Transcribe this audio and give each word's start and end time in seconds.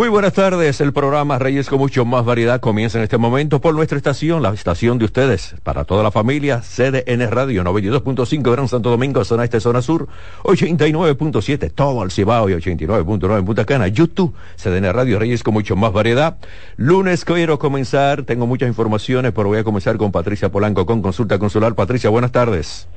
Muy 0.00 0.08
buenas 0.08 0.32
tardes, 0.32 0.80
el 0.80 0.94
programa 0.94 1.38
Reyes 1.38 1.68
con 1.68 1.78
mucho 1.78 2.06
más 2.06 2.24
variedad 2.24 2.58
comienza 2.58 2.96
en 2.96 3.04
este 3.04 3.18
momento 3.18 3.60
por 3.60 3.74
nuestra 3.74 3.98
estación, 3.98 4.42
la 4.42 4.48
estación 4.48 4.96
de 4.96 5.04
ustedes, 5.04 5.56
para 5.62 5.84
toda 5.84 6.02
la 6.02 6.10
familia, 6.10 6.62
CDN 6.62 7.30
Radio 7.30 7.62
92.5 7.64 8.50
Gran 8.50 8.66
Santo 8.66 8.88
Domingo, 8.88 9.22
zona 9.26 9.44
este, 9.44 9.60
zona 9.60 9.82
sur, 9.82 10.08
89.7 10.44 11.70
todo 11.74 12.02
el 12.02 12.10
Cibao 12.10 12.48
y 12.48 12.54
89.9 12.54 13.40
en 13.40 13.44
Punta 13.44 13.66
Cana, 13.66 13.88
YouTube, 13.88 14.34
CDN 14.56 14.90
Radio 14.90 15.18
Reyes 15.18 15.42
con 15.42 15.52
mucho 15.52 15.76
más 15.76 15.92
variedad. 15.92 16.38
Lunes 16.78 17.26
quiero 17.26 17.58
comenzar, 17.58 18.22
tengo 18.22 18.46
muchas 18.46 18.70
informaciones, 18.70 19.32
pero 19.32 19.48
voy 19.48 19.58
a 19.58 19.64
comenzar 19.64 19.98
con 19.98 20.12
Patricia 20.12 20.50
Polanco 20.50 20.86
con 20.86 21.02
consulta 21.02 21.38
consular. 21.38 21.74
Patricia, 21.74 22.08
buenas 22.08 22.32
tardes. 22.32 22.88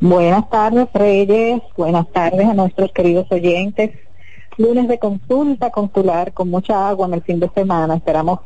Buenas 0.00 0.50
tardes, 0.50 0.88
Reyes. 0.92 1.62
Buenas 1.74 2.06
tardes 2.12 2.46
a 2.46 2.52
nuestros 2.52 2.92
queridos 2.92 3.26
oyentes. 3.32 3.92
Lunes 4.58 4.88
de 4.88 4.98
consulta 4.98 5.70
consular 5.70 6.34
con 6.34 6.50
mucha 6.50 6.86
agua 6.86 7.06
en 7.06 7.14
el 7.14 7.22
fin 7.22 7.40
de 7.40 7.48
semana. 7.54 7.96
Esperamos 7.96 8.40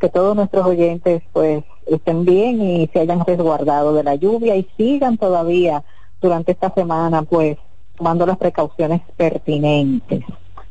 que 0.00 0.08
todos 0.08 0.34
nuestros 0.34 0.64
oyentes 0.64 1.22
pues 1.34 1.62
estén 1.86 2.24
bien 2.24 2.62
y 2.62 2.86
se 2.90 3.00
hayan 3.00 3.22
resguardado 3.22 3.92
de 3.92 4.02
la 4.02 4.14
lluvia 4.14 4.56
y 4.56 4.66
sigan 4.78 5.18
todavía 5.18 5.84
durante 6.22 6.52
esta 6.52 6.72
semana 6.72 7.22
pues 7.22 7.58
tomando 7.98 8.24
las 8.24 8.38
precauciones 8.38 9.02
pertinentes. 9.18 10.24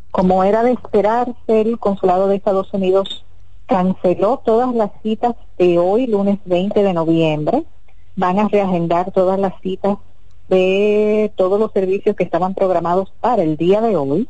Como 0.09 0.43
era 0.43 0.63
de 0.63 0.71
esperarse, 0.71 1.35
el 1.47 1.77
consulado 1.77 2.27
de 2.27 2.37
Estados 2.37 2.73
Unidos 2.73 3.23
canceló 3.67 4.41
todas 4.43 4.73
las 4.73 4.89
citas 5.03 5.35
de 5.59 5.77
hoy, 5.77 6.07
lunes 6.07 6.39
20 6.45 6.81
de 6.81 6.93
noviembre. 6.93 7.65
Van 8.15 8.39
a 8.39 8.47
reagendar 8.47 9.11
todas 9.11 9.39
las 9.39 9.53
citas 9.61 9.99
de 10.49 11.31
todos 11.35 11.59
los 11.59 11.71
servicios 11.71 12.15
que 12.15 12.23
estaban 12.23 12.53
programados 12.53 13.11
para 13.21 13.43
el 13.43 13.57
día 13.57 13.81
de 13.81 13.95
hoy 13.95 14.27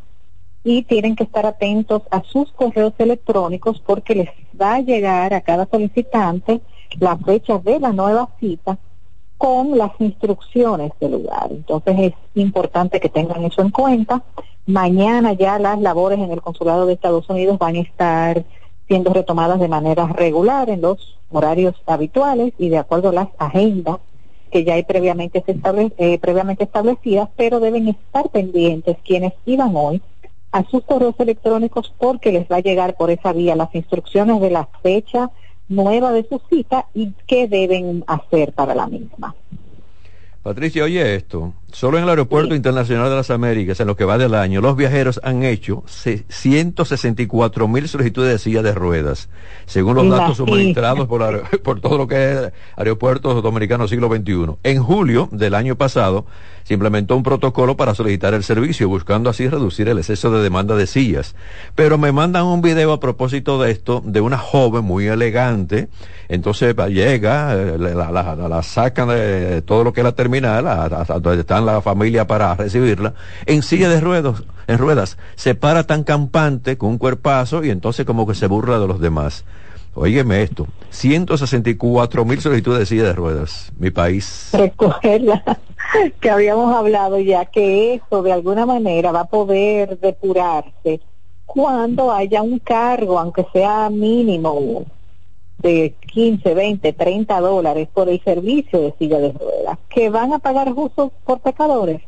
y 0.63 0.83
tienen 0.83 1.15
que 1.15 1.23
estar 1.23 1.45
atentos 1.45 2.03
a 2.11 2.23
sus 2.23 2.51
correos 2.53 2.93
electrónicos 2.97 3.81
porque 3.85 4.15
les 4.15 4.29
va 4.59 4.75
a 4.75 4.81
llegar 4.81 5.33
a 5.33 5.41
cada 5.41 5.67
solicitante 5.69 6.61
la 6.99 7.17
fecha 7.17 7.57
de 7.57 7.79
la 7.79 7.91
nueva 7.91 8.29
cita 8.39 8.77
con 9.37 9.77
las 9.77 9.91
instrucciones 9.99 10.91
del 11.01 11.11
lugar. 11.13 11.47
Entonces 11.49 11.95
es 11.99 12.13
importante 12.35 12.99
que 12.99 13.09
tengan 13.09 13.43
eso 13.43 13.61
en 13.61 13.71
cuenta. 13.71 14.23
Mañana 14.65 15.33
ya 15.33 15.59
las 15.59 15.79
labores 15.81 16.19
en 16.19 16.31
el 16.31 16.41
Consulado 16.41 16.85
de 16.85 16.93
Estados 16.93 17.29
Unidos 17.29 17.57
van 17.57 17.75
a 17.75 17.81
estar 17.81 18.45
siendo 18.87 19.11
retomadas 19.11 19.59
de 19.59 19.67
manera 19.67 20.07
regular 20.07 20.69
en 20.69 20.81
los 20.81 21.17
horarios 21.29 21.75
habituales 21.85 22.53
y 22.57 22.69
de 22.69 22.77
acuerdo 22.77 23.09
a 23.09 23.13
las 23.13 23.27
agendas 23.37 23.97
que 24.53 24.63
ya 24.63 24.75
hay 24.75 24.83
previamente, 24.83 25.43
eh, 25.97 26.19
previamente 26.19 26.65
establecidas, 26.65 27.27
pero 27.35 27.59
deben 27.59 27.87
estar 27.87 28.29
pendientes 28.29 28.97
quienes 29.03 29.33
iban 29.47 29.75
hoy 29.75 29.99
a 30.51 30.63
sus 30.69 30.83
correos 30.83 31.15
electrónicos 31.17 31.91
porque 31.97 32.31
les 32.31 32.47
va 32.47 32.57
a 32.57 32.61
llegar 32.61 32.95
por 32.95 33.09
esa 33.09 33.33
vía 33.33 33.55
las 33.55 33.73
instrucciones 33.73 34.39
de 34.39 34.51
la 34.51 34.69
fecha 34.83 35.31
nueva 35.67 36.11
de 36.11 36.27
su 36.29 36.39
cita 36.51 36.85
y 36.93 37.13
qué 37.25 37.47
deben 37.47 38.03
hacer 38.05 38.53
para 38.53 38.75
la 38.75 38.85
misma. 38.85 39.33
Patricia, 40.43 40.83
oye 40.83 41.15
esto. 41.15 41.51
Solo 41.73 41.97
en 41.97 42.03
el 42.03 42.09
Aeropuerto 42.11 42.53
Internacional 42.53 43.09
de 43.09 43.15
las 43.15 43.31
Américas, 43.31 43.79
en 43.79 43.87
lo 43.87 43.95
que 43.95 44.05
va 44.05 44.19
del 44.19 44.35
año, 44.35 44.61
los 44.61 44.75
viajeros 44.75 45.19
han 45.23 45.41
hecho 45.41 45.83
164 45.87 47.67
mil 47.67 47.87
solicitudes 47.87 48.31
de 48.31 48.37
silla 48.37 48.61
de 48.61 48.75
ruedas, 48.75 49.27
según 49.65 49.95
los 49.95 50.07
datos 50.07 50.37
suministrados 50.37 51.07
por, 51.07 51.49
por 51.63 51.81
todo 51.81 51.97
lo 51.97 52.07
que 52.07 52.31
es 52.31 52.51
Aeropuertos 52.77 53.41
Dominicanos 53.41 53.89
siglo 53.89 54.07
XXI. 54.07 54.57
En 54.61 54.83
julio 54.83 55.29
del 55.31 55.55
año 55.55 55.75
pasado, 55.75 56.27
se 56.63 56.75
implementó 56.75 57.17
un 57.17 57.23
protocolo 57.23 57.75
para 57.75 57.95
solicitar 57.95 58.35
el 58.35 58.43
servicio, 58.43 58.87
buscando 58.87 59.29
así 59.29 59.47
reducir 59.47 59.89
el 59.89 59.97
exceso 59.97 60.31
de 60.31 60.43
demanda 60.43 60.75
de 60.75 60.87
sillas. 60.87 61.35
Pero 61.75 61.97
me 61.97 62.11
mandan 62.11 62.45
un 62.45 62.61
video 62.61 62.93
a 62.93 62.99
propósito 62.99 63.61
de 63.61 63.71
esto, 63.71 64.01
de 64.05 64.21
una 64.21 64.37
joven 64.37 64.83
muy 64.83 65.07
elegante, 65.07 65.89
entonces 66.29 66.75
llega, 66.89 67.53
eh, 67.55 67.77
la, 67.77 68.11
la, 68.11 68.63
sacan 68.63 69.09
de 69.09 69.61
todo 69.61 69.83
lo 69.83 69.91
que 69.91 70.01
es 70.01 70.05
la 70.05 70.13
terminal, 70.13 70.67
hasta 70.67 71.19
donde 71.19 71.41
están 71.41 71.62
la 71.65 71.81
familia 71.81 72.27
para 72.27 72.55
recibirla, 72.55 73.13
en 73.45 73.61
silla 73.63 73.89
de 73.89 74.01
ruedas, 74.01 74.43
en 74.67 74.77
ruedas, 74.77 75.17
se 75.35 75.55
para 75.55 75.83
tan 75.83 76.03
campante 76.03 76.77
con 76.77 76.89
un 76.89 76.97
cuerpazo 76.97 77.63
y 77.63 77.69
entonces 77.69 78.05
como 78.05 78.27
que 78.27 78.35
se 78.35 78.47
burla 78.47 78.79
de 78.79 78.87
los 78.87 78.99
demás. 78.99 79.45
Óyeme 79.95 80.41
esto, 80.41 80.67
164 80.89 82.25
mil 82.25 82.41
solicitudes 82.41 82.79
de 82.79 82.85
silla 82.87 83.03
de 83.03 83.13
ruedas, 83.13 83.71
mi 83.77 83.91
país. 83.91 84.51
Que 86.19 86.31
habíamos 86.31 86.75
hablado 86.75 87.19
ya 87.19 87.45
que 87.45 87.93
eso 87.93 88.23
de 88.23 88.31
alguna 88.31 88.65
manera 88.65 89.11
va 89.11 89.21
a 89.21 89.25
poder 89.25 89.99
depurarse 89.99 91.01
cuando 91.45 92.11
haya 92.11 92.41
un 92.41 92.57
cargo, 92.57 93.19
aunque 93.19 93.45
sea 93.53 93.89
mínimo, 93.91 94.85
de 95.63 95.95
15, 96.13 96.53
20, 96.53 96.93
30 96.93 97.39
dólares 97.39 97.87
por 97.91 98.09
el 98.09 98.21
servicio 98.23 98.81
de 98.81 98.93
silla 98.99 99.19
de 99.19 99.31
ruedas, 99.31 99.79
que 99.89 100.09
van 100.09 100.33
a 100.33 100.39
pagar 100.39 100.71
justos 100.73 101.11
por 101.25 101.39
pecadores, 101.39 102.01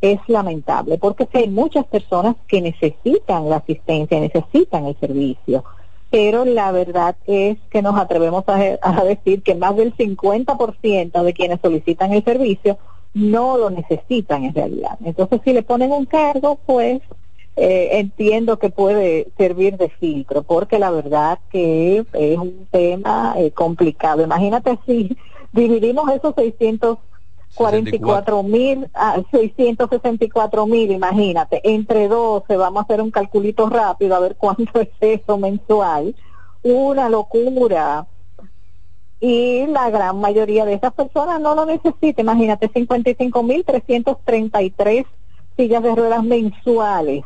es 0.00 0.18
lamentable, 0.26 0.98
porque 0.98 1.28
hay 1.34 1.48
muchas 1.48 1.86
personas 1.86 2.36
que 2.48 2.60
necesitan 2.60 3.48
la 3.48 3.56
asistencia, 3.56 4.18
necesitan 4.18 4.86
el 4.86 4.98
servicio, 4.98 5.64
pero 6.10 6.44
la 6.44 6.72
verdad 6.72 7.16
es 7.26 7.58
que 7.70 7.82
nos 7.82 7.96
atrevemos 7.96 8.44
a, 8.48 8.56
a 8.82 9.04
decir 9.04 9.42
que 9.42 9.54
más 9.54 9.76
del 9.76 9.94
50% 9.94 11.22
de 11.22 11.32
quienes 11.32 11.60
solicitan 11.60 12.12
el 12.12 12.24
servicio 12.24 12.78
no 13.12 13.58
lo 13.58 13.70
necesitan 13.70 14.44
en 14.44 14.54
realidad. 14.54 14.98
Entonces, 15.04 15.40
si 15.44 15.52
le 15.52 15.62
ponen 15.62 15.92
un 15.92 16.06
cargo, 16.06 16.58
pues 16.66 17.00
eh, 17.56 18.00
entiendo 18.00 18.58
que 18.58 18.70
puede 18.70 19.28
servir 19.38 19.76
de 19.76 19.88
filtro, 19.88 20.42
porque 20.42 20.78
la 20.78 20.90
verdad 20.90 21.38
que 21.50 22.04
es 22.12 22.38
un 22.38 22.66
tema 22.70 23.34
eh, 23.38 23.52
complicado. 23.52 24.22
Imagínate 24.22 24.78
si 24.86 25.16
dividimos 25.52 26.10
esos 26.10 26.34
600 26.34 26.98
44 27.54 28.42
mil, 28.42 28.90
ah, 28.94 29.22
664 29.30 30.66
mil, 30.66 30.90
imagínate, 30.90 31.60
entre 31.62 32.08
12, 32.08 32.56
vamos 32.56 32.80
a 32.80 32.82
hacer 32.82 33.00
un 33.00 33.12
calculito 33.12 33.68
rápido 33.70 34.16
a 34.16 34.18
ver 34.18 34.34
cuánto 34.34 34.80
es 34.80 34.88
eso 35.00 35.38
mensual. 35.38 36.16
Una 36.64 37.08
locura. 37.08 38.08
Y 39.20 39.68
la 39.68 39.88
gran 39.90 40.18
mayoría 40.18 40.64
de 40.64 40.74
esas 40.74 40.92
personas 40.92 41.40
no 41.40 41.54
lo 41.54 41.64
necesita, 41.64 42.20
imagínate, 42.20 42.68
55 42.74 43.42
mil 43.44 43.64
333 43.64 45.06
sillas 45.56 45.82
de 45.84 45.94
ruedas 45.94 46.24
mensuales 46.24 47.24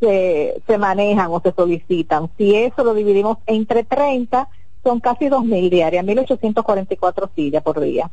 se, 0.00 0.62
se 0.66 0.78
manejan 0.78 1.30
o 1.30 1.40
se 1.40 1.52
solicitan. 1.52 2.30
Si 2.36 2.54
eso 2.54 2.84
lo 2.84 2.94
dividimos 2.94 3.38
entre 3.46 3.84
30, 3.84 4.48
son 4.82 5.00
casi 5.00 5.26
2.000 5.26 5.70
diarias, 5.70 6.04
1.844 6.04 7.30
sillas 7.34 7.62
por 7.62 7.80
día. 7.80 8.10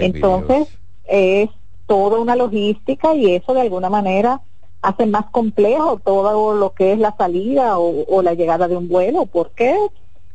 Entonces, 0.00 0.68
es 1.04 1.50
toda 1.86 2.18
una 2.18 2.36
logística 2.36 3.14
y 3.14 3.34
eso 3.34 3.54
de 3.54 3.60
alguna 3.60 3.90
manera 3.90 4.40
hace 4.82 5.06
más 5.06 5.26
complejo 5.30 6.00
todo 6.04 6.54
lo 6.54 6.72
que 6.72 6.92
es 6.92 6.98
la 6.98 7.14
salida 7.16 7.78
o, 7.78 8.22
la 8.22 8.34
llegada 8.34 8.68
de 8.68 8.76
un 8.76 8.88
vuelo, 8.88 9.26
porque 9.26 9.76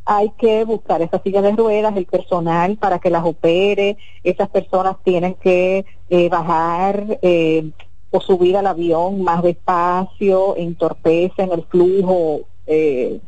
hay 0.06 0.32
que 0.38 0.64
buscar 0.66 1.02
esas 1.02 1.22
sillas 1.22 1.44
de 1.44 1.52
ruedas, 1.52 1.96
el 1.96 2.06
personal 2.06 2.78
para 2.78 3.00
que 3.00 3.10
las 3.10 3.24
opere, 3.24 3.98
esas 4.24 4.50
personas 4.50 4.98
tienen 5.04 5.36
que 5.36 5.86
eh, 6.10 6.30
bajar 6.30 7.20
eh, 7.22 7.70
o 8.12 8.22
subir 8.22 8.58
al 8.58 8.68
avión 8.68 9.24
más 9.24 9.42
despacio, 9.42 10.56
entorpecen 10.58 11.52
el 11.52 11.64
flujo 11.64 12.42
eh, 12.68 13.20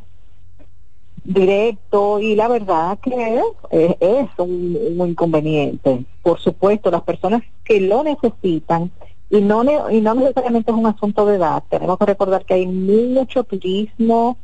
directo 1.24 2.20
y 2.20 2.34
la 2.34 2.48
verdad 2.48 2.98
que 2.98 3.40
es, 3.70 4.28
un, 4.36 5.08
inconveniente. 5.08 6.04
Por 6.22 6.38
supuesto, 6.38 6.90
las 6.90 7.02
personas 7.02 7.42
que 7.64 7.80
lo 7.80 8.04
necesitan 8.04 8.90
y 9.30 9.40
no, 9.40 9.64
y 9.90 10.00
no 10.00 10.14
necesariamente 10.14 10.70
es 10.70 10.76
un 10.76 10.86
asunto 10.86 11.24
de 11.26 11.36
edad, 11.36 11.64
tenemos 11.68 11.98
que 11.98 12.06
recordar 12.06 12.44
que 12.44 12.54
hay 12.54 12.66
mucho 12.66 13.42
turismo 13.42 14.36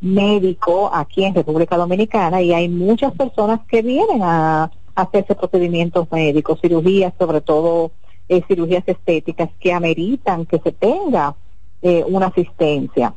médico 0.00 0.90
aquí 0.92 1.24
en 1.24 1.34
República 1.34 1.76
Dominicana 1.76 2.40
y 2.40 2.52
hay 2.52 2.68
muchas 2.68 3.12
personas 3.12 3.60
que 3.68 3.82
vienen 3.82 4.22
a, 4.22 4.70
hacerse 4.98 5.36
procedimientos 5.36 6.10
médicos, 6.10 6.60
cirugías, 6.60 7.12
sobre 7.16 7.40
todo 7.40 7.92
eh, 8.28 8.42
cirugías 8.46 8.84
estéticas 8.86 9.50
que 9.58 9.72
ameritan 9.72 10.46
que 10.46 10.58
se 10.58 10.72
tenga 10.72 11.34
eh, 11.82 12.04
una 12.06 12.26
asistencia 12.26 13.14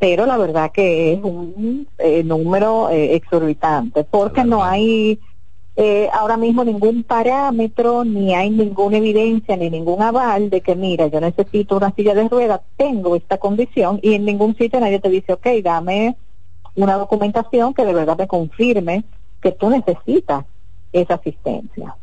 pero 0.00 0.24
la 0.24 0.38
verdad 0.38 0.72
que 0.72 1.12
es 1.12 1.22
un 1.22 1.86
eh, 1.98 2.24
número 2.24 2.88
eh, 2.88 3.14
exorbitante, 3.16 4.02
porque 4.02 4.44
no 4.44 4.64
hay 4.64 5.20
eh, 5.76 6.08
ahora 6.14 6.38
mismo 6.38 6.64
ningún 6.64 7.04
parámetro, 7.04 8.02
ni 8.02 8.34
hay 8.34 8.48
ninguna 8.48 8.96
evidencia, 8.96 9.58
ni 9.58 9.68
ningún 9.68 10.02
aval 10.02 10.48
de 10.48 10.62
que, 10.62 10.74
mira, 10.74 11.08
yo 11.08 11.20
necesito 11.20 11.76
una 11.76 11.94
silla 11.94 12.14
de 12.14 12.30
ruedas, 12.30 12.62
tengo 12.78 13.14
esta 13.14 13.36
condición, 13.36 14.00
y 14.02 14.14
en 14.14 14.24
ningún 14.24 14.56
sitio 14.56 14.80
nadie 14.80 15.00
te 15.00 15.10
dice, 15.10 15.34
ok, 15.34 15.46
dame 15.62 16.16
una 16.76 16.96
documentación 16.96 17.74
que 17.74 17.84
de 17.84 17.92
verdad 17.92 18.16
me 18.16 18.26
confirme 18.26 19.04
que 19.42 19.52
tú 19.52 19.68
necesitas 19.68 20.46
esa 20.92 21.14
asistencia. 21.14 21.94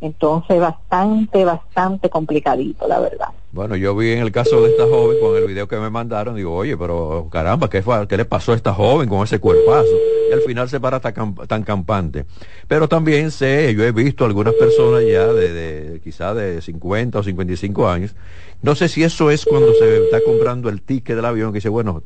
Entonces, 0.00 0.60
bastante, 0.60 1.44
bastante 1.44 2.10
complicadito, 2.10 2.86
la 2.86 3.00
verdad. 3.00 3.28
Bueno, 3.56 3.74
yo 3.74 3.96
vi 3.96 4.12
en 4.12 4.18
el 4.18 4.32
caso 4.32 4.62
de 4.62 4.68
esta 4.68 4.84
joven 4.84 5.18
con 5.18 5.34
el 5.34 5.46
video 5.46 5.66
que 5.66 5.78
me 5.78 5.88
mandaron, 5.88 6.36
digo, 6.36 6.54
oye, 6.54 6.76
pero 6.76 7.28
caramba, 7.32 7.70
¿qué, 7.70 7.80
fue, 7.80 8.06
qué 8.06 8.18
le 8.18 8.26
pasó 8.26 8.52
a 8.52 8.54
esta 8.54 8.74
joven 8.74 9.08
con 9.08 9.24
ese 9.24 9.38
cuerpazo? 9.38 9.96
Y 10.28 10.32
al 10.34 10.42
final 10.42 10.68
se 10.68 10.78
para 10.78 11.00
tan, 11.00 11.34
tan 11.34 11.62
campante. 11.62 12.26
Pero 12.68 12.86
también 12.86 13.30
sé, 13.30 13.74
yo 13.74 13.82
he 13.82 13.92
visto 13.92 14.26
algunas 14.26 14.52
personas 14.54 15.04
ya 15.10 15.32
de, 15.32 15.52
de 15.54 16.00
quizá 16.00 16.34
de 16.34 16.60
50 16.60 17.18
o 17.18 17.22
55 17.22 17.88
años 17.88 18.14
no 18.62 18.74
sé 18.74 18.88
si 18.88 19.02
eso 19.02 19.30
es 19.30 19.44
cuando 19.44 19.72
se 19.74 20.04
está 20.04 20.20
comprando 20.22 20.68
el 20.68 20.80
ticket 20.80 21.14
del 21.14 21.24
avión 21.24 21.52
que 21.52 21.58
dice, 21.58 21.68
bueno, 21.68 22.02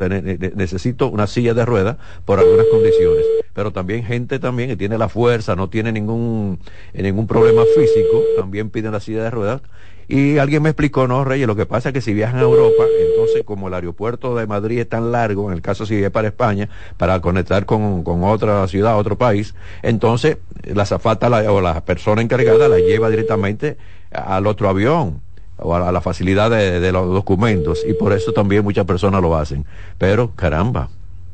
necesito 0.57 1.09
una 1.09 1.27
silla 1.27 1.55
de 1.55 1.65
ruedas 1.65 1.97
por 2.25 2.39
algunas 2.39 2.67
condiciones. 2.67 3.25
Pero 3.55 3.73
también 3.73 4.05
gente 4.05 4.39
también 4.39 4.69
que 4.69 4.77
tiene 4.77 4.99
la 4.99 5.09
fuerza, 5.09 5.55
no 5.55 5.71
tiene 5.71 5.93
ningún, 5.93 6.59
ningún 6.93 7.27
problema 7.27 7.63
físico, 7.77 8.23
también 8.37 8.71
piden 8.71 8.93
la 8.93 9.01
silla 9.01 9.23
de 9.23 9.31
ruedas. 9.31 9.63
Y 10.13 10.39
alguien 10.39 10.61
me 10.65 10.71
explicó, 10.71 11.07
no, 11.07 11.25
Reyes, 11.25 11.47
lo 11.47 11.55
que 11.55 11.67
pasa 11.67 11.91
es 11.91 11.93
que 11.93 12.01
si 12.01 12.13
viajan 12.13 12.41
a 12.41 12.43
Europa, 12.43 12.83
entonces 13.01 13.45
como 13.45 13.69
el 13.69 13.75
aeropuerto 13.75 14.35
de 14.35 14.45
Madrid 14.45 14.81
es 14.81 14.89
tan 14.89 15.13
largo, 15.13 15.47
en 15.49 15.55
el 15.55 15.63
caso 15.63 15.87
si 15.87 16.03
es 16.03 16.11
para 16.11 16.27
España, 16.27 16.69
para 16.97 17.21
conectar 17.21 17.65
con, 17.65 18.03
otra 18.25 18.67
ciudad, 18.67 18.99
otro 18.99 19.17
país, 19.17 19.55
entonces 19.83 20.39
la 20.65 20.85
zafata 20.85 21.29
o 21.53 21.61
la 21.61 21.85
persona 21.85 22.23
encargada 22.23 22.67
la 22.67 22.79
lleva 22.79 23.09
directamente 23.09 23.77
al 24.11 24.49
otro 24.49 24.69
avión 24.69 25.21
o 25.59 25.77
a 25.77 25.93
la 25.93 26.01
facilidad 26.01 26.51
de, 26.51 26.91
los 26.91 27.07
documentos 27.07 27.85
y 27.87 27.93
por 27.93 28.13
eso 28.13 28.33
también 28.33 28.65
muchas 28.65 28.87
personas 28.87 29.23
lo 29.23 29.37
hacen. 29.37 29.65
Pero 29.97 30.33
caramba, 30.35 30.89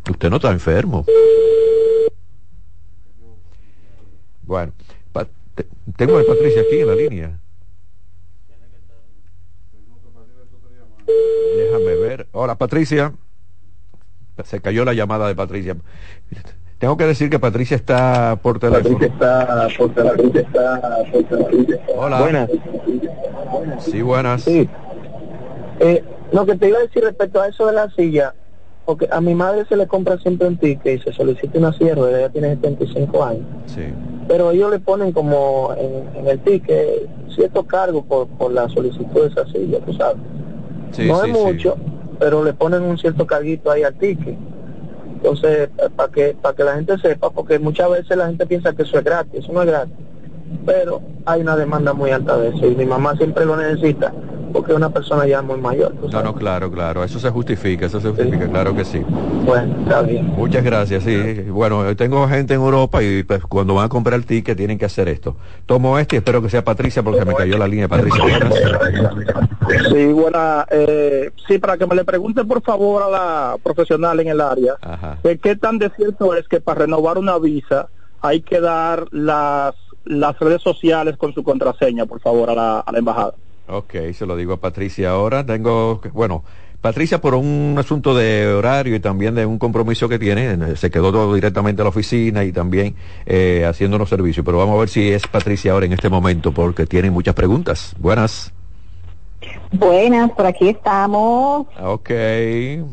usted 0.06 0.29
no 0.29 0.37
está 0.37 0.50
enfermo. 0.50 1.06
Bueno, 4.43 4.75
tengo 5.96 6.19
a 6.19 6.25
Patricia 6.26 6.61
aquí 6.61 6.81
en 6.81 6.87
la 6.87 6.94
línea. 6.94 7.40
Déjame 11.06 11.94
ver. 11.97 12.26
Hola 12.32 12.56
Patricia. 12.56 13.12
Se 14.44 14.61
cayó 14.61 14.85
la 14.85 14.93
llamada 14.93 15.29
de 15.29 15.35
Patricia. 15.35 15.76
Tengo 16.79 16.97
que 16.97 17.05
decir 17.05 17.31
que 17.31 17.38
Patricia 17.38 17.75
está 17.75 18.38
por 18.43 18.58
teléfono. 18.58 18.99
Patricia 18.99 19.06
está 19.06 19.69
por 19.79 19.94
teléfono. 19.94 21.79
Hola. 21.97 22.20
Buenas. 22.20 22.50
Sí, 23.79 24.03
buenas. 24.03 24.43
Sí. 24.43 24.69
Eh, 25.81 26.05
lo 26.32 26.44
que 26.44 26.56
te 26.56 26.69
iba 26.69 26.79
a 26.79 26.82
decir 26.82 27.03
respecto 27.03 27.41
a 27.41 27.49
eso 27.49 27.67
de 27.67 27.73
la 27.73 27.91
silla, 27.91 28.35
porque 28.85 29.08
a 29.11 29.20
mi 29.20 29.35
madre 29.35 29.64
se 29.69 29.76
le 29.76 29.87
compra 29.87 30.19
siempre 30.19 30.49
un 30.49 30.58
ticket 30.58 31.00
y 31.00 31.03
se 31.03 31.12
solicita 31.12 31.58
una 31.58 31.73
silla, 31.73 31.93
ella 31.93 32.29
tiene 32.29 32.55
75 32.56 33.25
años. 33.25 33.44
Sí. 33.67 33.85
Pero 34.29 34.50
ellos 34.50 34.70
le 34.70 34.81
ponen 34.81 35.12
como 35.12 35.73
en, 35.76 36.26
el 36.26 36.38
ticket 36.41 37.08
cierto 37.35 37.64
cargo 37.67 38.05
por, 38.05 38.29
por 38.29 38.53
la 38.53 38.69
solicitud 38.69 39.23
de 39.23 39.29
esa 39.29 39.47
silla, 39.47 39.79
tú 39.81 39.93
sabes. 39.94 40.19
Sí, 40.93 41.06
no 41.06 41.25
es 41.25 41.33
mucho, 41.33 41.77
pero 42.19 42.44
le 42.44 42.53
ponen 42.53 42.83
un 42.83 42.99
cierto 42.99 43.27
carguito 43.27 43.71
ahí 43.71 43.83
al 43.83 43.94
ticket. 43.94 44.37
Entonces, 45.15 45.71
para 45.97 46.12
que, 46.12 46.37
para 46.41 46.55
que 46.55 46.65
la 46.65 46.75
gente 46.75 46.99
sepa, 46.99 47.31
porque 47.31 47.59
muchas 47.59 47.91
veces 47.91 48.17
la 48.17 48.27
gente 48.27 48.47
piensa 48.47 48.73
que 48.75 48.83
eso 48.83 48.99
es 48.99 49.05
gratis, 49.05 49.44
eso 49.44 49.53
no 49.53 49.62
es 49.62 49.67
gratis. 49.69 49.94
Pero 50.65 51.00
hay 51.25 51.41
una 51.41 51.56
demanda 51.56 51.93
muy 51.93 52.11
alta 52.11 52.37
de 52.38 52.50
eso 52.50 52.67
y 52.67 52.75
mi 52.75 52.85
mamá 52.85 53.17
siempre 53.17 53.44
lo 53.44 53.56
necesita 53.56 54.12
porque 54.56 54.73
es 54.73 54.76
una 54.79 54.88
persona 54.88 55.26
ya 55.26 55.43
muy 55.43 55.61
mayor. 55.61 55.93
No, 56.11 56.23
no, 56.23 56.35
claro, 56.35 56.70
claro, 56.70 57.05
eso 57.05 57.20
se 57.20 57.29
justifica, 57.29 57.85
eso 57.85 58.00
se 58.00 58.08
justifica, 58.08 58.49
claro 58.49 58.75
que 58.75 58.87
sí. 58.87 59.00
Bueno, 59.44 59.76
está 59.82 60.00
bien. 60.00 60.29
Muchas 60.29 60.64
gracias, 60.64 61.05
sí. 61.05 61.43
Bueno, 61.51 61.94
tengo 61.94 62.27
gente 62.27 62.55
en 62.55 62.63
Europa 62.63 63.03
y 63.03 63.22
pues, 63.22 63.43
cuando 63.43 63.75
van 63.75 63.84
a 63.84 63.89
comprar 63.91 64.15
el 64.15 64.25
ticket 64.25 64.56
tienen 64.56 64.79
que 64.79 64.86
hacer 64.86 65.08
esto. 65.08 65.36
Tomo 65.67 65.98
este 65.98 66.17
y 66.17 66.19
espero 66.19 66.41
que 66.41 66.48
sea 66.48 66.65
Patricia 66.65 67.03
porque 67.03 67.27
me 67.27 67.34
cayó 67.34 67.58
la 67.58 67.69
línea. 67.69 67.86
Patricia, 67.86 68.22
Sí, 69.91 70.06
buena. 70.06 70.65
Eh, 70.70 71.32
sí, 71.46 71.58
para 71.58 71.77
que 71.77 71.86
me 71.86 71.94
le 71.94 72.05
pregunte 72.05 72.43
por 72.43 72.63
favor 72.63 73.03
a 73.03 73.10
la 73.10 73.56
profesional 73.63 74.19
en 74.20 74.29
el 74.29 74.41
área, 74.41 74.77
de 75.22 75.36
qué 75.36 75.56
tan 75.56 75.77
de 75.77 75.91
cierto 75.91 76.34
es 76.34 76.48
que 76.48 76.63
para 76.63 76.81
renovar 76.81 77.19
una 77.19 77.36
visa 77.36 77.89
hay 78.22 78.41
que 78.41 78.58
dar 78.60 79.06
las, 79.10 79.75
las 80.06 80.39
redes 80.39 80.63
sociales 80.63 81.19
con 81.19 81.34
su 81.34 81.44
contraseña, 81.44 82.06
por 82.06 82.20
favor, 82.20 82.48
a 82.48 82.55
la, 82.55 82.81
a 82.81 82.91
la 82.91 82.98
embajada. 82.98 83.34
Ok, 83.69 83.94
se 84.15 84.27
lo 84.27 84.37
digo 84.37 84.55
a 84.55 84.56
Patricia 84.58 85.11
ahora. 85.11 85.44
Tengo, 85.44 86.01
bueno, 86.13 86.44
Patricia 86.81 87.20
por 87.20 87.35
un 87.35 87.75
asunto 87.79 88.15
de 88.15 88.46
horario 88.46 88.94
y 88.94 89.01
también 89.01 89.35
de 89.35 89.44
un 89.44 89.58
compromiso 89.58 90.08
que 90.08 90.19
tiene, 90.19 90.77
se 90.77 90.91
quedó 90.91 91.11
todo 91.11 91.35
directamente 91.35 91.82
a 91.82 91.85
la 91.85 91.89
oficina 91.89 92.44
y 92.44 92.53
también 92.53 92.94
eh, 93.25 93.65
haciendo 93.69 93.99
los 93.99 94.08
servicios. 94.08 94.46
Pero 94.46 94.58
vamos 94.58 94.77
a 94.77 94.81
ver 94.81 94.89
si 94.89 95.11
es 95.11 95.27
Patricia 95.27 95.73
ahora 95.73 95.87
en 95.87 95.94
este 95.94 96.08
momento 96.08 96.53
porque 96.53 96.87
tiene 96.87 97.11
muchas 97.11 97.35
preguntas. 97.35 97.94
Buenas. 97.99 98.53
Buenas, 99.73 100.31
por 100.31 100.46
aquí 100.46 100.69
estamos. 100.69 101.67
Ok. 101.82 102.11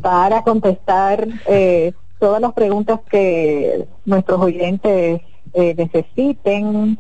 Para 0.01 0.42
contestar 0.44 1.27
eh, 1.48 1.94
todas 2.20 2.42
las 2.42 2.53
preguntas 2.53 3.00
que 3.10 3.86
nuestros 4.06 4.42
oyentes 4.42 5.22
eh, 5.53 5.75
necesiten. 5.77 6.98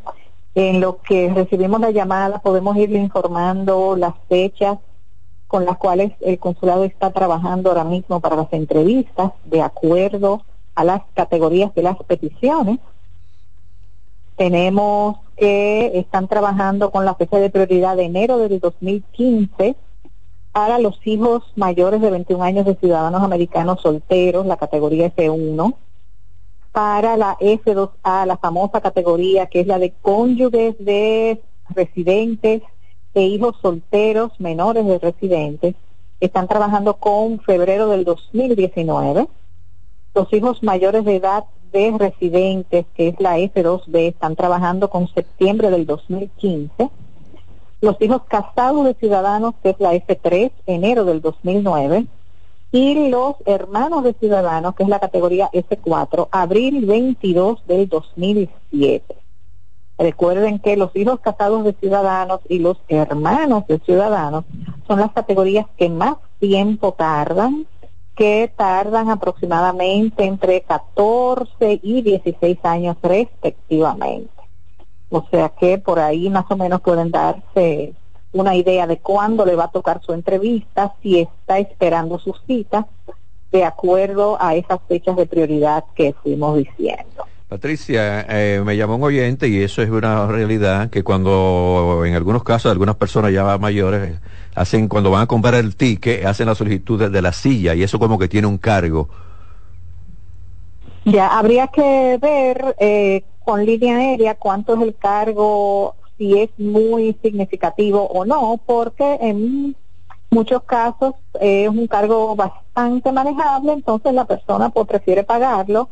En 0.55 0.81
lo 0.81 1.01
que 1.01 1.33
recibimos 1.33 1.79
la 1.79 1.89
llamada 1.89 2.39
podemos 2.39 2.77
irle 2.77 2.99
informando 2.99 3.95
las 3.95 4.13
fechas 4.29 4.77
con 5.47 5.65
las 5.65 5.77
cuales 5.77 6.13
el 6.21 6.37
consulado 6.39 6.83
está 6.83 7.11
trabajando 7.11 7.69
ahora 7.69 7.83
mismo 7.83 8.19
para 8.19 8.35
las 8.35 8.53
entrevistas 8.53 9.31
de 9.45 9.61
acuerdo 9.61 10.43
a 10.75 10.83
las 10.83 11.01
categorías 11.13 11.73
de 11.73 11.83
las 11.83 11.97
peticiones. 11.97 12.79
Tenemos 14.35 15.17
que 15.37 15.97
están 15.97 16.27
trabajando 16.27 16.91
con 16.91 17.05
la 17.05 17.15
fecha 17.15 17.37
de 17.37 17.49
prioridad 17.49 17.97
de 17.97 18.05
enero 18.05 18.37
del 18.37 18.59
2015 18.59 19.75
para 20.51 20.77
los 20.77 20.99
hijos 21.05 21.43
mayores 21.55 21.99
de 22.01 22.11
21 22.11 22.43
años 22.43 22.65
de 22.65 22.75
ciudadanos 22.75 23.23
americanos 23.23 23.81
solteros, 23.81 24.45
la 24.45 24.57
categoría 24.57 25.13
F1 25.15 25.73
para 26.73 27.15
la 27.17 27.37
F2A, 27.37 28.25
la 28.25 28.37
famosa 28.37 28.81
categoría 28.81 29.45
que 29.45 29.61
es 29.61 29.67
la 29.67 29.79
de 29.79 29.93
cónyuges 30.01 30.75
de 30.79 31.41
residentes 31.69 32.63
e 33.13 33.21
hijos 33.21 33.55
solteros 33.61 34.31
menores 34.39 34.85
de 34.85 34.97
residentes 34.97 35.75
están 36.19 36.47
trabajando 36.47 36.95
con 36.95 37.39
febrero 37.41 37.87
del 37.89 38.03
2019. 38.05 39.27
Los 40.15 40.33
hijos 40.33 40.63
mayores 40.63 41.05
de 41.05 41.17
edad 41.17 41.45
de 41.71 41.95
residentes, 41.97 42.85
que 42.95 43.09
es 43.09 43.19
la 43.19 43.37
F2B, 43.37 44.09
están 44.09 44.35
trabajando 44.35 44.89
con 44.89 45.07
septiembre 45.07 45.69
del 45.69 45.85
2015. 45.85 46.89
Los 47.81 48.01
hijos 48.01 48.23
casados 48.27 48.85
de 48.85 48.93
ciudadanos, 48.95 49.53
que 49.61 49.71
es 49.71 49.79
la 49.79 49.93
F3, 49.93 50.51
enero 50.65 51.03
del 51.03 51.21
2009. 51.21 52.05
Y 52.73 53.07
los 53.07 53.35
hermanos 53.45 54.03
de 54.03 54.13
ciudadanos, 54.13 54.73
que 54.73 54.81
es 54.81 54.89
la 54.89 54.99
categoría 54.99 55.47
F4, 55.53 56.27
abril 56.31 56.87
22 56.87 57.67
del 57.67 57.87
2007. 57.87 59.15
Recuerden 59.99 60.57
que 60.57 60.75
los 60.75 60.89
hijos 60.95 61.19
casados 61.19 61.63
de 61.65 61.73
ciudadanos 61.73 62.39
y 62.49 62.57
los 62.57 62.79
hermanos 62.87 63.67
de 63.67 63.77
ciudadanos 63.77 64.45
son 64.87 65.01
las 65.01 65.11
categorías 65.11 65.67
que 65.77 65.87
más 65.87 66.15
tiempo 66.39 66.93
tardan, 66.93 67.67
que 68.15 68.51
tardan 68.57 69.11
aproximadamente 69.11 70.23
entre 70.23 70.61
14 70.61 71.79
y 71.83 72.01
16 72.01 72.57
años 72.63 72.97
respectivamente. 73.03 74.31
O 75.11 75.23
sea 75.29 75.49
que 75.49 75.77
por 75.77 75.99
ahí 75.99 76.27
más 76.31 76.45
o 76.49 76.57
menos 76.57 76.81
pueden 76.81 77.11
darse 77.11 77.93
una 78.33 78.55
idea 78.55 78.87
de 78.87 78.97
cuándo 78.97 79.45
le 79.45 79.55
va 79.55 79.65
a 79.65 79.71
tocar 79.71 80.01
su 80.03 80.13
entrevista, 80.13 80.93
si 81.01 81.19
está 81.19 81.59
esperando 81.59 82.19
su 82.19 82.35
cita, 82.45 82.87
de 83.51 83.63
acuerdo 83.63 84.37
a 84.41 84.55
esas 84.55 84.79
fechas 84.87 85.15
de 85.15 85.27
prioridad 85.27 85.85
que 85.95 86.13
fuimos 86.13 86.57
diciendo. 86.57 87.25
Patricia, 87.47 88.25
eh, 88.27 88.63
me 88.65 88.75
llamó 88.75 88.95
un 88.95 89.03
oyente 89.03 89.47
y 89.47 89.61
eso 89.61 89.83
es 89.83 89.89
una 89.91 90.25
realidad 90.25 90.89
que 90.89 91.03
cuando 91.03 92.01
en 92.03 92.15
algunos 92.15 92.43
casos 92.43 92.71
algunas 92.71 92.95
personas 92.95 93.31
ya 93.31 93.59
mayores 93.59 94.19
hacen 94.55 94.87
cuando 94.87 95.11
van 95.11 95.21
a 95.21 95.27
comprar 95.27 95.53
el 95.55 95.75
ticket 95.75 96.25
hacen 96.25 96.47
la 96.47 96.55
solicitud 96.55 97.11
de 97.11 97.21
la 97.21 97.31
silla 97.31 97.75
y 97.75 97.83
eso 97.83 97.99
como 97.99 98.17
que 98.17 98.27
tiene 98.27 98.47
un 98.47 98.57
cargo. 98.57 99.07
Ya 101.05 101.37
habría 101.37 101.67
que 101.67 102.17
ver 102.19 102.75
eh, 102.79 103.23
con 103.45 103.63
línea 103.65 103.97
aérea 103.97 104.35
cuánto 104.35 104.75
es 104.75 104.81
el 104.81 104.95
cargo, 104.95 105.95
si 106.17 106.39
es 106.39 106.49
muy 106.57 107.17
significativo 107.21 108.05
o 108.05 108.25
no, 108.25 108.59
porque 108.65 109.17
en 109.21 109.75
muchos 110.29 110.63
casos 110.63 111.13
es 111.39 111.69
un 111.69 111.87
cargo 111.87 112.35
bastante 112.35 113.11
manejable, 113.11 113.73
entonces 113.73 114.13
la 114.13 114.25
persona 114.25 114.69
pues, 114.69 114.87
prefiere 114.87 115.23
pagarlo 115.23 115.89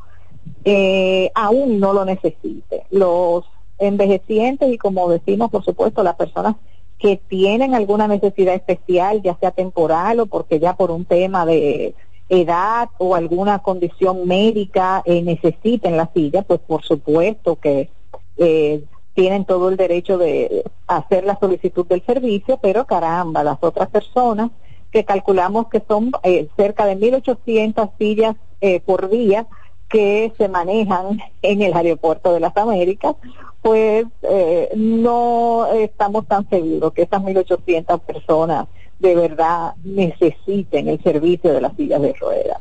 eh, 0.64 1.32
aún 1.34 1.80
no 1.80 1.94
lo 1.94 2.06
necesite. 2.06 2.86
Los 2.90 3.46
envejecientes 3.80 4.72
y 4.72 4.78
como 4.78 5.10
decimos, 5.10 5.50
por 5.50 5.64
supuesto, 5.64 6.04
las 6.04 6.16
personas 6.16 6.56
que 7.00 7.18
tienen 7.18 7.74
alguna 7.74 8.08
necesidad 8.08 8.54
especial, 8.54 9.22
ya 9.24 9.36
sea 9.40 9.52
temporal 9.52 10.20
o 10.20 10.26
porque 10.28 10.60
ya 10.60 10.74
por 10.74 10.92
un 10.92 11.06
tema 11.06 11.46
de 11.46 11.96
edad 12.30 12.90
o 13.00 13.16
alguna 13.16 13.60
condición 13.60 14.28
médica 14.28 15.02
eh, 15.06 15.22
necesiten 15.22 15.98
la 15.98 16.12
silla, 16.14 16.44
pues 16.44 16.60
por 16.60 16.84
supuesto 16.84 17.56
que 17.56 17.90
eh, 18.38 18.84
tienen 19.14 19.46
todo 19.46 19.70
el 19.70 19.78
derecho 19.78 20.18
de 20.18 20.64
hacer 20.88 21.26
la 21.26 21.38
solicitud 21.40 21.86
del 21.86 22.06
servicio, 22.06 22.58
pero 22.62 22.86
caramba, 22.86 23.44
las 23.44 23.58
otras 23.62 23.90
personas 23.90 24.52
que 24.92 25.06
calculamos 25.06 25.70
que 25.70 25.82
son 25.88 26.12
eh, 26.24 26.48
cerca 26.58 26.86
de 26.86 26.98
1.800 26.98 27.92
sillas 27.98 28.36
eh, 28.60 28.80
por 28.82 29.10
día, 29.10 29.48
que 29.90 30.32
se 30.38 30.48
manejan 30.48 31.20
en 31.42 31.62
el 31.62 31.74
aeropuerto 31.74 32.34
de 32.34 32.40
las 32.40 32.56
Américas, 32.56 33.16
pues 33.62 34.06
eh, 34.22 34.70
no 34.76 35.68
estamos 35.74 36.28
tan 36.28 36.50
seguros 36.50 36.94
que 36.94 37.04
esas 37.04 37.22
1.800 37.22 38.00
personas 38.00 38.68
de 39.00 39.16
verdad 39.16 39.74
necesiten 39.84 40.88
el 40.88 41.02
servicio 41.04 41.52
de 41.54 41.62
las 41.62 41.76
sillas 41.76 42.02
de 42.02 42.14
ruedas. 42.14 42.60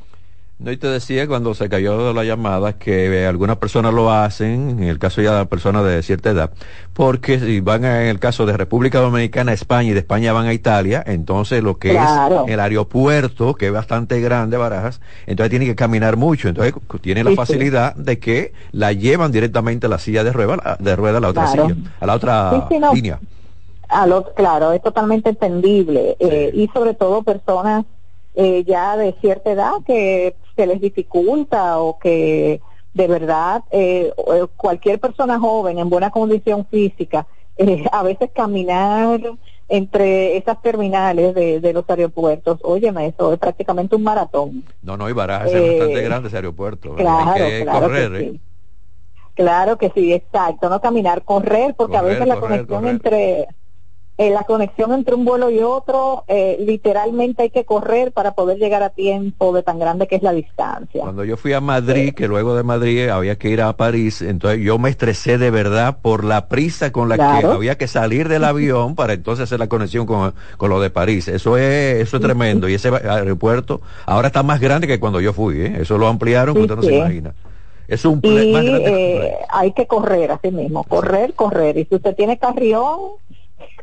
No, 0.61 0.71
y 0.71 0.77
te 0.77 0.89
decía 0.89 1.27
cuando 1.27 1.55
se 1.55 1.71
cayó 1.71 2.13
la 2.13 2.23
llamada 2.23 2.75
que 2.75 3.27
algunas 3.27 3.57
personas 3.57 3.95
lo 3.95 4.13
hacen, 4.13 4.83
en 4.83 4.83
el 4.83 4.99
caso 4.99 5.23
ya 5.23 5.39
de 5.39 5.47
personas 5.47 5.87
de 5.87 6.03
cierta 6.03 6.29
edad, 6.29 6.51
porque 6.93 7.41
si 7.41 7.61
van 7.61 7.87
en 7.87 8.09
el 8.09 8.19
caso 8.19 8.45
de 8.45 8.55
República 8.59 9.01
Dominicana 9.01 9.53
a 9.53 9.55
España 9.55 9.89
y 9.89 9.93
de 9.95 10.01
España 10.01 10.35
van 10.35 10.45
a 10.45 10.53
Italia, 10.53 11.03
entonces 11.07 11.63
lo 11.63 11.79
que 11.79 11.93
es 11.93 12.03
el 12.47 12.61
aeropuerto, 12.61 13.55
que 13.55 13.69
es 13.69 13.73
bastante 13.73 14.21
grande, 14.21 14.59
Barajas, 14.59 15.01
entonces 15.27 15.49
tienen 15.49 15.67
que 15.67 15.75
caminar 15.75 16.19
mucho, 16.19 16.49
entonces 16.51 16.75
tiene 17.01 17.25
la 17.25 17.31
facilidad 17.31 17.95
de 17.95 18.19
que 18.19 18.53
la 18.73 18.93
llevan 18.93 19.33
directamente 19.33 19.87
a 19.87 19.89
la 19.89 19.99
silla 19.99 20.25
de 20.25 20.33
rueda, 20.33 20.77
de 20.79 20.95
rueda 20.95 21.19
a 21.19 21.21
la 21.23 21.29
otra 21.29 21.47
silla, 21.47 21.75
a 22.01 22.05
la 22.07 22.15
otra 22.15 22.69
línea. 22.93 23.19
A 23.89 24.07
claro, 24.37 24.73
es 24.73 24.83
totalmente 24.83 25.31
entendible, 25.31 26.19
eh, 26.21 26.51
y 26.53 26.69
sobre 26.69 26.93
todo 26.93 27.23
personas 27.23 27.87
eh, 28.35 28.63
ya 28.65 28.97
de 28.97 29.15
cierta 29.21 29.51
edad 29.51 29.73
que 29.85 30.37
se 30.61 30.67
les 30.67 30.81
dificulta 30.81 31.79
o 31.79 31.99
que 31.99 32.61
de 32.93 33.07
verdad 33.07 33.63
eh, 33.71 34.13
cualquier 34.57 35.01
persona 35.01 35.39
joven 35.39 35.79
en 35.79 35.89
buena 35.89 36.11
condición 36.11 36.67
física, 36.67 37.27
eh, 37.57 37.85
a 37.93 38.03
veces 38.03 38.31
caminar 38.35 39.21
entre 39.69 40.37
esas 40.37 40.61
terminales 40.61 41.35
de, 41.35 41.73
los 41.73 41.89
aeropuertos, 41.89 42.59
óyeme, 42.63 43.07
eso 43.07 43.33
es 43.33 43.39
prácticamente 43.39 43.95
un 43.95 44.03
maratón. 44.03 44.65
No, 44.83 44.97
no, 44.97 45.09
y 45.09 45.13
Barajas 45.13 45.53
es 45.53 45.79
bastante 45.79 46.03
grande 46.03 46.29
ese 46.29 46.37
aeropuerto. 46.37 46.97
Claro, 46.97 47.45
claro 47.63 47.89
que 47.89 48.19
sí. 48.19 48.41
Claro 49.35 49.79
que 49.79 49.91
sí, 49.95 50.13
exacto, 50.13 50.69
no 50.69 50.81
caminar, 50.81 51.23
correr, 51.23 51.75
porque 51.75 51.97
a 51.97 52.03
veces 52.03 52.27
la 52.27 52.41
conexión 52.41 52.87
entre 52.87 53.47
eh, 54.21 54.29
la 54.29 54.43
conexión 54.43 54.93
entre 54.93 55.15
un 55.15 55.25
vuelo 55.25 55.49
y 55.49 55.61
otro, 55.61 56.25
eh, 56.29 56.59
literalmente 56.61 57.45
hay 57.45 57.49
que 57.49 57.65
correr 57.65 58.13
para 58.13 58.33
poder 58.33 58.59
llegar 58.59 58.83
a 58.83 58.91
tiempo 58.91 59.55
de 59.55 59.63
tan 59.63 59.79
grande 59.79 60.07
que 60.09 60.17
es 60.17 60.23
la 60.23 60.33
distancia. 60.33 61.01
Cuando 61.01 61.25
yo 61.25 61.39
fui 61.39 61.55
a 61.55 61.63
Madrid, 61.63 62.13
que 62.13 62.29
luego 62.29 62.55
de 62.55 62.63
Madrid 62.63 63.09
había 63.09 63.39
que 63.39 63.49
ir 63.49 63.63
a 63.63 63.75
París, 63.79 64.21
entonces 64.21 64.61
yo 64.61 64.79
me 64.79 64.91
estresé 64.91 65.39
de 65.39 65.51
verdad 65.51 66.01
por 66.03 66.25
la 66.25 66.49
prisa 66.49 66.93
con 66.93 67.09
la 67.09 67.17
que 67.17 67.47
había 67.47 67.79
que 67.79 67.89
salir 67.89 68.29
del 68.29 68.45
avión 68.45 68.95
para 68.95 69.15
entonces 69.15 69.45
hacer 69.45 69.59
la 69.59 69.69
conexión 69.69 70.05
con, 70.05 70.35
lo 70.69 70.81
de 70.83 70.91
París. 70.91 71.27
Eso 71.27 71.57
es, 71.57 72.03
eso 72.03 72.19
es 72.19 72.23
tremendo. 72.23 72.69
Y 72.69 72.75
ese 72.75 72.91
aeropuerto 72.91 73.81
ahora 74.05 74.27
está 74.27 74.43
más 74.43 74.61
grande 74.61 74.87
que 74.87 75.01
cuando 75.01 75.23
yo 75.23 75.33
fui. 75.33 75.63
¿eh? 75.63 75.79
Eso 75.81 75.97
lo 75.97 76.07
ampliaron, 76.07 76.59
usted 76.59 76.77
no 76.77 76.83
se 76.83 76.95
imagina. 76.95 77.33
Es 77.89 78.05
un 78.05 78.21
y, 78.23 78.53
más 78.53 78.65
grande 78.65 79.35
hay 79.49 79.73
que 79.73 79.87
correr 79.87 80.31
así 80.31 80.51
mismo, 80.51 80.85
correr, 80.85 81.33
correr. 81.33 81.79
Y 81.79 81.87
si 81.87 81.95
usted 81.95 82.15
tiene 82.15 82.39
carrión, 82.39 82.99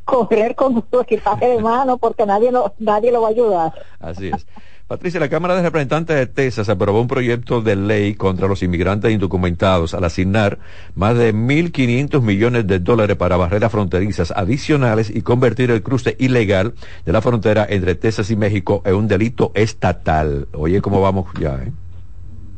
correr 0.05 0.55
con 0.55 0.83
su 0.91 0.99
equipaje 1.01 1.47
de 1.47 1.61
mano 1.61 1.97
porque 1.97 2.25
nadie 2.25 2.51
lo, 2.51 2.73
nadie 2.79 3.11
lo 3.11 3.21
va 3.21 3.27
a 3.27 3.31
ayudar. 3.31 3.73
Así 3.99 4.29
es. 4.33 4.45
Patricia, 4.87 5.19
la 5.19 5.27
Cámara 5.27 5.55
de 5.55 5.63
Representantes 5.63 6.15
de 6.15 6.27
Texas 6.27 6.69
aprobó 6.69 7.01
un 7.01 7.09
proyecto 7.09 7.61
de 7.61 7.75
ley 7.75 8.15
contra 8.15 8.47
los 8.47 8.63
inmigrantes 8.63 9.11
indocumentados 9.11 9.93
al 9.93 10.05
asignar 10.05 10.59
más 10.95 11.17
de 11.17 11.35
1.500 11.35 12.21
millones 12.21 12.67
de 12.67 12.79
dólares 12.79 13.17
para 13.17 13.35
barreras 13.35 13.69
fronterizas 13.69 14.31
adicionales 14.31 15.09
y 15.13 15.23
convertir 15.23 15.71
el 15.71 15.83
cruce 15.83 16.15
ilegal 16.19 16.73
de 17.05 17.11
la 17.11 17.21
frontera 17.21 17.67
entre 17.69 17.95
Texas 17.95 18.31
y 18.31 18.37
México 18.37 18.81
en 18.85 18.95
un 18.95 19.09
delito 19.09 19.51
estatal. 19.55 20.47
Oye, 20.53 20.81
¿cómo 20.81 21.01
vamos 21.01 21.25
ya? 21.37 21.55
Eh? 21.55 21.71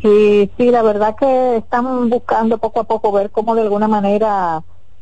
Sí, 0.03 0.51
sí, 0.55 0.69
la 0.69 0.83
verdad 0.83 1.15
que 1.19 1.57
están 1.57 2.09
buscando 2.09 2.59
poco 2.59 2.81
a 2.81 2.83
poco 2.83 3.11
ver 3.11 3.31
cómo 3.31 3.55
de 3.55 3.63
alguna 3.63 3.87
manera 3.87 4.61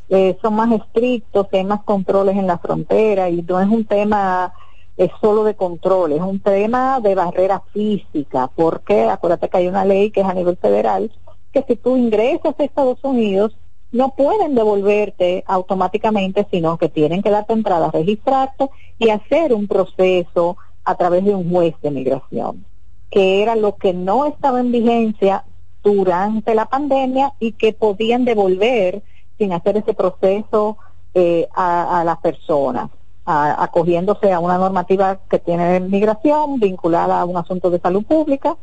eh, 0.09 0.37
son 0.41 0.55
más 0.55 0.71
estrictos, 0.71 1.47
hay 1.51 1.63
más 1.63 1.83
controles 1.83 2.35
en 2.37 2.47
la 2.47 2.57
frontera 2.57 3.29
y 3.29 3.41
no 3.41 3.59
es 3.59 3.67
un 3.67 3.85
tema 3.85 4.53
es 4.97 5.11
solo 5.21 5.43
de 5.43 5.55
control, 5.55 6.13
es 6.13 6.21
un 6.21 6.39
tema 6.39 6.99
de 6.99 7.13
barrera 7.13 7.61
física, 7.71 8.49
porque 8.55 9.03
acuérdate 9.03 9.47
que 9.47 9.57
hay 9.57 9.67
una 9.67 9.85
ley 9.85 10.09
que 10.09 10.21
es 10.21 10.27
a 10.27 10.33
nivel 10.33 10.57
federal, 10.57 11.11
que 11.53 11.63
si 11.67 11.75
tú 11.75 11.95
ingresas 11.95 12.55
a 12.57 12.63
Estados 12.63 12.97
Unidos, 13.03 13.55
no 13.91 14.09
pueden 14.09 14.55
devolverte 14.55 15.43
automáticamente, 15.47 16.47
sino 16.51 16.77
que 16.77 16.89
tienen 16.89 17.21
que 17.21 17.29
darte 17.29 17.53
entrada, 17.53 17.91
registrarte 17.91 18.69
y 18.97 19.09
hacer 19.09 19.53
un 19.53 19.67
proceso 19.67 20.57
a 20.83 20.95
través 20.95 21.23
de 21.23 21.35
un 21.35 21.49
juez 21.49 21.75
de 21.81 21.91
migración, 21.91 22.65
que 23.11 23.43
era 23.43 23.55
lo 23.55 23.75
que 23.75 23.93
no 23.93 24.25
estaba 24.25 24.59
en 24.59 24.71
vigencia 24.71 25.45
durante 25.83 26.55
la 26.55 26.65
pandemia 26.65 27.33
y 27.39 27.53
que 27.53 27.71
podían 27.71 28.25
devolver 28.25 29.03
sin 29.38 29.53
hacer 29.53 29.77
ese 29.77 29.94
proceso 29.94 30.77
eh, 31.13 31.48
a, 31.56 32.03
las 32.06 32.17
personas, 32.20 32.89
acogiéndose 33.25 34.32
a 34.32 34.39
una 34.39 34.58
normativa 34.58 35.20
que 35.29 35.39
tiene 35.39 35.79
migración 35.79 36.60
vinculada 36.60 37.20
a 37.20 37.25
un 37.25 37.38
asunto 37.38 37.70
de 37.70 37.79
salud 37.79 38.03
pública 38.06 38.56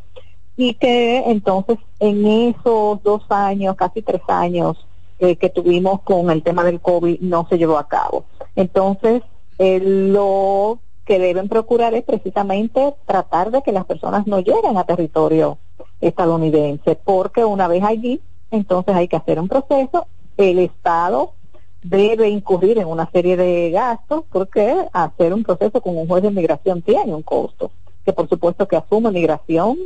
y 0.57 0.75
que 0.75 1.31
entonces 1.31 1.79
en 1.99 2.27
esos 2.27 3.03
dos 3.03 3.23
años, 3.29 3.77
casi 3.77 4.03
tres 4.03 4.23
años 4.29 4.87
eh, 5.19 5.37
que 5.37 5.51
tuvimos 5.51 6.03
con 6.03 6.31
el 6.31 6.43
tema 6.43 6.65
del 6.65 6.81
COVID 6.81 7.21
no 7.21 7.47
se 7.49 7.59
llevó 7.59 7.79
a 7.79 7.89
cabo. 7.89 8.25
Entonces, 8.57 9.23
eh, 9.59 9.81
lo 9.81 10.79
que 11.05 11.19
deben 11.19 11.49
procurar 11.49 11.95
es 11.95 12.05
precisamente 12.05 12.95
tratar 13.07 13.51
de 13.51 13.63
que 13.63 13.73
las 13.73 13.85
personas 13.85 14.27
no 14.27 14.41
lleguen 14.41 14.77
a 14.77 14.85
territorio 14.85 15.59
estadounidense, 16.01 16.97
porque 16.97 17.45
una 17.45 17.69
vez 17.69 17.83
allí, 17.83 18.21
entonces 18.51 18.95
hay 18.95 19.09
que 19.09 19.17
hacer 19.17 19.39
un 19.39 19.49
proceso 19.49 20.07
el 20.37 20.59
Estado 20.59 21.33
debe 21.83 22.29
incurrir 22.31 22.79
en 22.79 22.89
una 22.89 23.11
serie 23.11 23.37
de 23.37 23.71
gastos 23.71 24.25
porque 24.33 24.75
hacer 24.93 25.35
un 25.35 25.45
proceso 25.45 25.81
con 25.81 25.97
un 25.97 26.09
juez 26.09 26.23
de 26.23 26.31
migración 26.31 26.83
tiene 26.83 27.15
un 27.15 27.23
costo, 27.23 27.71
que 28.05 28.13
por 28.13 28.29
supuesto 28.29 28.67
que 28.67 28.77
asume 28.77 29.11
migración, 29.11 29.77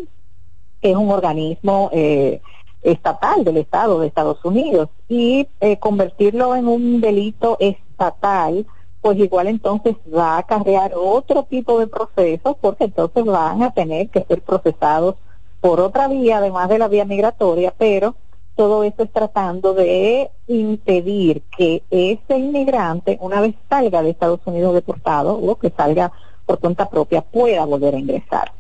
es 0.81 0.97
un 0.97 1.11
organismo 1.11 1.91
eh, 1.93 2.41
estatal 2.83 3.43
del 3.45 3.57
Estado 3.57 3.99
de 3.99 4.07
Estados 4.07 4.45
Unidos 4.45 4.89
y 5.09 5.49
eh, 5.61 5.79
convertirlo 5.79 6.55
en 6.55 6.69
un 6.69 7.01
delito 7.01 7.57
estatal, 7.59 8.65
pues 9.01 9.19
igual 9.19 9.49
entonces 9.49 9.97
va 10.15 10.35
a 10.35 10.39
acarrear 10.39 10.93
otro 10.95 11.45
tipo 11.45 11.81
de 11.81 11.89
procesos 11.89 12.57
porque 12.61 12.85
entonces 12.85 13.25
van 13.25 13.65
a 13.65 13.73
tener 13.73 14.09
que 14.09 14.23
ser 14.23 14.43
procesados 14.43 15.17
por 15.61 15.81
otra 15.81 16.07
vía, 16.07 16.39
además 16.39 16.69
de 16.69 16.79
la 16.79 16.87
vía 16.87 17.05
migratoria, 17.05 17.75
pero 17.77 18.15
todo 18.59 18.83
esto 18.83 19.05
es 19.05 19.13
tratando 19.13 19.73
de 19.73 20.31
impedir 20.49 21.43
que 21.57 21.85
ese 21.91 22.37
inmigrante, 22.37 23.17
una 23.21 23.41
vez 23.41 23.55
salga 23.71 24.03
de 24.03 24.11
Estados 24.11 24.41
Unidos 24.47 24.75
deportado 24.75 25.35
o 25.37 25.57
que 25.61 25.71
salga 25.71 26.11
por 26.45 26.59
cuenta 26.59 26.91
propia, 26.91 27.23
pueda 27.23 27.65
volver 27.65 27.95
a 27.95 27.99
ingresar. 28.01 28.51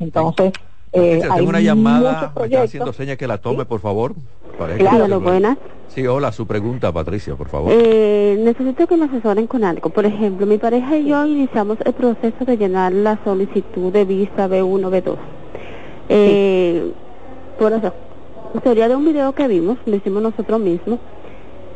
Entonces, 0.00 0.52
eh, 0.90 1.20
tengo 1.36 1.50
una 1.50 1.60
llamada, 1.60 2.32
me 2.36 2.46
está 2.46 2.62
haciendo 2.62 2.92
seña 2.92 3.14
que 3.14 3.28
la 3.28 3.38
tome, 3.38 3.64
por 3.64 3.78
favor. 3.78 4.16
Claro, 4.78 5.20
buenas. 5.20 5.56
Sí, 5.86 6.04
hola, 6.04 6.32
su 6.32 6.48
pregunta, 6.48 6.90
Patricia, 6.90 7.36
por 7.36 7.48
favor. 7.48 7.70
Eh, 7.72 8.36
necesito 8.40 8.88
que 8.88 8.96
me 8.96 9.04
asesoren 9.04 9.46
con 9.46 9.62
algo. 9.62 9.90
Por 9.90 10.04
ejemplo, 10.04 10.46
mi 10.46 10.58
pareja 10.58 10.96
y 10.96 11.06
yo 11.06 11.24
iniciamos 11.24 11.78
el 11.84 11.92
proceso 11.92 12.44
de 12.44 12.56
llenar 12.56 12.92
la 12.92 13.22
solicitud 13.22 13.92
de 13.92 14.04
visa 14.04 14.48
B1, 14.48 14.90
B2. 14.90 15.16
Eh, 16.08 16.92
Por 17.56 17.72
eso, 17.72 17.92
teoría 18.60 18.88
de 18.88 18.96
un 18.96 19.04
video 19.04 19.32
que 19.32 19.48
vimos, 19.48 19.78
lo 19.86 19.96
hicimos 19.96 20.22
nosotros 20.22 20.60
mismos, 20.60 20.98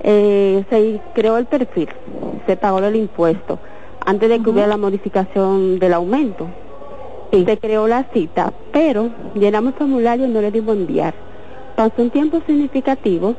eh, 0.02 0.64
se 0.70 1.00
creó 1.14 1.38
el 1.38 1.46
perfil, 1.46 1.88
se 2.46 2.56
pagó 2.56 2.78
el 2.78 2.96
impuesto, 2.96 3.58
antes 4.04 4.28
de 4.28 4.40
que 4.40 4.50
hubiera 4.50 4.68
la 4.68 4.76
modificación 4.76 5.78
del 5.78 5.94
aumento. 5.94 6.48
Se 7.32 7.58
creó 7.58 7.88
la 7.88 8.04
cita, 8.12 8.52
pero 8.72 9.10
llenamos 9.34 9.72
el 9.72 9.78
formulario 9.78 10.26
y 10.26 10.30
no 10.30 10.40
le 10.40 10.50
dimos 10.50 10.76
enviar. 10.76 11.12
Pasó 11.74 12.02
un 12.02 12.10
tiempo 12.10 12.40
significativo 12.46 13.34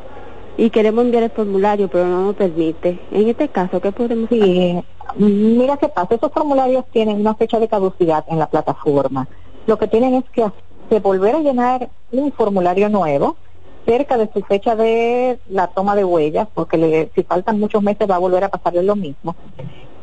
y 0.58 0.70
queremos 0.70 1.06
enviar 1.06 1.24
el 1.24 1.30
formulario, 1.32 1.88
pero 1.88 2.06
no 2.06 2.26
nos 2.26 2.36
permite. 2.36 3.00
En 3.12 3.30
este 3.30 3.48
caso, 3.48 3.80
¿qué 3.80 3.92
podemos 3.92 4.26
hacer? 4.26 4.84
Mira 5.16 5.78
qué 5.78 5.88
pasa, 5.88 6.16
esos 6.16 6.32
formularios 6.32 6.86
tienen 6.92 7.22
una 7.22 7.34
fecha 7.36 7.60
de 7.60 7.68
caducidad 7.68 8.26
en 8.28 8.40
la 8.40 8.48
plataforma. 8.48 9.28
Lo 9.68 9.78
que 9.78 9.88
tienen 9.88 10.16
es 10.16 10.26
que 10.32 10.44
de 10.90 11.00
volver 11.00 11.36
a 11.36 11.40
llenar 11.40 11.90
un 12.12 12.32
formulario 12.32 12.90
nuevo 12.90 13.36
cerca 13.86 14.18
de 14.18 14.30
su 14.34 14.42
fecha 14.42 14.76
de 14.76 15.40
la 15.50 15.68
toma 15.68 15.96
de 15.96 16.04
huellas, 16.04 16.48
porque 16.54 17.10
si 17.16 17.24
faltan 17.24 17.60
muchos 17.60 17.82
meses 17.82 18.10
va 18.10 18.16
a 18.16 18.20
volver 18.20 18.44
a 18.44 18.50
pasarle 18.50 18.84
lo 18.84 18.96
mismo, 18.96 19.36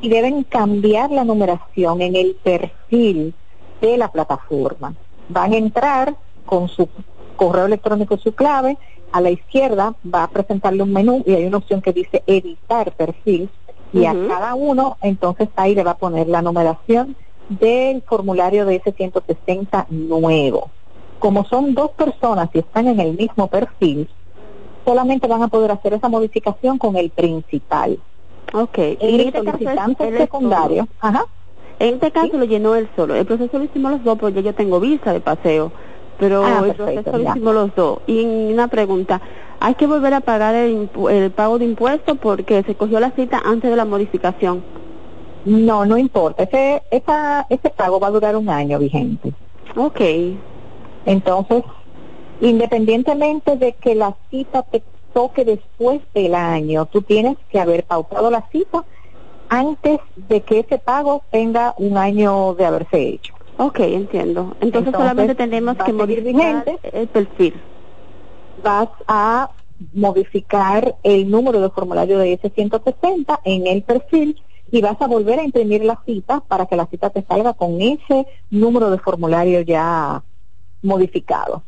y 0.01 0.09
deben 0.09 0.43
cambiar 0.45 1.11
la 1.11 1.25
numeración 1.25 2.01
en 2.01 2.17
el 2.17 2.35
perfil 2.43 3.35
de 3.81 3.97
la 3.99 4.09
plataforma. 4.09 4.95
Van 5.29 5.53
a 5.53 5.57
entrar 5.57 6.15
con 6.47 6.69
su 6.69 6.89
correo 7.37 7.67
electrónico 7.67 8.15
y 8.15 8.19
su 8.19 8.35
clave, 8.35 8.79
a 9.13 9.21
la 9.21 9.31
izquierda 9.31 9.95
va 10.13 10.25
a 10.25 10.29
presentarle 10.29 10.83
un 10.83 10.93
menú 10.93 11.23
y 11.27 11.35
hay 11.35 11.45
una 11.45 11.59
opción 11.59 11.81
que 11.81 11.93
dice 11.93 12.23
editar 12.27 12.93
perfil 12.93 13.49
y 13.93 14.07
a 14.07 14.15
cada 14.29 14.57
uno 14.57 14.97
entonces 15.03 15.49
ahí 15.55 15.75
le 15.75 15.85
va 15.85 15.93
a 15.93 15.99
poner 15.99 16.27
la 16.27 16.43
numeración 16.43 17.17
del 17.49 18.03
formulario 18.03 18.67
de 18.67 18.77
ese 18.77 18.93
160 18.93 19.87
nuevo. 19.91 20.71
Como 21.19 21.45
son 21.45 21.75
dos 21.75 21.91
personas 21.93 22.49
y 22.53 22.59
están 22.59 22.89
en 22.89 23.01
el 23.01 23.17
mismo 23.17 23.47
perfil, 23.49 24.09
solamente 24.85 25.27
van 25.27 25.43
a 25.43 25.49
poder 25.49 25.71
hacer 25.71 25.95
esa 25.95 26.09
modificación 26.09 26.79
con 26.79 26.97
el 26.97 27.11
principal. 27.11 27.99
Ok. 28.53 28.79
El 28.79 29.21
este 29.21 29.39
solicitante 29.39 30.19
secundario, 30.19 30.87
ajá. 31.01 31.27
En 31.79 31.95
este 31.95 32.13
caso 32.13 32.37
lo 32.39 32.45
llenó 32.45 32.75
él 32.75 32.89
solo. 32.95 33.15
El 33.15 33.27
proceso 33.27 33.59
lo 33.59 33.65
hicimos 33.65 33.93
los 33.93 34.05
dos 34.05 34.19
porque 34.19 34.43
yo 34.43 34.55
tengo 34.55 34.81
visa 34.81 35.13
de 35.13 35.21
paseo. 35.21 35.73
Pero 36.19 36.45
ah, 36.45 36.63
el 36.65 36.75
proceso 36.75 37.19
lo 37.19 37.31
hicimos 37.31 37.55
los 37.55 37.75
dos. 37.75 37.99
Y 38.07 38.25
una 38.53 38.69
pregunta, 38.69 39.21
¿hay 39.59 39.75
que 39.75 39.87
volver 39.87 40.15
a 40.15 40.21
pagar 40.21 40.55
el, 40.55 40.89
el 41.11 41.31
pago 41.33 41.59
de 41.59 41.65
impuestos 41.65 42.17
porque 42.19 42.63
se 42.63 42.77
cogió 42.77 43.01
la 43.01 43.11
cita 43.11 43.43
antes 43.45 43.71
de 43.71 43.77
la 43.77 43.85
modificación? 43.85 44.63
No, 45.45 45.85
no 45.85 45.99
importa. 45.99 46.45
Ese, 46.45 46.83
esa, 46.91 47.47
ese 47.51 47.71
pago 47.71 48.01
va 48.01 48.09
a 48.09 48.13
durar 48.13 48.37
un 48.37 48.49
año 48.49 48.79
vigente. 48.79 49.33
Ok. 49.77 50.01
Entonces, 51.07 51.63
independientemente 52.41 53.57
de 53.57 53.75
que 53.75 53.95
la 53.95 54.17
cita 54.31 54.63
te 54.63 54.83
toque 55.13 55.45
después 55.45 56.01
del 56.15 56.35
año, 56.35 56.87
tú 56.87 57.03
tienes 57.03 57.37
que 57.51 57.61
haber 57.61 57.85
pautado 57.85 58.31
la 58.31 58.49
cita 58.51 58.85
antes 59.49 60.01
de 60.17 60.41
que 60.43 60.61
ese 60.61 60.79
pago 60.79 61.23
tenga 61.31 61.75
un 61.79 61.97
año 61.97 62.55
de 62.55 62.65
haberse 62.65 63.09
hecho. 63.09 63.35
Ok, 63.59 63.81
entiendo. 63.81 64.57
Entonces, 64.61 64.93
solamente 64.93 65.35
tenemos 65.35 65.77
que 65.77 65.93
modificar 65.93 66.65
el 66.83 67.07
perfil. 67.09 67.55
Vas 68.63 68.89
a 69.07 69.51
modificar 69.93 70.97
el 71.03 71.31
número 71.31 71.61
de 71.61 71.71
formulario 71.71 72.19
de 72.19 72.33
ese 72.33 72.51
160 72.51 73.41
en 73.45 73.67
el 73.67 73.83
perfil 73.83 74.41
y 74.75 74.81
vas 74.81 75.01
a 75.01 75.07
volver 75.07 75.39
a 75.39 75.45
imprimir 75.45 75.85
la 75.85 76.01
cita 76.05 76.41
para 76.41 76.67
que 76.67 76.75
la 76.75 76.87
cita 76.87 77.09
te 77.09 77.23
salga 77.23 77.55
con 77.55 77.81
ese 77.81 78.27
número 78.51 78.91
de 78.91 78.99
formulario 78.99 79.61
ya 79.61 80.21
modificado. 80.83 81.63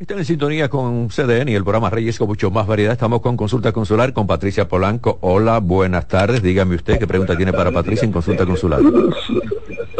Están 0.00 0.18
en 0.18 0.24
sintonía 0.24 0.68
con 0.68 1.10
CDN 1.10 1.50
y 1.50 1.54
el 1.54 1.62
programa 1.62 1.90
Reyes 1.90 2.18
con 2.18 2.26
mucho 2.26 2.50
más 2.50 2.66
variedad. 2.66 2.94
Estamos 2.94 3.20
con 3.20 3.36
consulta 3.36 3.70
consular 3.70 4.12
con 4.12 4.26
Patricia 4.26 4.66
Polanco. 4.66 5.18
Hola, 5.20 5.60
buenas 5.60 6.08
tardes. 6.08 6.42
Dígame 6.42 6.74
usted 6.74 6.98
qué 6.98 7.06
pregunta 7.06 7.36
tiene 7.36 7.52
para 7.52 7.70
Patricia 7.70 8.04
en 8.04 8.10
consulta 8.10 8.44
consular. 8.44 8.80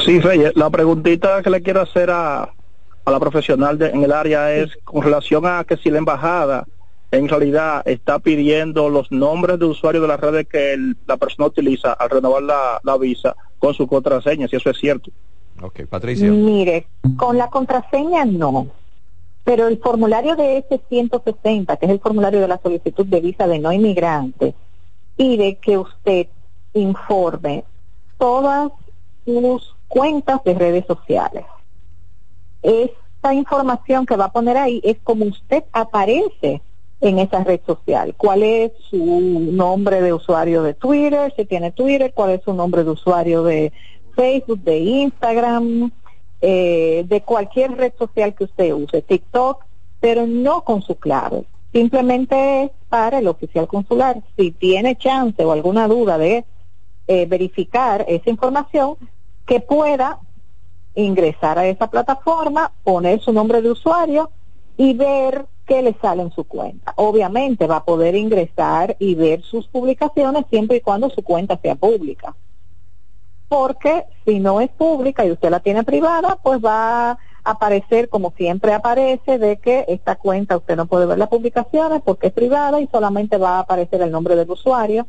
Sí, 0.04 0.18
Reyes, 0.18 0.56
la 0.56 0.70
preguntita 0.70 1.40
que 1.40 1.50
le 1.50 1.62
quiero 1.62 1.82
hacer 1.82 2.10
a, 2.10 2.42
a 2.42 3.10
la 3.12 3.20
profesional 3.20 3.80
en 3.80 4.02
el 4.02 4.10
área 4.10 4.52
es 4.52 4.76
con 4.82 5.02
relación 5.02 5.46
a 5.46 5.62
que 5.62 5.76
si 5.76 5.88
la 5.88 5.98
embajada 5.98 6.66
en 7.12 7.28
realidad 7.28 7.82
está 7.84 8.18
pidiendo 8.18 8.88
los 8.88 9.12
nombres 9.12 9.58
de 9.58 9.66
usuarios 9.66 10.00
de 10.00 10.08
las 10.08 10.18
redes 10.18 10.48
que 10.48 10.76
la 11.06 11.18
persona 11.18 11.46
utiliza 11.46 11.92
al 11.92 12.08
renovar 12.08 12.42
la, 12.42 12.96
visa 12.96 13.36
con 13.58 13.74
su 13.74 13.86
contraseña, 13.86 14.48
si 14.48 14.56
eso 14.56 14.70
es 14.70 14.78
cierto. 14.78 15.10
Ok, 15.60 15.82
Patricia. 15.88 16.30
Mire, 16.30 16.86
con 17.16 17.36
la 17.36 17.50
contraseña 17.50 18.24
no, 18.24 18.68
pero 19.44 19.66
el 19.66 19.78
formulario 19.78 20.36
de 20.36 20.58
S-160, 20.58 21.78
que 21.78 21.86
es 21.86 21.92
el 21.92 22.00
formulario 22.00 22.40
de 22.40 22.48
la 22.48 22.58
solicitud 22.62 23.04
de 23.04 23.20
visa 23.20 23.46
de 23.46 23.58
no 23.58 23.72
inmigrante, 23.72 24.54
pide 25.14 25.56
que 25.56 25.76
usted 25.76 26.28
informe 26.72 27.64
todas 28.16 28.72
sus 29.26 29.76
cuentas 29.86 30.42
de 30.44 30.54
redes 30.54 30.86
sociales. 30.86 31.44
Esta 32.62 33.34
información 33.34 34.06
que 34.06 34.16
va 34.16 34.26
a 34.26 34.32
poner 34.32 34.56
ahí 34.56 34.80
es 34.82 34.96
como 35.04 35.26
usted 35.26 35.64
aparece 35.72 36.62
en 37.02 37.18
esa 37.18 37.44
red 37.44 37.60
social. 37.66 38.14
¿Cuál 38.16 38.42
es 38.42 38.72
su 38.88 39.40
nombre 39.52 40.00
de 40.00 40.12
usuario 40.14 40.62
de 40.62 40.72
Twitter? 40.72 41.34
Si 41.36 41.44
tiene 41.44 41.72
Twitter, 41.72 42.12
¿cuál 42.14 42.30
es 42.30 42.42
su 42.42 42.54
nombre 42.54 42.84
de 42.84 42.90
usuario 42.90 43.42
de 43.42 43.72
Facebook, 44.14 44.60
de 44.60 44.78
Instagram, 44.78 45.90
eh, 46.40 47.04
de 47.06 47.22
cualquier 47.22 47.72
red 47.76 47.92
social 47.98 48.34
que 48.34 48.44
usted 48.44 48.72
use, 48.72 49.02
TikTok, 49.02 49.64
pero 50.00 50.26
no 50.26 50.62
con 50.62 50.82
su 50.82 50.96
clave. 50.96 51.44
Simplemente 51.72 52.64
es 52.64 52.70
para 52.88 53.18
el 53.18 53.28
oficial 53.28 53.66
consular. 53.66 54.22
Si 54.36 54.52
tiene 54.52 54.96
chance 54.96 55.44
o 55.44 55.52
alguna 55.52 55.88
duda 55.88 56.18
de 56.18 56.44
eh, 57.08 57.26
verificar 57.26 58.04
esa 58.08 58.30
información, 58.30 58.96
que 59.46 59.60
pueda 59.60 60.20
ingresar 60.94 61.58
a 61.58 61.66
esa 61.66 61.90
plataforma, 61.90 62.72
poner 62.84 63.20
su 63.20 63.32
nombre 63.32 63.60
de 63.62 63.70
usuario 63.70 64.30
y 64.76 64.94
ver 64.94 65.46
qué 65.66 65.82
le 65.82 65.94
sale 66.00 66.22
en 66.22 66.32
su 66.32 66.44
cuenta. 66.44 66.92
Obviamente 66.96 67.66
va 67.66 67.76
a 67.76 67.84
poder 67.84 68.14
ingresar 68.14 68.96
y 68.98 69.14
ver 69.14 69.42
sus 69.42 69.68
publicaciones 69.68 70.44
siempre 70.50 70.78
y 70.78 70.80
cuando 70.80 71.10
su 71.10 71.22
cuenta 71.22 71.58
sea 71.60 71.74
pública. 71.74 72.34
Porque 73.48 74.06
si 74.24 74.40
no 74.40 74.60
es 74.60 74.70
pública 74.70 75.24
y 75.24 75.30
usted 75.30 75.50
la 75.50 75.60
tiene 75.60 75.84
privada, 75.84 76.38
pues 76.42 76.64
va 76.64 77.10
a 77.10 77.18
aparecer 77.44 78.08
como 78.08 78.32
siempre 78.36 78.72
aparece 78.72 79.38
de 79.38 79.58
que 79.58 79.84
esta 79.88 80.16
cuenta 80.16 80.56
usted 80.56 80.76
no 80.76 80.86
puede 80.86 81.06
ver 81.06 81.18
las 81.18 81.28
publicaciones 81.28 82.00
porque 82.02 82.28
es 82.28 82.32
privada 82.32 82.80
y 82.80 82.86
solamente 82.86 83.36
va 83.36 83.56
a 83.56 83.60
aparecer 83.60 84.00
el 84.00 84.10
nombre 84.10 84.36
del 84.36 84.50
usuario 84.50 85.06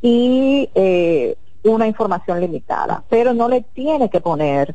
y 0.00 0.70
eh, 0.74 1.36
una 1.64 1.86
información 1.86 2.40
limitada. 2.40 3.04
Pero 3.08 3.34
no 3.34 3.48
le 3.48 3.62
tiene 3.62 4.08
que 4.08 4.20
poner 4.20 4.74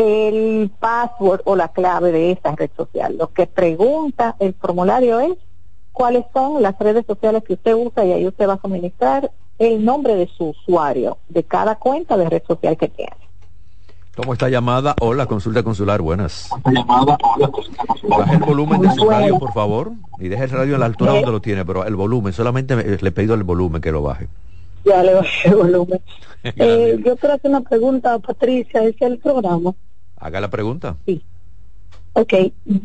el 0.00 0.70
password 0.80 1.42
o 1.44 1.56
la 1.56 1.68
clave 1.68 2.10
de 2.10 2.32
esa 2.32 2.56
red 2.56 2.70
social. 2.76 3.16
Lo 3.18 3.32
que 3.32 3.46
pregunta 3.46 4.34
el 4.38 4.54
formulario 4.54 5.20
es 5.20 5.36
cuáles 5.92 6.24
son 6.32 6.62
las 6.62 6.78
redes 6.78 7.04
sociales 7.06 7.44
que 7.44 7.54
usted 7.54 7.74
usa 7.74 8.04
y 8.04 8.12
ahí 8.12 8.26
usted 8.26 8.48
va 8.48 8.54
a 8.54 8.60
suministrar 8.60 9.30
el 9.58 9.84
nombre 9.84 10.14
de 10.14 10.26
su 10.26 10.50
usuario 10.50 11.18
de 11.28 11.42
cada 11.42 11.74
cuenta 11.76 12.16
de 12.16 12.30
red 12.30 12.42
social 12.46 12.78
que 12.78 12.88
tiene. 12.88 13.12
¿Cómo 14.16 14.32
está 14.32 14.48
llamada? 14.48 14.96
Hola, 15.00 15.26
consulta 15.26 15.62
consular, 15.62 16.00
buenas. 16.00 16.48
llamada? 16.64 17.18
Hola, 17.36 17.50
Baja 18.08 18.32
el 18.32 18.40
volumen 18.40 18.80
de 18.80 18.90
su 18.92 19.08
radio, 19.08 19.38
por 19.38 19.52
favor, 19.52 19.92
y 20.18 20.28
deje 20.28 20.44
el 20.44 20.50
radio 20.50 20.76
a 20.76 20.78
la 20.78 20.86
altura 20.86 21.12
donde 21.12 21.30
lo 21.30 21.40
tiene, 21.40 21.64
pero 21.64 21.84
el 21.84 21.94
volumen, 21.94 22.32
solamente 22.32 22.74
le 22.76 23.08
he 23.08 23.12
pedido 23.12 23.34
el 23.34 23.44
volumen 23.44 23.80
que 23.80 23.92
lo 23.92 24.02
baje. 24.02 24.28
Ya 24.84 25.02
le 25.02 25.14
bajé 25.14 25.50
el 25.50 25.56
volumen. 25.56 26.00
eh, 26.44 26.98
yo 27.04 27.16
quiero 27.16 27.34
hacer 27.34 27.50
una 27.50 27.60
pregunta 27.60 28.14
a 28.14 28.18
Patricia, 28.18 28.82
¿es 28.82 29.00
el 29.00 29.18
programa? 29.18 29.74
Haga 30.20 30.40
la 30.40 30.50
pregunta. 30.50 30.96
Sí. 31.06 31.24
Ok, 32.12 32.32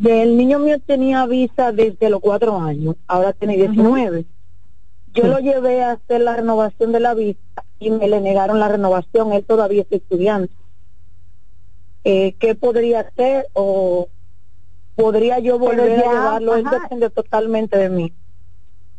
el 0.06 0.38
niño 0.38 0.60
mío 0.60 0.80
tenía 0.80 1.26
visa 1.26 1.71
desde 1.71 2.10
los 2.10 2.21
cuatro 2.21 2.58
años, 2.60 2.95
ahora 3.08 3.34
tiene 3.34 3.58
19. 3.58 4.26
Yo 5.13 5.28
lo 5.28 5.39
llevé 5.39 5.84
a 5.84 5.93
hacer 5.93 6.21
la 6.21 6.36
renovación 6.36 6.91
de 6.91 7.00
la 7.00 7.13
visa 7.13 7.39
y 7.80 7.89
me 7.89 8.08
le 8.08 8.21
negaron 8.21 8.60
la 8.60 8.67
renovación, 8.67 9.34
él 9.34 9.43
todavía 9.43 9.82
es 9.82 9.91
estudiante. 9.91 10.54
Eh, 12.04 12.36
¿Qué 12.39 12.54
podría 12.54 13.00
hacer 13.00 13.48
o 13.54 14.10
podría 14.95 15.39
yo 15.39 15.58
volver 15.58 15.91
a 15.91 16.12
llevarlo? 16.12 16.56
Él 16.56 16.65
depende 16.69 17.10
totalmente 17.10 17.78
de 17.78 17.89
mí. 17.89 18.13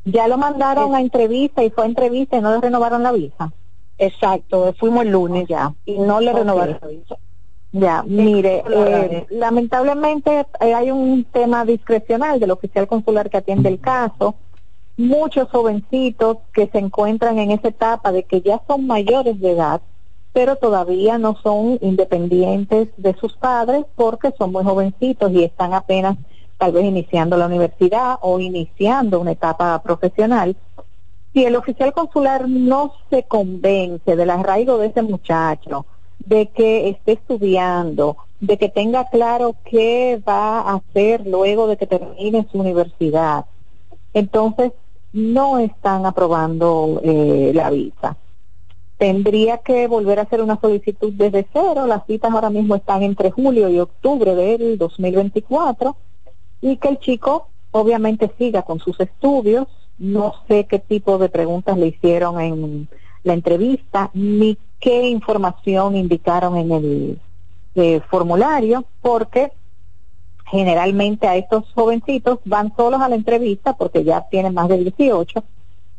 Ya 0.05 0.27
lo 0.27 0.38
mandaron 0.38 0.94
a 0.94 1.01
entrevista 1.01 1.62
y 1.62 1.70
fue 1.70 1.85
a 1.85 1.87
entrevista 1.87 2.37
y 2.37 2.40
no 2.40 2.53
le 2.53 2.61
renovaron 2.61 3.03
la 3.03 3.12
visa. 3.12 3.53
Exacto, 3.99 4.75
fuimos 4.79 5.05
el 5.05 5.12
lunes 5.12 5.46
ya 5.49 5.72
y 5.85 5.99
no 5.99 6.20
le 6.20 6.33
renovaron 6.33 6.79
la 6.81 6.88
visa. 6.88 7.16
Ya, 7.78 8.02
mire, 8.06 8.64
eh, 8.70 9.26
lamentablemente 9.28 10.46
eh, 10.60 10.72
hay 10.72 10.90
un 10.90 11.24
tema 11.24 11.62
discrecional 11.66 12.40
del 12.40 12.50
oficial 12.50 12.86
consular 12.86 13.28
que 13.28 13.36
atiende 13.36 13.68
el 13.68 13.80
caso. 13.80 14.36
Muchos 14.96 15.50
jovencitos 15.50 16.38
que 16.54 16.68
se 16.68 16.78
encuentran 16.78 17.38
en 17.38 17.50
esa 17.50 17.68
etapa 17.68 18.12
de 18.12 18.22
que 18.22 18.40
ya 18.40 18.62
son 18.66 18.86
mayores 18.86 19.38
de 19.40 19.50
edad, 19.50 19.82
pero 20.32 20.56
todavía 20.56 21.18
no 21.18 21.36
son 21.42 21.78
independientes 21.82 22.88
de 22.96 23.14
sus 23.16 23.36
padres 23.36 23.84
porque 23.94 24.32
son 24.38 24.52
muy 24.52 24.64
jovencitos 24.64 25.30
y 25.32 25.44
están 25.44 25.74
apenas 25.74 26.16
tal 26.56 26.72
vez 26.72 26.86
iniciando 26.86 27.36
la 27.36 27.44
universidad 27.44 28.16
o 28.22 28.40
iniciando 28.40 29.20
una 29.20 29.32
etapa 29.32 29.82
profesional, 29.82 30.56
si 31.34 31.44
el 31.44 31.56
oficial 31.56 31.92
consular 31.92 32.48
no 32.48 32.94
se 33.10 33.24
convence 33.24 34.16
del 34.16 34.30
arraigo 34.30 34.78
de 34.78 34.86
ese 34.86 35.02
muchacho, 35.02 35.84
de 36.18 36.46
que 36.48 36.88
esté 36.88 37.12
estudiando, 37.12 38.16
de 38.40 38.59
que 38.59 38.68
tenga 38.68 39.07
claro 39.09 39.55
qué 39.64 40.20
va 40.26 40.61
a 40.61 40.74
hacer 40.74 41.26
luego 41.26 41.66
de 41.66 41.76
que 41.76 41.87
termine 41.87 42.46
su 42.50 42.59
universidad, 42.59 43.46
entonces 44.12 44.72
no 45.12 45.59
están 45.59 46.05
aprobando 46.05 47.00
eh, 47.02 47.52
la 47.55 47.70
visa. 47.70 48.16
Tendría 48.98 49.59
que 49.59 49.87
volver 49.88 50.18
a 50.18 50.22
hacer 50.22 50.42
una 50.42 50.59
solicitud 50.61 51.12
desde 51.12 51.46
cero. 51.52 51.87
Las 51.87 52.07
citas 52.07 52.33
ahora 52.33 52.50
mismo 52.50 52.74
están 52.74 53.02
entre 53.02 53.31
julio 53.31 53.68
y 53.68 53.79
octubre 53.79 54.35
del 54.35 54.79
2024 54.79 55.96
y 56.62 56.76
que 56.76 56.88
el 56.88 56.98
chico 56.98 57.48
obviamente 57.72 58.31
siga 58.38 58.62
con 58.62 58.79
sus 58.79 58.98
estudios. 59.00 59.68
No 59.98 60.35
sé 60.48 60.64
qué 60.64 60.79
tipo 60.79 61.18
de 61.18 61.29
preguntas 61.29 61.76
le 61.79 61.88
hicieron 61.88 62.40
en 62.40 62.88
la 63.26 63.34
entrevista 63.34 64.10
ni 64.14 64.56
qué 64.78 65.08
información 65.08 65.96
indicaron 65.96 66.56
en 66.56 66.72
el 66.72 67.18
eh, 67.74 68.00
formulario, 68.08 68.84
porque 69.02 69.52
generalmente 70.50 71.26
a 71.26 71.36
estos 71.36 71.64
jovencitos 71.74 72.38
van 72.44 72.74
solos 72.76 73.00
a 73.00 73.08
la 73.08 73.16
entrevista 73.16 73.72
porque 73.76 74.04
ya 74.04 74.28
tienen 74.30 74.54
más 74.54 74.68
de 74.68 74.78
18 74.78 75.42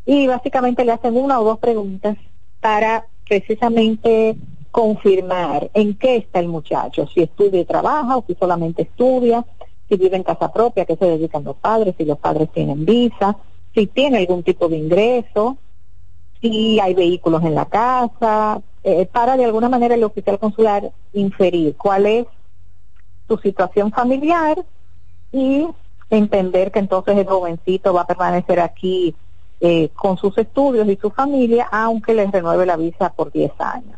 y 0.05 0.25
básicamente 0.27 0.85
le 0.85 0.93
hacen 0.93 1.17
una 1.17 1.39
o 1.41 1.43
dos 1.43 1.59
preguntas 1.59 2.17
para 2.61 3.05
precisamente 3.27 4.37
confirmar 4.71 5.69
en 5.73 5.95
qué 5.95 6.15
está 6.15 6.39
el 6.39 6.47
muchacho, 6.47 7.07
si 7.13 7.23
estudia 7.23 7.59
y 7.59 7.65
trabaja 7.65 8.15
o 8.15 8.23
si 8.25 8.35
solamente 8.35 8.83
estudia, 8.83 9.45
si 9.89 9.97
vive 9.97 10.15
en 10.15 10.23
casa 10.23 10.51
propia, 10.53 10.85
qué 10.85 10.95
se 10.95 11.05
dedican 11.05 11.43
los 11.43 11.57
padres, 11.57 11.95
si 11.97 12.05
los 12.05 12.19
padres 12.19 12.49
tienen 12.53 12.85
visa, 12.85 13.35
si 13.75 13.87
tiene 13.87 14.19
algún 14.19 14.43
tipo 14.43 14.69
de 14.69 14.77
ingreso, 14.77 15.57
si 16.41 16.80
hay 16.80 16.93
vehículos 16.93 17.43
en 17.43 17.56
la 17.56 17.65
casa, 17.65 18.62
eh, 18.84 19.06
para 19.06 19.38
de 19.38 19.45
alguna 19.45 19.69
manera 19.69 19.95
el 19.95 20.04
oficial 20.04 20.39
consular 20.39 20.91
inferir 21.13 21.76
cuál 21.76 22.06
es 22.06 22.26
su 23.28 23.38
situación 23.38 23.91
familiar 23.91 24.63
y 25.32 25.67
entender 26.10 26.71
que 26.71 26.80
entonces 26.80 27.17
el 27.17 27.28
jovencito 27.28 27.93
va 27.93 28.02
a 28.02 28.08
permanecer 28.08 28.60
aquí 28.60 29.15
eh, 29.60 29.89
con 29.95 30.17
sus 30.17 30.38
estudios 30.38 30.88
y 30.88 30.97
su 30.97 31.10
familia, 31.10 31.67
aunque 31.71 32.13
les 32.13 32.32
renueve 32.32 32.65
la 32.65 32.78
visa 32.78 33.10
por 33.10 33.32
10 33.32 33.52
años. 33.60 33.96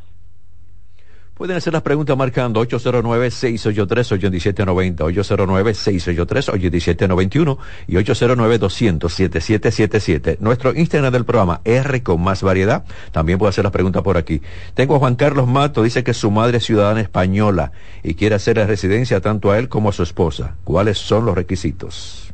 Pueden 1.40 1.56
hacer 1.56 1.72
las 1.72 1.84
preguntas 1.84 2.18
marcando 2.18 2.62
809-683-8790, 2.66 4.98
809-683-8791 4.98 7.58
y 7.88 7.96
809-200-7777. 7.96 10.40
Nuestro 10.42 10.76
Instagram 10.76 11.14
del 11.14 11.24
programa, 11.24 11.62
R 11.64 12.04
con 12.04 12.22
más 12.22 12.44
variedad, 12.44 12.84
también 13.14 13.40
puede 13.40 13.52
hacer 13.52 13.64
las 13.64 13.72
preguntas 13.72 14.04
por 14.04 14.18
aquí. 14.18 14.42
Tengo 14.74 14.98
a 14.98 15.00
Juan 15.00 15.16
Carlos 15.16 15.48
Mato, 15.48 15.82
dice 15.82 16.04
que 16.04 16.14
su 16.14 16.30
madre 16.30 16.58
es 16.58 16.66
ciudadana 16.66 17.00
española 17.00 17.72
y 18.04 18.16
quiere 18.16 18.36
hacer 18.36 18.58
la 18.58 18.66
residencia 18.66 19.22
tanto 19.22 19.52
a 19.52 19.60
él 19.60 19.70
como 19.70 19.88
a 19.88 19.94
su 19.94 20.04
esposa. 20.04 20.58
¿Cuáles 20.66 20.98
son 20.98 21.26
los 21.26 21.36
requisitos? 21.36 22.34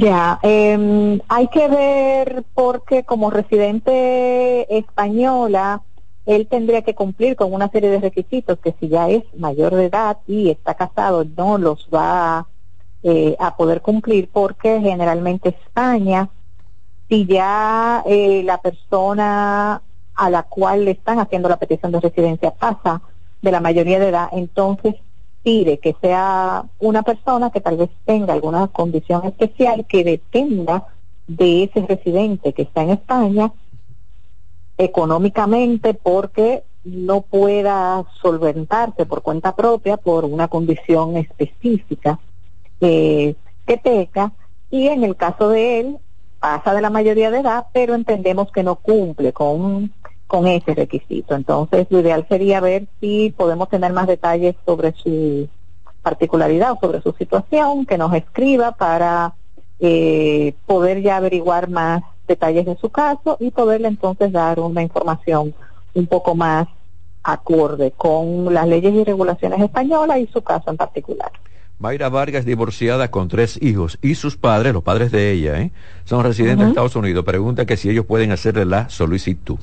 Ya, 0.00 0.40
eh, 0.42 1.20
hay 1.28 1.46
que 1.46 1.68
ver 1.68 2.42
porque 2.54 3.04
como 3.04 3.30
residente 3.30 4.66
española, 4.76 5.82
él 6.26 6.46
tendría 6.48 6.82
que 6.82 6.94
cumplir 6.94 7.36
con 7.36 7.52
una 7.52 7.68
serie 7.68 7.90
de 7.90 8.00
requisitos 8.00 8.58
que 8.58 8.74
si 8.78 8.88
ya 8.88 9.08
es 9.08 9.24
mayor 9.36 9.74
de 9.74 9.86
edad 9.86 10.18
y 10.26 10.50
está 10.50 10.74
casado 10.74 11.24
no 11.24 11.58
los 11.58 11.88
va 11.92 12.46
eh, 13.02 13.34
a 13.38 13.56
poder 13.56 13.80
cumplir 13.80 14.28
porque 14.30 14.78
generalmente 14.80 15.50
España, 15.50 16.28
si 17.08 17.26
ya 17.26 18.02
eh, 18.06 18.42
la 18.44 18.58
persona 18.58 19.82
a 20.14 20.30
la 20.30 20.42
cual 20.42 20.84
le 20.84 20.90
están 20.90 21.18
haciendo 21.18 21.48
la 21.48 21.56
petición 21.56 21.92
de 21.92 22.00
residencia 22.00 22.50
pasa 22.50 23.00
de 23.40 23.50
la 23.50 23.60
mayoría 23.60 23.98
de 23.98 24.08
edad, 24.08 24.28
entonces 24.32 24.96
pide 25.42 25.78
que 25.78 25.96
sea 26.02 26.64
una 26.78 27.02
persona 27.02 27.50
que 27.50 27.62
tal 27.62 27.78
vez 27.78 27.88
tenga 28.04 28.34
alguna 28.34 28.66
condición 28.68 29.24
especial 29.24 29.86
que 29.86 30.04
dependa 30.04 30.86
de 31.26 31.64
ese 31.64 31.86
residente 31.86 32.52
que 32.52 32.62
está 32.62 32.82
en 32.82 32.90
España 32.90 33.50
económicamente 34.80 35.92
porque 35.94 36.64
no 36.84 37.20
pueda 37.20 38.02
solventarse 38.22 39.04
por 39.04 39.20
cuenta 39.22 39.54
propia 39.54 39.98
por 39.98 40.24
una 40.24 40.48
condición 40.48 41.18
específica 41.18 42.18
eh, 42.80 43.34
que 43.66 43.76
tenga 43.76 44.32
y 44.70 44.88
en 44.88 45.04
el 45.04 45.16
caso 45.16 45.50
de 45.50 45.80
él 45.80 45.98
pasa 46.38 46.72
de 46.72 46.80
la 46.80 46.88
mayoría 46.88 47.30
de 47.30 47.40
edad 47.40 47.66
pero 47.74 47.94
entendemos 47.94 48.50
que 48.50 48.62
no 48.62 48.76
cumple 48.76 49.34
con 49.34 49.92
con 50.26 50.46
ese 50.46 50.74
requisito. 50.74 51.34
Entonces 51.34 51.88
lo 51.90 51.98
ideal 51.98 52.24
sería 52.28 52.60
ver 52.60 52.86
si 53.00 53.34
podemos 53.36 53.68
tener 53.68 53.92
más 53.92 54.06
detalles 54.06 54.54
sobre 54.64 54.92
su 54.92 55.48
particularidad 56.02 56.72
o 56.72 56.78
sobre 56.80 57.02
su 57.02 57.12
situación 57.12 57.84
que 57.84 57.98
nos 57.98 58.14
escriba 58.14 58.72
para 58.72 59.34
eh, 59.80 60.54
poder 60.66 61.02
ya 61.02 61.16
averiguar 61.16 61.68
más 61.68 62.02
detalles 62.30 62.64
de 62.64 62.76
su 62.76 62.90
caso 62.90 63.36
y 63.40 63.50
poderle 63.50 63.88
entonces 63.88 64.30
dar 64.30 64.60
una 64.60 64.82
información 64.82 65.52
un 65.94 66.06
poco 66.06 66.36
más 66.36 66.68
acorde 67.24 67.90
con 67.90 68.54
las 68.54 68.66
leyes 68.68 68.94
y 68.94 69.02
regulaciones 69.04 69.60
españolas 69.60 70.18
y 70.18 70.26
su 70.28 70.40
caso 70.42 70.70
en 70.70 70.76
particular. 70.76 71.32
Mayra 71.80 72.08
Vargas, 72.08 72.44
divorciada 72.44 73.10
con 73.10 73.28
tres 73.28 73.58
hijos 73.60 73.98
y 74.00 74.14
sus 74.14 74.36
padres, 74.36 74.72
los 74.72 74.82
padres 74.82 75.10
de 75.10 75.32
ella, 75.32 75.60
¿eh? 75.60 75.72
son 76.04 76.22
residentes 76.22 76.66
de 76.66 76.70
Estados 76.70 76.94
Unidos. 76.94 77.24
Pregunta 77.24 77.66
que 77.66 77.76
si 77.76 77.90
ellos 77.90 78.06
pueden 78.06 78.30
hacerle 78.30 78.64
la 78.64 78.88
solicitud. 78.90 79.58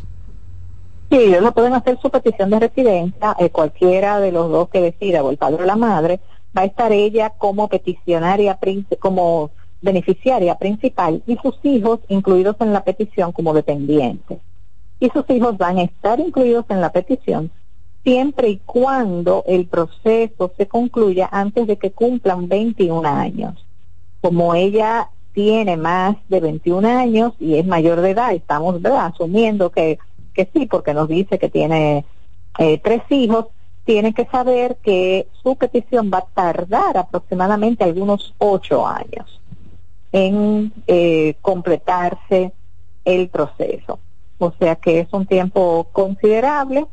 Sí, 1.10 1.16
ellos 1.16 1.42
no 1.42 1.54
pueden 1.54 1.74
hacer 1.74 1.98
su 2.02 2.10
petición 2.10 2.50
de 2.50 2.60
residencia, 2.60 3.36
eh, 3.40 3.50
cualquiera 3.50 4.20
de 4.20 4.34
los 4.34 4.52
dos 4.52 4.68
que 4.70 4.82
decida, 4.82 5.24
o 5.24 5.30
el 5.30 5.38
padre 5.38 5.64
o 5.64 5.66
la 5.66 5.78
madre, 5.78 6.20
va 6.58 6.64
a 6.64 6.66
estar 6.66 6.92
ella 6.92 7.34
como 7.38 7.70
peticionaria, 7.70 8.60
como 9.00 9.52
beneficiaria 9.82 10.56
principal 10.56 11.22
y 11.28 11.38
sus 11.38 11.58
hijos 11.64 12.00
incluidos 12.08 12.56
en 12.60 12.74
la 12.74 12.84
petición 12.84 13.32
como 13.32 13.54
dependientes. 13.54 14.40
Y 15.00 15.10
sus 15.10 15.30
hijos 15.30 15.58
van 15.58 15.78
a 15.78 15.84
estar 15.84 16.20
incluidos 16.20 16.66
en 16.70 16.82
la 16.82 16.92
petición 16.92 17.52
siempre 18.04 18.50
y 18.50 18.58
cuando 18.58 19.44
el 19.48 19.68
proceso 19.68 20.52
se 20.58 20.68
concluya 20.68 21.30
antes 21.32 21.68
de 21.68 21.78
que 21.78 21.92
cumplan 21.92 22.48
21 22.48 23.08
años. 23.08 23.66
Como 24.22 24.56
ella 24.56 25.10
tiene 25.34 25.78
más 25.78 26.16
de 26.30 26.40
21 26.40 26.88
años 26.88 27.34
y 27.40 27.58
es 27.58 27.68
mayor 27.68 28.02
de 28.02 28.12
edad, 28.12 28.34
estamos 28.34 28.84
asumiendo 28.84 29.72
que, 29.72 30.00
que 30.34 30.50
sí, 30.54 30.66
porque 30.66 30.94
nos 30.94 31.08
dice 31.08 31.38
que 31.38 31.50
tiene 31.50 32.06
eh, 32.58 32.80
tres 32.80 33.04
hijos, 33.10 33.48
tiene 33.84 34.14
que 34.14 34.26
saber 34.26 34.78
que 34.82 35.28
su 35.44 35.56
petición 35.56 36.10
va 36.12 36.20
a 36.20 36.26
tardar 36.34 36.98
aproximadamente 36.98 37.84
algunos 37.84 38.34
ocho 38.40 38.88
años 38.88 39.40
en 40.12 40.74
eh, 40.88 41.36
completarse 41.42 42.52
el 43.06 43.30
proceso. 43.30 44.00
O 44.40 44.54
sea 44.60 44.76
que 44.76 45.00
es 45.00 45.08
un 45.12 45.26
tiempo 45.26 45.88
considerable 45.92 46.86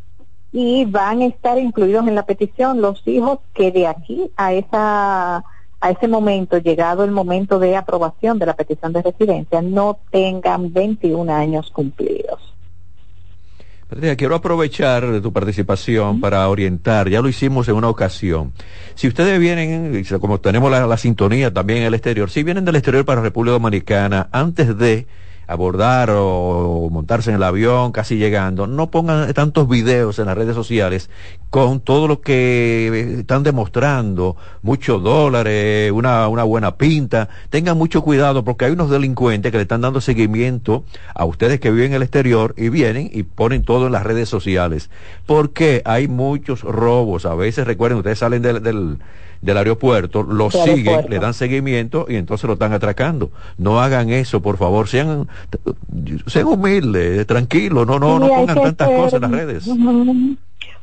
y 0.53 0.85
van 0.85 1.21
a 1.21 1.27
estar 1.27 1.59
incluidos 1.59 2.07
en 2.07 2.15
la 2.15 2.25
petición 2.25 2.81
los 2.81 3.07
hijos 3.07 3.41
que 3.55 3.73
de 3.73 3.87
aquí 3.87 4.31
a 4.37 4.53
esa 4.53 5.45
a 5.85 5.91
ese 5.91 6.09
momento, 6.09 6.57
llegado 6.57 7.05
el 7.05 7.11
momento 7.11 7.59
de 7.59 7.77
aprobación 7.77 8.39
de 8.39 8.47
la 8.47 8.55
petición 8.55 8.95
de 8.95 9.03
residencia, 9.03 9.61
no 9.61 9.99
tengan 10.11 10.73
21 10.73 11.31
años 11.31 11.71
cumplidos. 11.71 12.41
Quiero 14.17 14.35
aprovechar 14.35 15.21
tu 15.21 15.33
participación 15.33 16.21
para 16.21 16.49
orientar, 16.49 17.09
ya 17.09 17.21
lo 17.21 17.29
hicimos 17.29 17.69
en 17.69 17.75
una 17.75 17.89
ocasión. 17.89 18.53
Si 18.95 19.09
ustedes 19.09 19.39
vienen, 19.39 20.05
como 20.21 20.41
tenemos 20.41 20.71
la, 20.71 20.87
la 20.87 20.97
sintonía 20.97 21.53
también 21.53 21.81
en 21.81 21.87
el 21.87 21.95
exterior, 21.95 22.31
si 22.31 22.43
vienen 22.43 22.65
del 22.65 22.77
exterior 22.77 23.05
para 23.05 23.21
República 23.21 23.53
Dominicana, 23.53 24.29
antes 24.33 24.77
de 24.77 25.07
abordar 25.47 26.11
o 26.13 26.89
montarse 26.91 27.31
en 27.31 27.37
el 27.37 27.43
avión 27.43 27.93
casi 27.93 28.17
llegando, 28.17 28.67
no 28.67 28.91
pongan 28.91 29.33
tantos 29.35 29.69
videos 29.69 30.19
en 30.19 30.27
las 30.27 30.37
redes 30.37 30.55
sociales 30.55 31.11
con 31.51 31.81
todo 31.81 32.09
lo 32.09 32.21
que 32.21 33.19
están 33.21 33.45
demostrando, 33.45 34.37
muchos 34.63 35.03
dólares, 35.03 35.93
una, 35.93 36.27
una 36.29 36.43
buena 36.43 36.77
pinta. 36.77 37.29
Tengan 37.51 37.79
mucho 37.79 38.03
cuidado 38.03 38.45
porque 38.45 38.65
hay 38.65 38.73
unos 38.73 38.91
delincuentes 38.91 39.53
que 39.53 39.59
le 39.59 39.63
están 39.63 39.81
dando 39.81 40.01
seguimiento 40.01 40.85
a 41.15 41.25
ustedes 41.25 41.61
que 41.61 41.71
viven 41.71 41.93
en 41.93 41.95
el 41.95 42.03
exterior 42.03 42.55
y 42.57 42.71
vienen 42.71 43.09
y 43.13 43.23
ponen 43.23 43.63
todo 43.63 43.87
en 43.87 43.93
las 43.93 44.03
redes 44.03 44.29
sociales. 44.29 44.91
Porque 45.27 45.83
hay 45.85 46.09
muchos 46.09 46.63
robos. 46.63 47.25
A 47.25 47.35
veces, 47.35 47.67
recuerden, 47.67 47.99
ustedes 47.99 48.19
salen 48.19 48.43
del, 48.43 48.63
del 48.63 48.99
del 49.45 49.59
aeropuerto, 49.59 50.23
lo 50.23 50.51
siguen, 50.51 51.05
le 51.11 51.19
dan 51.19 51.35
seguimiento 51.35 52.07
y 52.09 52.17
entonces 52.17 52.47
lo 52.47 52.55
están 52.55 52.73
atracando. 52.73 53.31
No 53.59 53.81
hagan 53.81 54.09
eso, 54.09 54.41
por 54.41 54.57
favor, 54.57 54.89
sean, 54.89 55.29
sean 56.27 56.47
humildes, 56.47 57.27
tranquilos, 57.27 57.87
no, 57.87 57.99
no, 57.99 58.19
no 58.19 58.29
pongan 58.29 58.63
tantas 58.63 58.89
cosas 58.89 59.15
en 59.15 59.21
las 59.21 59.31
redes. 59.31 59.71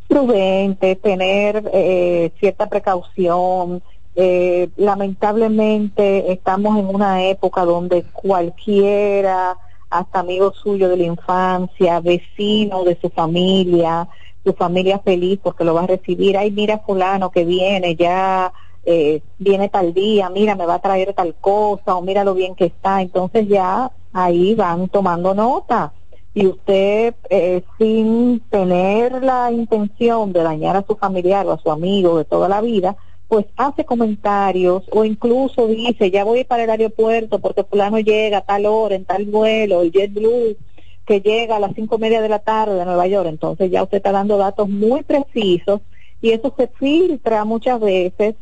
Prudente, 0.07 0.95
tener 0.95 1.63
eh, 1.73 2.31
cierta 2.39 2.69
precaución. 2.69 3.81
Eh, 4.15 4.69
lamentablemente 4.77 6.31
estamos 6.31 6.77
en 6.77 6.85
una 6.85 7.23
época 7.23 7.65
donde 7.65 8.03
cualquiera, 8.13 9.57
hasta 9.89 10.19
amigo 10.19 10.53
suyo 10.53 10.87
de 10.87 10.97
la 10.97 11.03
infancia, 11.03 11.99
vecino 11.99 12.83
de 12.83 12.95
su 13.01 13.09
familia, 13.09 14.07
su 14.43 14.53
familia 14.53 14.99
feliz 14.99 15.39
porque 15.41 15.63
lo 15.63 15.73
va 15.73 15.83
a 15.83 15.87
recibir. 15.87 16.37
Ay, 16.37 16.51
mira 16.51 16.79
fulano 16.79 17.31
que 17.31 17.45
viene, 17.45 17.95
ya 17.95 18.53
eh, 18.83 19.21
viene 19.37 19.69
tal 19.69 19.93
día, 19.93 20.29
mira, 20.29 20.55
me 20.55 20.65
va 20.65 20.75
a 20.75 20.81
traer 20.81 21.13
tal 21.13 21.35
cosa, 21.35 21.95
o 21.95 22.01
mira 22.01 22.23
lo 22.23 22.33
bien 22.33 22.55
que 22.55 22.65
está. 22.65 23.01
Entonces 23.01 23.47
ya 23.47 23.91
ahí 24.13 24.55
van 24.55 24.89
tomando 24.89 25.33
nota. 25.33 25.93
Y 26.33 26.47
usted, 26.47 27.13
eh, 27.29 27.61
sin 27.77 28.39
tener 28.49 29.21
la 29.21 29.51
intención 29.51 30.31
de 30.31 30.43
dañar 30.43 30.77
a 30.77 30.85
su 30.85 30.95
familiar 30.95 31.45
o 31.45 31.51
a 31.51 31.59
su 31.59 31.69
amigo 31.71 32.17
de 32.17 32.25
toda 32.25 32.47
la 32.47 32.61
vida, 32.61 32.95
pues 33.27 33.45
hace 33.55 33.85
comentarios 33.85 34.83
o 34.91 35.05
incluso 35.05 35.67
dice, 35.67 36.11
ya 36.11 36.23
voy 36.25 36.43
para 36.43 36.65
el 36.65 36.69
aeropuerto 36.69 37.39
porque 37.39 37.63
fulano 37.63 37.99
llega 37.99 38.39
a 38.39 38.41
tal 38.41 38.65
hora, 38.65 38.95
en 38.95 39.05
tal 39.05 39.25
vuelo, 39.25 39.81
el 39.81 39.91
JetBlue 39.91 40.57
que 41.05 41.21
llega 41.21 41.55
a 41.55 41.59
las 41.59 41.73
cinco 41.75 41.95
y 41.95 41.99
media 41.99 42.21
de 42.21 42.29
la 42.29 42.39
tarde 42.39 42.75
de 42.75 42.85
Nueva 42.85 43.07
York. 43.07 43.27
Entonces 43.27 43.71
ya 43.71 43.83
usted 43.83 43.97
está 43.97 44.11
dando 44.11 44.37
datos 44.37 44.69
muy 44.69 45.03
precisos 45.03 45.81
y 46.21 46.31
eso 46.31 46.53
se 46.55 46.67
filtra 46.67 47.45
muchas 47.45 47.79
veces 47.79 48.35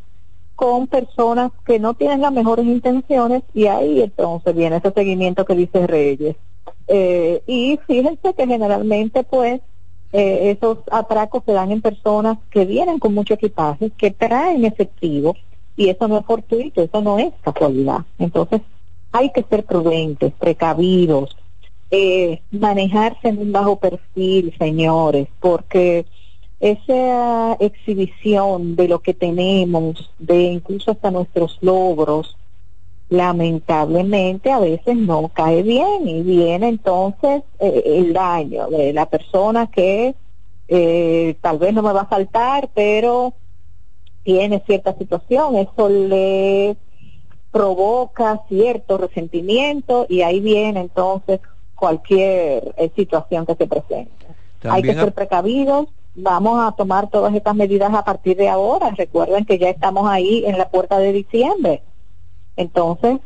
con 0.54 0.86
personas 0.88 1.52
que 1.64 1.78
no 1.78 1.94
tienen 1.94 2.20
las 2.20 2.32
mejores 2.32 2.66
intenciones 2.66 3.42
y 3.54 3.66
ahí 3.66 4.02
entonces 4.02 4.54
viene 4.54 4.76
ese 4.76 4.92
seguimiento 4.92 5.44
que 5.46 5.54
dice 5.54 5.86
Reyes. 5.86 6.36
Eh, 6.86 7.42
y 7.46 7.78
fíjense 7.86 8.34
que 8.34 8.46
generalmente 8.46 9.24
pues 9.24 9.60
eh, 10.12 10.50
esos 10.50 10.78
atracos 10.90 11.44
se 11.46 11.52
dan 11.52 11.70
en 11.70 11.80
personas 11.80 12.38
que 12.50 12.66
vienen 12.66 12.98
con 12.98 13.14
mucho 13.14 13.34
equipaje, 13.34 13.90
que 13.90 14.10
traen 14.10 14.64
efectivo 14.64 15.34
y 15.76 15.88
eso 15.88 16.08
no 16.08 16.18
es 16.18 16.26
fortuito, 16.26 16.82
eso 16.82 17.00
no 17.00 17.18
es 17.18 17.32
casualidad. 17.40 18.00
Entonces 18.18 18.60
hay 19.12 19.30
que 19.30 19.42
ser 19.44 19.64
prudentes, 19.64 20.32
precavidos, 20.34 21.36
eh, 21.90 22.42
manejarse 22.50 23.28
en 23.28 23.38
un 23.38 23.52
bajo 23.52 23.76
perfil, 23.76 24.54
señores, 24.58 25.28
porque 25.40 26.06
esa 26.60 27.54
exhibición 27.54 28.76
de 28.76 28.88
lo 28.88 29.00
que 29.00 29.14
tenemos, 29.14 30.12
de 30.18 30.42
incluso 30.42 30.92
hasta 30.92 31.10
nuestros 31.10 31.58
logros, 31.62 32.36
lamentablemente 33.08 34.52
a 34.52 34.60
veces 34.60 34.96
no 34.96 35.30
cae 35.34 35.62
bien 35.62 36.06
y 36.06 36.22
viene 36.22 36.68
entonces 36.68 37.42
eh, 37.58 37.82
el 37.84 38.12
daño 38.12 38.68
de 38.68 38.92
la 38.92 39.06
persona 39.06 39.68
que 39.68 40.14
eh, 40.68 41.36
tal 41.40 41.58
vez 41.58 41.74
no 41.74 41.82
me 41.82 41.92
va 41.92 42.02
a 42.02 42.06
faltar, 42.06 42.70
pero 42.72 43.34
tiene 44.22 44.62
cierta 44.64 44.96
situación, 44.96 45.56
eso 45.56 45.88
le 45.88 46.76
provoca 47.50 48.42
cierto 48.48 48.96
resentimiento 48.96 50.06
y 50.08 50.22
ahí 50.22 50.38
viene 50.38 50.80
entonces 50.80 51.40
cualquier 51.80 52.74
eh, 52.76 52.90
situación 52.94 53.46
que 53.46 53.54
se 53.54 53.66
presente. 53.66 54.12
Hay 54.62 54.82
que 54.82 54.92
ser 54.92 55.12
precavidos, 55.12 55.86
vamos 56.14 56.62
a 56.62 56.72
tomar 56.72 57.08
todas 57.08 57.34
estas 57.34 57.54
medidas 57.56 57.92
a 57.94 58.04
partir 58.04 58.36
de 58.36 58.50
ahora. 58.50 58.90
Recuerden 58.90 59.46
que 59.46 59.58
ya 59.58 59.70
estamos 59.70 60.06
ahí 60.06 60.44
en 60.46 60.58
la 60.58 60.68
puerta 60.68 60.98
de 60.98 61.12
diciembre. 61.12 61.82
Entonces, 62.56 63.16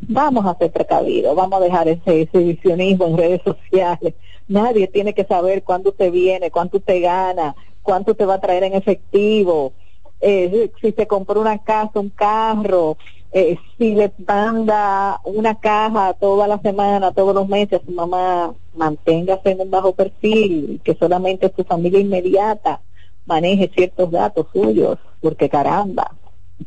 vamos 0.00 0.46
a 0.46 0.56
ser 0.56 0.72
precavidos, 0.72 1.36
vamos 1.36 1.60
a 1.60 1.64
dejar 1.64 1.86
ese 1.88 2.22
exhibicionismo 2.22 3.06
en 3.08 3.18
redes 3.18 3.42
sociales. 3.44 4.14
Nadie 4.48 4.88
tiene 4.88 5.12
que 5.12 5.24
saber 5.24 5.62
cuándo 5.62 5.90
usted 5.90 6.10
viene, 6.10 6.50
cuánto 6.50 6.78
usted 6.78 7.02
gana, 7.02 7.54
cuánto 7.82 8.14
te 8.14 8.24
va 8.24 8.34
a 8.34 8.40
traer 8.40 8.64
en 8.64 8.74
efectivo, 8.74 9.74
eh, 10.20 10.70
si 10.80 10.92
se 10.92 11.06
compró 11.06 11.42
una 11.42 11.58
casa, 11.58 12.00
un 12.00 12.08
carro, 12.08 12.96
eh, 13.38 13.58
si 13.76 13.94
le 13.94 14.10
manda 14.26 15.20
una 15.24 15.60
caja 15.60 16.14
toda 16.14 16.48
la 16.48 16.58
semana, 16.60 17.12
todos 17.12 17.34
los 17.34 17.46
meses, 17.46 17.82
su 17.84 17.92
mamá 17.92 18.54
manténgase 18.74 19.50
en 19.50 19.60
un 19.60 19.70
bajo 19.70 19.94
perfil, 19.94 20.80
que 20.82 20.94
solamente 20.94 21.52
su 21.54 21.62
familia 21.62 22.00
inmediata 22.00 22.80
maneje 23.26 23.70
ciertos 23.74 24.10
datos 24.10 24.46
suyos, 24.54 24.96
porque 25.20 25.50
caramba. 25.50 26.12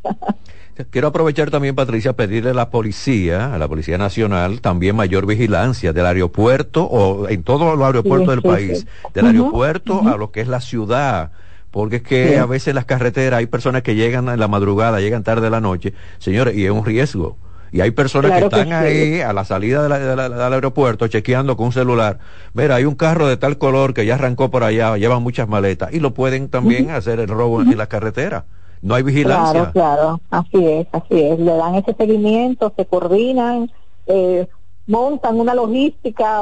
Quiero 0.91 1.07
aprovechar 1.07 1.49
también, 1.49 1.73
Patricia, 1.73 2.13
pedirle 2.13 2.51
a 2.51 2.53
la 2.53 2.69
policía, 2.69 3.51
a 3.51 3.57
la 3.57 3.67
Policía 3.67 3.97
Nacional, 3.97 4.61
también 4.61 4.95
mayor 4.95 5.25
vigilancia 5.25 5.91
del 5.91 6.05
aeropuerto 6.05 6.83
o 6.83 7.27
en 7.29 7.41
todos 7.41 7.79
los 7.79 7.85
aeropuertos 7.85 8.29
del 8.29 8.43
país, 8.43 8.85
del 9.15 9.25
aeropuerto 9.25 10.07
a 10.07 10.17
lo 10.17 10.31
que 10.31 10.41
es 10.41 10.47
la 10.47 10.61
ciudad 10.61 11.31
porque 11.71 11.97
es 11.97 12.01
que 12.01 12.37
a 12.37 12.45
veces 12.45 12.69
en 12.69 12.75
las 12.75 12.85
carreteras 12.85 13.39
hay 13.39 13.45
personas 13.45 13.83
que 13.83 13.95
llegan 13.95 14.27
en 14.29 14.39
la 14.39 14.47
madrugada, 14.47 14.99
llegan 14.99 15.23
tarde 15.23 15.43
de 15.43 15.49
la 15.49 15.61
noche, 15.61 15.93
señores, 16.17 16.55
y 16.55 16.65
es 16.65 16.71
un 16.71 16.85
riesgo. 16.85 17.37
Y 17.71 17.81
hay 17.81 17.91
personas 17.91 18.31
que 18.31 18.45
están 18.45 18.73
ahí 18.73 19.21
a 19.21 19.31
la 19.31 19.45
salida 19.45 19.87
del 19.87 20.53
aeropuerto 20.53 21.07
chequeando 21.07 21.55
con 21.55 21.67
un 21.67 21.71
celular. 21.71 22.17
Mira, 22.53 22.75
hay 22.75 22.85
un 22.85 22.95
carro 22.95 23.27
de 23.27 23.37
tal 23.37 23.59
color 23.59 23.93
que 23.93 24.05
ya 24.05 24.15
arrancó 24.15 24.49
por 24.49 24.63
allá, 24.63 24.97
lleva 24.97 25.19
muchas 25.19 25.47
maletas 25.47 25.93
y 25.93 25.99
lo 25.99 26.13
pueden 26.13 26.49
también 26.49 26.89
hacer 26.89 27.19
el 27.19 27.27
robo 27.27 27.61
en 27.61 27.77
la 27.77 27.87
carretera. 27.87 28.45
No 28.81 28.95
hay 28.95 29.03
vigilancia. 29.03 29.71
Claro, 29.71 29.71
claro, 29.73 30.21
así 30.31 30.65
es, 30.65 30.87
así 30.93 31.21
es. 31.21 31.39
Le 31.39 31.53
dan 31.53 31.75
ese 31.75 31.93
seguimiento, 31.93 32.73
se 32.75 32.85
coordinan, 32.85 33.69
eh, 34.07 34.47
montan 34.87 35.39
una 35.39 35.53
logística 35.53 36.41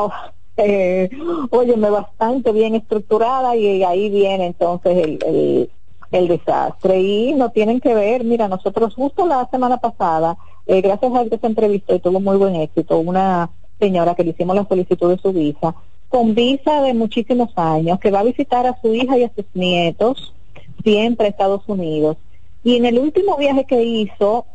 eh, 0.58 1.10
óyeme, 1.52 1.90
bastante 1.90 2.52
bien 2.52 2.76
estructurada 2.76 3.56
y 3.56 3.84
ahí 3.84 4.10
viene 4.10 4.48
entonces 4.48 4.98
el, 4.98 5.70
el, 6.12 6.28
desastre. 6.28 7.00
Y 7.00 7.34
no 7.34 7.52
tienen 7.52 7.80
que 7.80 7.94
ver, 7.94 8.24
mira, 8.24 8.48
nosotros 8.48 8.96
justo 8.96 9.26
la 9.26 9.48
semana 9.50 9.78
pasada, 9.78 10.38
eh, 10.66 10.82
gracias 10.82 11.14
a 11.14 11.26
que 11.26 11.38
se 11.38 11.48
entrevistó 11.48 11.96
y 11.96 12.00
tuvo 12.00 12.20
muy 12.20 12.38
buen 12.38 12.56
éxito, 12.56 13.00
una 13.00 13.50
señora 13.80 14.16
que 14.16 14.24
le 14.24 14.32
hicimos 14.32 14.56
la 14.56 14.68
solicitud 14.68 15.10
de 15.10 15.22
su 15.22 15.32
visa, 15.32 15.76
con 16.10 16.34
visa 16.34 16.82
de 16.82 16.94
muchísimos 16.94 17.52
años, 17.56 18.00
que 18.00 18.12
va 18.12 18.22
a 18.22 18.24
visitar 18.24 18.66
a 18.66 18.80
su 18.82 18.94
hija 18.94 19.18
y 19.18 19.24
a 19.24 19.32
sus 19.36 19.46
nietos, 19.54 20.34
siempre 20.84 21.28
a 21.28 21.30
Estados 21.30 21.64
Unidos. 21.68 22.18
Y 22.64 22.76
en 22.76 22.86
el 22.86 23.00
último 23.00 23.38
viaje 23.38 23.66
que 23.66 23.84
hizo, 23.84 24.46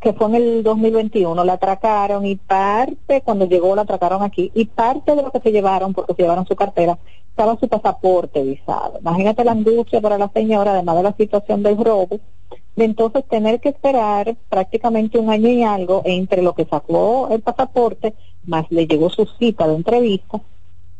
que 0.00 0.14
fue 0.14 0.28
en 0.28 0.34
el 0.36 0.62
2021, 0.62 1.44
la 1.44 1.54
atracaron 1.54 2.24
y 2.24 2.36
parte, 2.36 3.20
cuando 3.22 3.44
llegó 3.46 3.76
la 3.76 3.82
atracaron 3.82 4.22
aquí, 4.22 4.50
y 4.54 4.64
parte 4.64 5.14
de 5.14 5.22
lo 5.22 5.30
que 5.30 5.40
se 5.40 5.52
llevaron, 5.52 5.92
porque 5.92 6.14
se 6.14 6.22
llevaron 6.22 6.46
su 6.46 6.56
cartera, 6.56 6.98
estaba 7.28 7.58
su 7.58 7.68
pasaporte 7.68 8.42
visado. 8.42 8.98
Imagínate 9.00 9.44
la 9.44 9.52
angustia 9.52 10.00
para 10.00 10.16
la 10.16 10.28
señora, 10.28 10.72
además 10.72 10.96
de 10.96 11.02
la 11.02 11.12
situación 11.12 11.62
del 11.62 11.76
robo, 11.76 12.18
de 12.76 12.84
entonces 12.84 13.24
tener 13.28 13.60
que 13.60 13.68
esperar 13.68 14.36
prácticamente 14.48 15.18
un 15.18 15.28
año 15.28 15.48
y 15.48 15.62
algo 15.62 16.02
entre 16.04 16.42
lo 16.42 16.54
que 16.54 16.64
sacó 16.64 17.28
el 17.30 17.42
pasaporte, 17.42 18.14
más 18.46 18.64
le 18.70 18.86
llegó 18.86 19.10
su 19.10 19.26
cita 19.38 19.68
de 19.68 19.76
entrevista, 19.76 20.40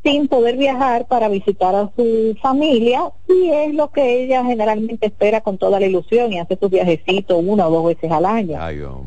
sin 0.02 0.28
poder 0.28 0.56
viajar 0.56 1.06
para 1.06 1.28
visitar 1.28 1.74
a 1.74 1.90
su 1.94 2.36
familia 2.40 3.02
y 3.28 3.50
es 3.50 3.74
lo 3.74 3.90
que 3.90 4.24
ella 4.24 4.44
generalmente 4.44 5.06
espera 5.06 5.40
con 5.42 5.58
toda 5.58 5.78
la 5.78 5.86
ilusión 5.86 6.32
y 6.32 6.38
hace 6.38 6.56
sus 6.56 6.70
viajecitos 6.70 7.42
una 7.44 7.68
o 7.68 7.70
dos 7.70 7.86
veces 7.86 8.10
al 8.10 8.24
año. 8.24 8.58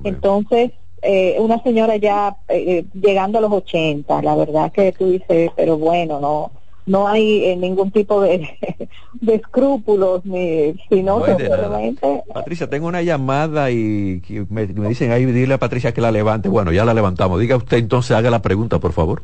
Entonces, 0.03 0.71
eh, 1.01 1.35
una 1.39 1.61
señora 1.63 1.97
ya 1.97 2.37
eh, 2.47 2.85
llegando 2.93 3.39
a 3.39 3.41
los 3.41 3.51
80, 3.51 4.21
la 4.21 4.35
verdad 4.35 4.71
que 4.71 4.91
tú 4.91 5.09
dices, 5.11 5.51
pero 5.55 5.77
bueno, 5.77 6.19
no 6.19 6.51
no 6.85 7.07
hay 7.07 7.45
eh, 7.45 7.55
ningún 7.55 7.91
tipo 7.91 8.21
de, 8.21 8.49
de 9.13 9.35
escrúpulos 9.35 10.25
ni 10.25 10.75
sino 10.89 11.25
simplemente 11.25 12.23
Patricia 12.33 12.69
tengo 12.69 12.87
una 12.87 13.01
llamada 13.01 13.71
y 13.71 14.21
me, 14.49 14.65
dicen 14.67 15.11
ahí 15.11 15.25
dile 15.25 15.53
a 15.53 15.59
Patricia 15.59 15.93
que 15.93 16.01
la 16.01 16.11
levante 16.11 16.49
bueno 16.49 16.71
ya 16.71 16.83
la 16.85 16.93
levantamos. 16.93 17.39
Diga 17.39 17.55
usted 17.55 17.77
entonces 17.77 18.15
haga 18.15 18.29
la 18.29 18.41
pregunta 18.41 18.79
por 18.79 18.91
favor 18.91 19.21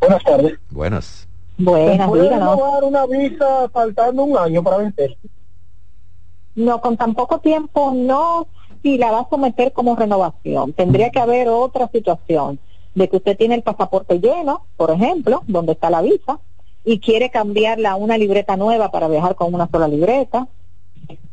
buenas 0.00 0.24
tardes. 0.24 0.58
Buenas. 0.70 1.28
Buenas 1.58 2.08
¿Puede 2.08 2.28
renovar 2.28 2.84
una 2.84 3.06
visa 3.06 3.68
faltando 3.72 4.22
un 4.22 4.38
año 4.38 4.62
para 4.62 4.76
vencer 4.78 5.16
no 6.58 6.80
con 6.80 6.96
tan 6.96 7.14
poco 7.14 7.38
tiempo 7.38 7.92
no 7.94 8.48
si 8.82 8.98
la 8.98 9.10
va 9.10 9.20
a 9.20 9.28
someter 9.28 9.72
como 9.72 9.96
renovación. 9.96 10.72
Tendría 10.72 11.10
que 11.10 11.20
haber 11.20 11.48
otra 11.48 11.88
situación 11.88 12.58
de 12.94 13.08
que 13.08 13.16
usted 13.16 13.36
tiene 13.36 13.54
el 13.54 13.62
pasaporte 13.62 14.18
lleno 14.18 14.64
por 14.76 14.90
ejemplo 14.90 15.42
donde 15.46 15.72
está 15.72 15.88
la 15.88 16.02
visa 16.02 16.40
y 16.84 17.00
quiere 17.00 17.30
cambiarla 17.30 17.92
a 17.92 17.96
una 17.96 18.18
libreta 18.18 18.56
nueva 18.56 18.90
para 18.90 19.08
viajar 19.08 19.34
con 19.34 19.52
una 19.52 19.68
sola 19.68 19.88
libreta, 19.88 20.48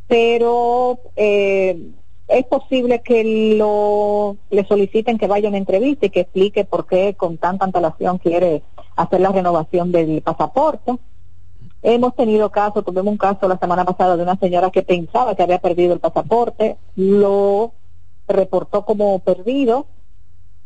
pero 0.06 0.98
eh, 1.16 1.90
es 2.28 2.44
posible 2.46 3.02
que 3.02 3.56
lo 3.56 4.36
le 4.50 4.66
soliciten 4.66 5.18
que 5.18 5.28
vaya 5.28 5.48
a 5.48 5.50
una 5.50 5.58
entrevista 5.58 6.06
y 6.06 6.10
que 6.10 6.20
explique 6.20 6.64
por 6.64 6.86
qué 6.86 7.14
con 7.14 7.38
tanta 7.38 7.64
antelación 7.64 8.18
quiere 8.18 8.62
hacer 8.96 9.20
la 9.20 9.30
renovación 9.30 9.92
del 9.92 10.22
pasaporte. 10.22 10.96
Hemos 11.82 12.16
tenido 12.16 12.50
casos, 12.50 12.84
tuvimos 12.84 13.06
un 13.06 13.18
caso 13.18 13.46
la 13.46 13.58
semana 13.58 13.84
pasada 13.84 14.16
de 14.16 14.24
una 14.24 14.36
señora 14.36 14.70
que 14.70 14.82
pensaba 14.82 15.36
que 15.36 15.44
había 15.44 15.58
perdido 15.58 15.92
el 15.92 16.00
pasaporte, 16.00 16.78
lo 16.96 17.72
reportó 18.26 18.84
como 18.84 19.20
perdido 19.20 19.86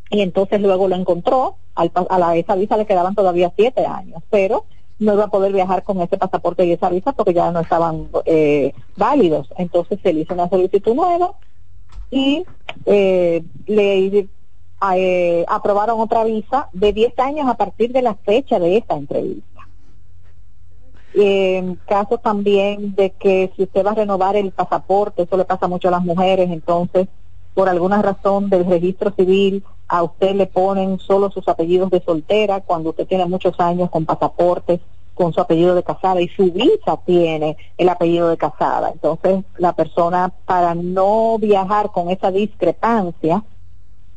y 0.09 0.23
entonces 0.23 0.61
luego 0.63 0.89
lo 0.89 0.97
encontró, 0.97 1.57
a 1.75 2.19
la, 2.19 2.37
esa 2.37 2.55
visa 2.55 2.77
le 2.77 2.87
quedaban 2.87 3.15
todavía 3.15 3.53
siete 3.55 3.85
años, 3.85 4.23
pero 4.31 4.65
no 4.99 5.15
iba 5.15 5.25
a 5.25 5.31
poder 5.31 5.53
viajar 5.53 5.83
con 5.83 6.01
ese 6.01 6.17
pasaporte 6.17 6.65
y 6.65 6.73
esa 6.73 6.89
visa 6.89 7.13
porque 7.13 7.35
ya 7.35 7.51
no 7.53 7.61
estaban 7.61 8.09
eh, 8.25 8.73
válidos. 8.97 9.49
Entonces 9.57 9.99
se 10.03 10.13
le 10.13 10.21
hizo 10.21 10.35
una 10.35 10.49
solicitud 10.49 10.95
nueva 10.95 11.35
y 12.11 12.45
eh, 12.87 13.43
le 13.67 14.29
eh, 14.97 15.45
aprobaron 15.49 16.01
otra 16.01 16.25
visa 16.25 16.69
de 16.73 16.93
10 16.93 17.19
años 17.19 17.49
a 17.49 17.55
partir 17.55 17.93
de 17.93 18.03
la 18.03 18.15
fecha 18.15 18.59
de 18.59 18.79
esta 18.79 18.97
entrevista. 18.97 19.69
En 21.15 21.75
caso 21.87 22.19
también 22.19 22.95
de 22.95 23.11
que 23.11 23.53
si 23.57 23.65
usted 23.65 23.85
va 23.85 23.91
a 23.91 23.95
renovar 23.95 24.37
el 24.37 24.53
pasaporte, 24.53 25.23
eso 25.23 25.37
le 25.37 25.45
pasa 25.45 25.67
mucho 25.67 25.89
a 25.89 25.93
las 25.93 26.05
mujeres, 26.05 26.51
entonces 26.51 27.09
por 27.55 27.69
alguna 27.69 28.01
razón 28.01 28.49
del 28.49 28.65
registro 28.65 29.11
civil 29.11 29.65
a 29.89 30.05
usted 30.05 30.35
le 30.37 30.47
ponen 30.47 31.01
solo 31.01 31.31
sus 31.31 31.49
apellidos 31.49 31.91
de 31.91 32.01
soltera 32.01 32.61
cuando 32.61 32.91
usted 32.91 33.09
tiene 33.09 33.27
muchos 33.27 33.59
años 33.59 33.91
con 33.91 34.07
pasaportes 34.07 34.81
con 35.21 35.35
su 35.35 35.41
apellido 35.43 35.75
de 35.75 35.83
casada 35.83 36.23
y 36.23 36.29
su 36.29 36.51
visa 36.51 36.99
tiene 37.05 37.59
el 37.77 37.91
apellido 37.91 38.31
de 38.31 38.39
casada. 38.39 38.89
Entonces, 38.91 39.45
la 39.59 39.75
persona 39.75 40.33
para 40.47 40.75
no 40.75 41.37
viajar 41.39 41.91
con 41.91 42.09
esa 42.09 42.31
discrepancia 42.31 43.45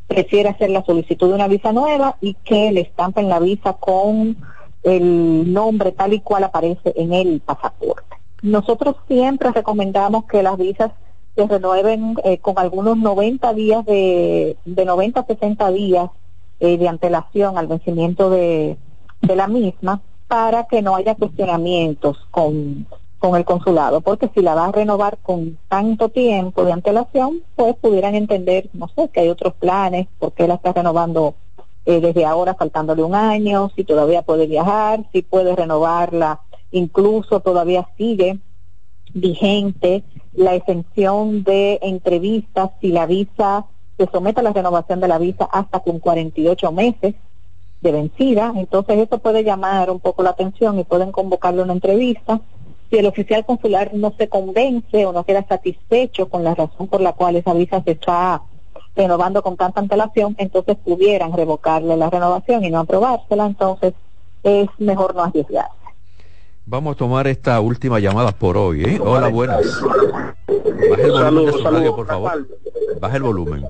prefiere 0.07 0.47
hacer 0.47 0.69
la 0.69 0.85
solicitud 0.85 1.27
de 1.27 1.35
una 1.35 1.49
visa 1.49 1.73
nueva 1.73 2.15
y 2.21 2.35
que 2.35 2.71
le 2.71 2.79
estampen 2.79 3.27
la 3.27 3.41
visa 3.41 3.73
con 3.73 4.37
el 4.83 5.51
nombre 5.51 5.91
tal 5.91 6.13
y 6.13 6.21
cual 6.21 6.45
aparece 6.45 6.93
en 6.95 7.11
el 7.11 7.41
pasaporte. 7.41 8.15
Nosotros 8.41 8.95
siempre 9.09 9.51
recomendamos 9.51 10.23
que 10.23 10.41
las 10.41 10.57
visas 10.57 10.93
se 11.35 11.45
renueven 11.45 12.15
eh, 12.23 12.37
con 12.37 12.57
algunos 12.57 12.95
90 12.95 13.53
días 13.55 13.85
de, 13.85 14.55
de 14.63 14.85
90 14.85 15.19
a 15.19 15.25
60 15.25 15.69
días 15.71 16.09
eh, 16.61 16.77
de 16.77 16.87
antelación 16.87 17.57
al 17.57 17.67
vencimiento 17.67 18.29
de, 18.29 18.77
de 19.21 19.35
la 19.35 19.49
misma 19.49 19.99
para 20.27 20.65
que 20.65 20.81
no 20.81 20.95
haya 20.95 21.15
cuestionamientos 21.15 22.17
con, 22.31 22.87
con 23.19 23.35
el 23.35 23.45
consulado, 23.45 24.01
porque 24.01 24.29
si 24.33 24.41
la 24.41 24.55
va 24.55 24.65
a 24.65 24.71
renovar 24.71 25.17
con 25.19 25.57
tanto 25.67 26.09
tiempo 26.09 26.65
de 26.65 26.73
antelación, 26.73 27.41
pues 27.55 27.75
pudieran 27.75 28.15
entender, 28.15 28.69
no 28.73 28.89
sé, 28.89 29.09
que 29.09 29.21
hay 29.21 29.29
otros 29.29 29.53
planes, 29.53 30.07
por 30.19 30.33
qué 30.33 30.47
la 30.47 30.55
está 30.55 30.73
renovando 30.73 31.35
eh, 31.85 31.99
desde 31.99 32.25
ahora 32.25 32.55
faltándole 32.55 33.03
un 33.03 33.15
año, 33.15 33.69
si 33.75 33.83
todavía 33.83 34.21
puede 34.21 34.47
viajar, 34.47 35.05
si 35.11 35.21
puede 35.21 35.55
renovarla, 35.55 36.39
incluso 36.71 37.39
todavía 37.41 37.87
sigue 37.97 38.39
vigente 39.13 40.03
la 40.33 40.55
exención 40.55 41.43
de 41.43 41.79
entrevistas 41.81 42.71
si 42.81 42.89
la 42.89 43.05
visa 43.05 43.65
se 43.97 44.07
somete 44.11 44.39
a 44.39 44.43
la 44.43 44.53
renovación 44.53 44.99
de 44.99 45.07
la 45.07 45.19
visa 45.19 45.45
hasta 45.51 45.79
con 45.81 45.99
48 45.99 46.71
meses 46.71 47.15
de 47.83 47.91
vencida, 47.91 48.53
entonces 48.55 48.97
eso 48.97 49.19
puede 49.19 49.43
llamar 49.43 49.91
un 49.91 49.99
poco 49.99 50.23
la 50.23 50.31
atención 50.31 50.79
y 50.79 50.85
pueden 50.85 51.11
convocarle 51.11 51.61
una 51.61 51.73
entrevista. 51.73 52.39
Si 52.89 52.97
el 52.97 53.05
oficial 53.05 53.45
consular 53.45 53.93
no 53.93 54.13
se 54.17 54.29
convence 54.29 55.05
o 55.05 55.11
no 55.11 55.25
queda 55.25 55.45
satisfecho 55.45 56.29
con 56.29 56.43
la 56.43 56.55
razón 56.55 56.87
por 56.87 57.01
la 57.01 57.13
cual 57.13 57.35
esa 57.35 57.53
visa 57.53 57.83
se 57.83 57.91
está 57.91 58.41
renovando 58.95 59.43
con 59.43 59.57
tanta 59.57 59.81
antelación, 59.81 60.35
entonces 60.37 60.77
pudieran 60.77 61.33
revocarle 61.33 61.97
la 61.97 62.09
renovación 62.09 62.63
y 62.63 62.69
no 62.69 62.79
aprobársela, 62.79 63.47
entonces 63.47 63.93
es 64.43 64.69
mejor 64.77 65.13
no 65.13 65.23
arriesgarse. 65.23 65.73
Vamos 66.65 66.95
a 66.95 66.97
tomar 66.97 67.27
esta 67.27 67.59
última 67.59 67.99
llamada 67.99 68.31
por 68.31 68.55
hoy. 68.55 68.85
¿eh? 68.85 68.99
Hola, 69.03 69.27
buenas. 69.27 69.65
Baja 70.89 71.01
el 71.01 71.11
volumen 71.11 71.45
de 71.47 71.51
su 71.51 71.63
radio, 71.63 71.95
por 71.95 72.07
favor. 72.07 72.47
Baja 73.01 73.17
el 73.17 73.23
volumen. 73.23 73.65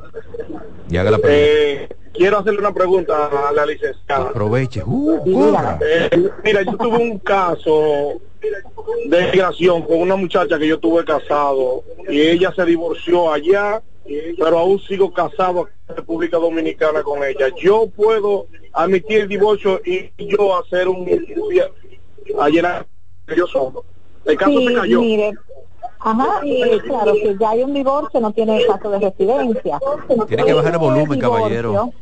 Y 0.90 0.98
haga 0.98 1.10
la 1.10 1.18
pregunta. 1.18 2.03
Quiero 2.14 2.40
hacerle 2.40 2.60
una 2.60 2.74
pregunta 2.74 3.50
a 3.50 3.52
la 3.52 3.66
licenciada. 3.66 4.30
Aproveche. 4.30 4.84
Uh, 4.86 5.20
eh, 5.82 6.10
mira, 6.44 6.62
yo 6.62 6.78
tuve 6.78 6.98
un 6.98 7.20
caso 7.20 8.22
de 9.08 9.32
migración 9.32 9.82
con 9.84 10.02
una 10.02 10.16
muchacha 10.16 10.60
que 10.60 10.68
yo 10.68 10.80
tuve 10.80 11.04
casado 11.06 11.84
y 12.08 12.22
ella 12.22 12.54
se 12.56 12.66
divorció 12.66 13.32
allá, 13.32 13.82
pero 14.38 14.60
aún 14.60 14.80
sigo 14.80 15.12
casado 15.12 15.70
en 15.90 15.96
República 15.96 16.38
Dominicana 16.38 17.02
con 17.02 17.24
ella. 17.24 17.48
Yo 17.60 17.88
puedo 17.88 18.48
admitir 18.74 19.22
el 19.22 19.28
divorcio 19.28 19.82
y 19.84 20.12
yo 20.18 20.58
hacer 20.58 20.88
un 20.88 21.08
ayer 22.40 22.86
yo 23.36 23.48
solo. 23.48 23.86
El 24.26 24.38
caso 24.38 24.60
se 24.60 24.74
cayó. 24.74 25.02
Mire. 25.02 25.34
Ajá, 26.00 26.42
y 26.44 26.80
claro, 26.82 27.14
si 27.14 27.38
ya 27.40 27.52
hay 27.52 27.64
un 27.64 27.74
divorcio, 27.74 28.20
no 28.20 28.34
tiene 28.34 28.66
caso 28.66 28.90
de 28.90 29.00
residencia. 29.00 29.80
Tiene 30.28 30.44
que 30.44 30.54
bajar 30.54 30.74
el 30.74 30.80
volumen, 30.80 31.20
caballero. 31.20 31.94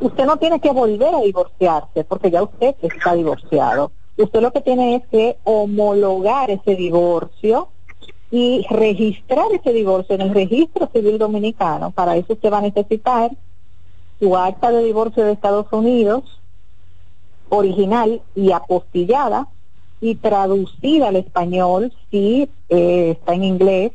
Usted 0.00 0.24
no 0.24 0.38
tiene 0.38 0.60
que 0.60 0.72
volver 0.72 1.14
a 1.14 1.20
divorciarse, 1.20 2.04
porque 2.04 2.30
ya 2.30 2.42
usted 2.42 2.74
está 2.82 3.14
divorciado. 3.14 3.92
Usted 4.16 4.40
lo 4.40 4.52
que 4.52 4.60
tiene 4.60 4.96
es 4.96 5.06
que 5.08 5.36
homologar 5.44 6.50
ese 6.50 6.76
divorcio 6.76 7.68
y 8.30 8.64
registrar 8.70 9.46
ese 9.52 9.72
divorcio 9.72 10.14
en 10.14 10.22
el 10.22 10.34
registro 10.34 10.88
civil 10.92 11.18
dominicano. 11.18 11.90
Para 11.90 12.16
eso 12.16 12.34
usted 12.34 12.52
va 12.52 12.58
a 12.58 12.62
necesitar 12.62 13.32
su 14.18 14.36
acta 14.36 14.70
de 14.70 14.84
divorcio 14.84 15.24
de 15.24 15.32
Estados 15.32 15.66
Unidos, 15.72 16.40
original 17.48 18.22
y 18.34 18.52
apostillada 18.52 19.48
y 20.00 20.14
traducida 20.14 21.08
al 21.08 21.16
español 21.16 21.92
si 22.10 22.48
eh, 22.68 23.10
está 23.18 23.34
en 23.34 23.44
inglés 23.44 23.92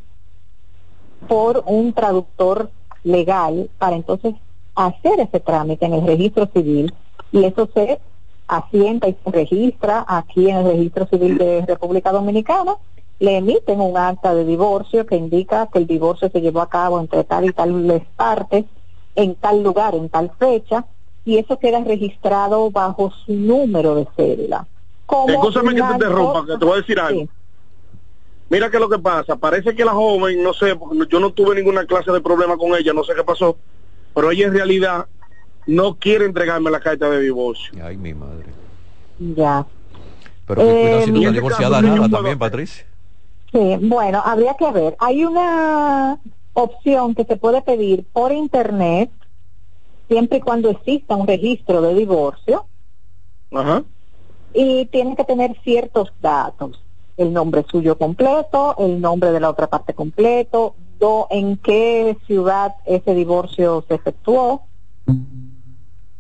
por 1.27 1.63
un 1.65 1.93
traductor 1.93 2.69
legal 3.03 3.69
para 3.79 3.95
entonces 3.95 4.35
hacer 4.75 5.19
ese 5.19 5.39
trámite 5.39 5.85
en 5.85 5.93
el 5.93 6.05
registro 6.05 6.47
civil 6.53 6.93
y 7.31 7.45
eso 7.45 7.69
se 7.73 7.99
asienta 8.47 9.07
y 9.07 9.17
se 9.23 9.31
registra 9.31 10.05
aquí 10.07 10.49
en 10.49 10.57
el 10.57 10.65
registro 10.65 11.07
civil 11.07 11.37
de 11.37 11.65
República 11.65 12.11
Dominicana 12.11 12.75
le 13.19 13.37
emiten 13.37 13.79
un 13.79 13.97
acta 13.97 14.33
de 14.33 14.45
divorcio 14.45 15.05
que 15.05 15.15
indica 15.15 15.67
que 15.71 15.79
el 15.79 15.87
divorcio 15.87 16.29
se 16.29 16.41
llevó 16.41 16.61
a 16.61 16.69
cabo 16.69 16.99
entre 16.99 17.23
tal 17.23 17.45
y 17.45 17.53
tal 17.53 18.05
partes 18.15 18.65
en 19.15 19.35
tal 19.35 19.63
lugar, 19.63 19.95
en 19.95 20.09
tal 20.09 20.31
fecha, 20.37 20.85
y 21.23 21.37
eso 21.37 21.57
queda 21.57 21.81
registrado 21.83 22.69
bajo 22.69 23.11
su 23.25 23.33
número 23.33 23.95
de 23.95 24.07
cédula. 24.15 24.67
Escúchame 25.27 25.73
que 25.73 25.81
te 25.81 25.93
interrumpa, 25.93 26.45
que 26.45 26.57
te 26.57 26.65
voy 26.65 26.73
a 26.73 26.81
decir 26.81 26.99
algo. 26.99 27.27
Mira 28.49 28.69
qué 28.69 28.77
es 28.77 28.81
lo 28.81 28.89
que 28.89 28.99
pasa, 28.99 29.35
parece 29.37 29.73
que 29.73 29.85
la 29.85 29.93
joven, 29.93 30.43
no 30.43 30.53
sé, 30.53 30.77
yo 31.09 31.19
no 31.19 31.31
tuve 31.31 31.55
ninguna 31.55 31.85
clase 31.85 32.11
de 32.11 32.21
problema 32.21 32.57
con 32.57 32.75
ella, 32.75 32.93
no 32.93 33.03
sé 33.03 33.15
qué 33.15 33.23
pasó, 33.23 33.57
pero 34.15 34.31
ella 34.31 34.47
en 34.47 34.53
realidad 34.53 35.05
no 35.67 35.95
quiere 35.95 36.25
entregarme 36.25 36.71
la 36.71 36.79
carta 36.79 37.09
de 37.09 37.19
divorcio. 37.21 37.73
Ay, 37.83 37.97
mi 37.97 38.13
madre. 38.13 38.45
Ya. 39.19 39.65
Pero 40.47 40.61
eh, 40.61 41.01
si 41.05 41.11
no 41.11 41.19
está 41.19 41.31
divorciada 41.31 41.81
nada 41.81 42.09
también, 42.09 42.39
Patricia. 42.39 42.85
Sí, 43.51 43.77
bueno, 43.81 44.21
habría 44.23 44.55
que 44.55 44.71
ver. 44.71 44.95
Hay 44.99 45.25
una 45.25 46.19
opción 46.53 47.13
que 47.13 47.25
se 47.25 47.35
puede 47.35 47.61
pedir 47.61 48.05
por 48.13 48.31
internet 48.31 49.11
siempre 50.07 50.37
y 50.37 50.41
cuando 50.41 50.69
exista 50.69 51.15
un 51.15 51.27
registro 51.27 51.81
de 51.81 51.93
divorcio. 51.93 52.65
Y 54.53 54.85
tiene 54.85 55.15
que 55.15 55.23
tener 55.25 55.57
ciertos 55.63 56.13
datos, 56.21 56.81
el 57.17 57.33
nombre 57.33 57.65
suyo 57.69 57.97
completo, 57.97 58.75
el 58.77 59.01
nombre 59.01 59.31
de 59.31 59.39
la 59.39 59.49
otra 59.49 59.67
parte 59.67 59.93
completo, 59.93 60.75
en 61.29 61.57
qué 61.57 62.17
ciudad 62.27 62.75
ese 62.85 63.13
divorcio 63.13 63.83
se 63.87 63.95
efectuó. 63.95 64.63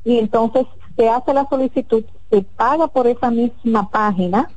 Y 0.03 0.19
entonces 0.19 0.65
se 0.95 1.09
hace 1.09 1.33
la 1.33 1.47
solicitud 1.49 2.03
se 2.29 2.41
paga 2.41 2.87
por 2.87 3.07
esa 3.07 3.29
misma 3.29 3.89
página 3.89 4.49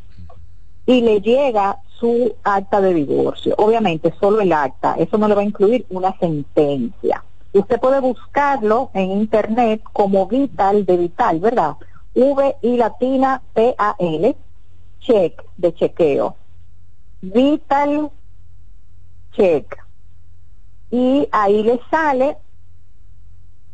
y 0.86 1.00
le 1.00 1.20
llega 1.20 1.78
su 1.98 2.34
acta 2.42 2.80
de 2.80 2.94
divorcio. 2.94 3.54
Obviamente, 3.58 4.14
solo 4.20 4.40
el 4.40 4.52
acta, 4.52 4.94
eso 4.98 5.18
no 5.18 5.28
le 5.28 5.34
va 5.34 5.42
a 5.42 5.44
incluir 5.44 5.84
una 5.90 6.16
sentencia. 6.18 7.24
Usted 7.52 7.80
puede 7.80 8.00
buscarlo 8.00 8.90
en 8.94 9.10
internet 9.10 9.82
como 9.92 10.26
Vital 10.26 10.84
de 10.84 10.96
Vital, 10.96 11.40
¿verdad? 11.40 11.76
V 12.14 12.56
y 12.62 12.76
latina 12.76 13.42
P 13.52 13.74
A 13.78 13.96
L, 13.98 14.36
check 15.00 15.42
de 15.56 15.74
chequeo. 15.74 16.36
Vital 17.20 18.10
check. 19.32 19.76
Y 20.90 21.28
ahí 21.32 21.62
le 21.62 21.80
sale 21.90 22.36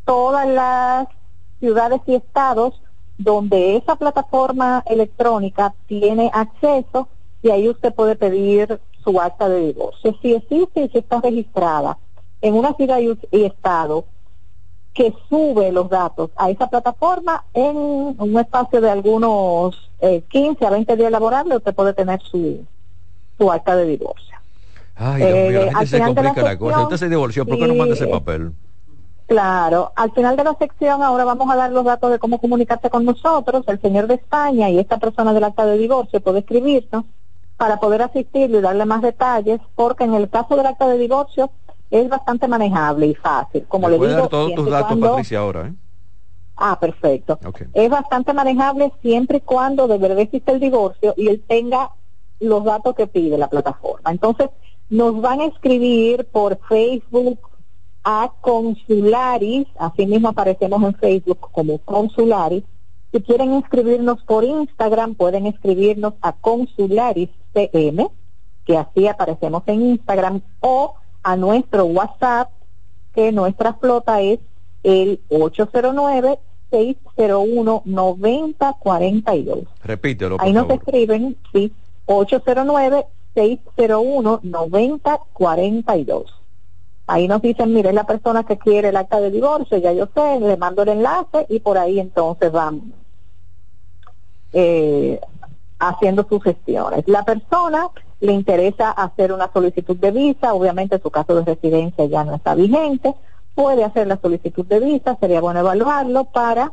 todas 0.05 0.47
las 0.49 1.09
ciudades 1.61 2.01
y 2.07 2.15
estados 2.15 2.81
donde 3.17 3.77
esa 3.77 3.97
plataforma 3.97 4.83
electrónica 4.87 5.75
tiene 5.87 6.31
acceso 6.33 7.09
y 7.43 7.51
ahí 7.51 7.69
usted 7.69 7.95
puede 7.95 8.17
pedir 8.17 8.81
su 9.03 9.21
acta 9.21 9.49
de 9.49 9.67
divorcio. 9.67 10.17
Si 10.21 10.35
existe 10.35 10.85
y 10.85 10.89
si 10.89 10.99
está 10.99 11.21
registrada 11.21 11.99
en 12.41 12.55
una 12.55 12.75
ciudad 12.75 12.99
y 12.99 13.45
estado 13.45 14.05
que 14.95 15.12
sube 15.29 15.73
los 15.73 15.91
datos 15.91 16.31
a 16.37 16.51
esa 16.51 16.69
plataforma 16.69 17.45
en 17.53 17.77
un 17.77 18.39
espacio 18.39 18.81
de 18.81 18.91
algunos 18.91 19.91
15 20.01 20.65
eh, 20.65 20.67
a 20.67 20.71
20 20.71 20.97
días 20.97 21.11
laborables, 21.11 21.59
usted 21.59 21.75
puede 21.75 21.93
tener 21.93 22.21
su, 22.23 22.65
su 23.37 23.51
acta 23.51 23.77
de 23.77 23.87
divorcio. 23.87 24.39
Ay, 24.97 25.22
Dios 25.22 25.49
mío, 25.49 25.61
la 25.61 25.66
eh, 25.66 25.74
gente 25.74 25.86
se 25.86 26.01
complica 26.01 26.42
la, 26.42 26.59
cosa. 26.59 26.82
Usted 26.82 26.97
se 26.97 27.09
divorció, 27.09 27.45
¿por 27.45 27.59
qué 27.59 27.66
no 27.66 27.74
manda 27.74 27.95
ese 27.95 28.07
papel? 28.07 28.53
Claro, 29.26 29.92
al 29.97 30.12
final 30.12 30.36
de 30.36 30.45
la 30.45 30.55
sección 30.55 31.03
ahora 31.03 31.24
vamos 31.24 31.51
a 31.51 31.57
dar 31.57 31.72
los 31.72 31.84
datos 31.84 32.11
de 32.11 32.18
cómo 32.18 32.38
comunicarse 32.38 32.90
con 32.90 33.05
nosotros. 33.05 33.64
El 33.66 33.80
señor 33.80 34.07
de 34.07 34.14
España 34.14 34.68
y 34.68 34.78
esta 34.78 34.99
persona 34.99 35.32
del 35.32 35.45
acta 35.45 35.64
de 35.64 35.78
divorcio 35.78 36.20
puede 36.20 36.40
escribirnos 36.40 37.05
para 37.57 37.78
poder 37.78 38.03
asistirle 38.03 38.59
y 38.59 38.61
darle 38.61 38.84
más 38.84 39.01
detalles, 39.01 39.61
porque 39.74 40.05
en 40.05 40.14
el 40.14 40.28
caso 40.28 40.57
del 40.57 40.66
acta 40.66 40.86
de 40.88 40.99
divorcio 40.99 41.51
es 41.90 42.09
bastante 42.09 42.49
manejable 42.49 43.07
y 43.07 43.14
fácil. 43.14 43.64
Como 43.66 43.88
le, 43.88 43.95
digo, 43.95 44.07
dar 44.07 44.28
todos 44.28 44.55
tus 44.55 44.68
datos, 44.68 44.99
Patricia, 44.99 45.38
ahora. 45.38 45.68
¿eh? 45.68 45.74
Ah, 46.57 46.78
perfecto. 46.78 47.38
Es 47.72 47.90
bastante 47.90 48.32
manejable 48.32 48.92
siempre 49.03 49.38
y 49.38 49.40
cuando 49.40 49.88
de 49.88 49.99
verdad 49.99 50.20
existe 50.20 50.53
el 50.53 50.61
divorcio 50.61 51.14
y 51.16 51.28
él 51.28 51.42
tenga 51.47 51.90
los 52.40 52.64
datos 52.64 52.95
que 52.95 53.07
pide 53.07 53.38
la 53.38 53.49
plataforma. 53.49 54.11
Entonces, 54.11 54.51
nos 54.91 55.20
van 55.20 55.41
a 55.41 55.47
escribir 55.47 56.26
por 56.30 56.59
Facebook 56.68 57.39
a 58.05 58.30
Consularis, 58.41 59.66
así 59.78 60.07
mismo 60.07 60.28
aparecemos 60.28 60.82
en 60.82 60.95
Facebook 60.95 61.39
como 61.53 61.78
Consularis. 61.78 62.64
Si 63.12 63.20
quieren 63.22 63.55
inscribirnos 63.55 64.22
por 64.24 64.45
Instagram, 64.45 65.14
pueden 65.14 65.47
escribirnos 65.47 66.14
a 66.20 66.32
Consularis 66.32 67.30
CM, 67.55 68.09
que 68.66 68.76
así 68.76 69.07
aparecemos 69.07 69.62
en 69.66 69.82
Instagram, 69.82 70.43
o 70.61 70.95
a 71.22 71.37
nuestro 71.37 71.87
WhatsApp, 71.87 72.51
que 73.14 73.32
nuestra 73.32 73.74
flota 73.74 74.20
es 74.20 74.41
el 74.82 75.20
809 75.30 76.39
601 76.70 77.82
9042. 77.85 79.59
Repítelo. 79.82 80.37
Ahí 80.41 80.53
nos 80.53 80.68
escriben, 80.68 81.37
sí, 81.53 81.72
809 82.07 83.07
601 83.35 84.41
9042. 84.43 86.41
Ahí 87.07 87.28
nos 87.28 87.43
dicen, 87.43 87.74
mire, 87.74 87.93
la 87.93 88.05
persona 88.05 88.45
que 88.45 88.57
quiere 88.57 88.89
el 88.89 88.97
acta 88.97 89.20
de 89.20 89.30
divorcio, 89.30 89.76
ya 89.78 89.93
yo 89.93 90.09
sé, 90.14 90.41
le 90.41 90.57
mando 90.57 90.82
el 90.82 90.89
enlace 90.89 91.47
y 91.51 91.61
por 91.61 91.76
ahí 91.76 92.01
entonces 92.01 92.51
van 92.51 92.95
eh, 94.53 95.20
haciendo 95.78 96.26
sus 96.26 96.43
gestiones. 96.43 97.05
La 97.07 97.24
persona 97.24 97.89
le 98.20 98.32
interesa 98.32 98.91
hacer 98.91 99.32
una 99.32 99.53
solicitud 99.53 99.97
de 99.97 100.11
visa, 100.12 100.55
obviamente 100.55 100.99
su 100.99 101.11
caso 101.11 101.35
de 101.35 101.45
residencia 101.45 102.07
ya 102.07 102.24
no 102.24 102.37
está 102.37 102.55
vigente, 102.55 103.14
puede 103.55 103.85
hacer 103.85 104.07
la 104.07 104.18
solicitud 104.18 104.64
de 104.64 104.80
visa, 104.80 105.16
sería 105.20 105.41
bueno 105.43 105.61
evaluarlo 105.61 106.24
para 106.24 106.72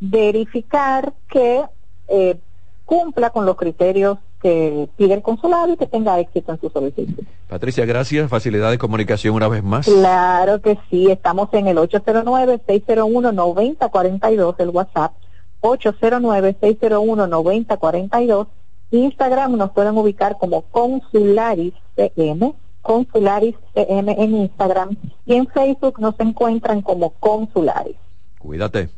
verificar 0.00 1.14
que 1.30 1.64
eh, 2.08 2.38
cumpla 2.84 3.30
con 3.30 3.46
los 3.46 3.56
criterios 3.56 4.18
que 4.40 4.88
pide 4.96 5.14
el 5.14 5.22
consulado 5.22 5.72
y 5.72 5.76
que 5.76 5.86
tenga 5.86 6.20
éxito 6.20 6.52
en 6.52 6.60
su 6.60 6.70
solicitud. 6.70 7.24
Patricia, 7.48 7.84
gracias. 7.86 8.30
Facilidad 8.30 8.70
de 8.70 8.78
comunicación 8.78 9.34
una 9.34 9.48
vez 9.48 9.64
más. 9.64 9.86
Claro 9.86 10.60
que 10.60 10.78
sí. 10.90 11.10
Estamos 11.10 11.48
en 11.52 11.66
el 11.68 11.78
809-601-9042, 11.78 14.54
el 14.58 14.68
WhatsApp. 14.68 15.14
809-601-9042 15.60 18.46
Instagram 18.90 19.56
nos 19.56 19.72
pueden 19.72 19.98
ubicar 19.98 20.38
como 20.38 20.62
Consularis 20.62 21.74
CM, 21.94 22.54
Consularis 22.80 23.54
CM 23.74 24.16
en 24.18 24.34
Instagram 24.34 24.96
y 25.26 25.34
en 25.34 25.46
Facebook 25.46 26.00
nos 26.00 26.18
encuentran 26.20 26.80
como 26.80 27.10
Consularis. 27.10 27.96
Cuídate. 28.38 28.88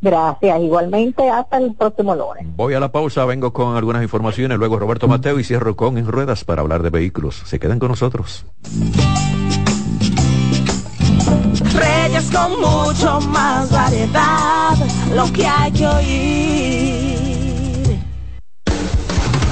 Gracias, 0.00 0.60
igualmente 0.60 1.28
hasta 1.28 1.58
el 1.58 1.74
próximo 1.74 2.14
lunes. 2.14 2.44
Voy 2.56 2.74
a 2.74 2.80
la 2.80 2.92
pausa, 2.92 3.24
vengo 3.24 3.52
con 3.52 3.76
algunas 3.76 4.02
informaciones, 4.02 4.58
luego 4.58 4.78
Roberto 4.78 5.08
Mateo 5.08 5.38
y 5.40 5.44
cierro 5.44 5.74
con 5.76 5.98
En 5.98 6.06
Ruedas 6.06 6.44
para 6.44 6.62
hablar 6.62 6.82
de 6.82 6.90
vehículos. 6.90 7.42
Se 7.46 7.58
quedan 7.58 7.78
con 7.78 7.88
nosotros. 7.88 8.44
Reyes 11.74 12.30
con 12.30 12.60
mucho 12.60 13.20
más 13.28 13.70
variedad, 13.70 14.76
lo 15.14 15.32
que 15.32 15.46
hay 15.46 15.72
que 15.72 15.86
oír. 15.86 17.26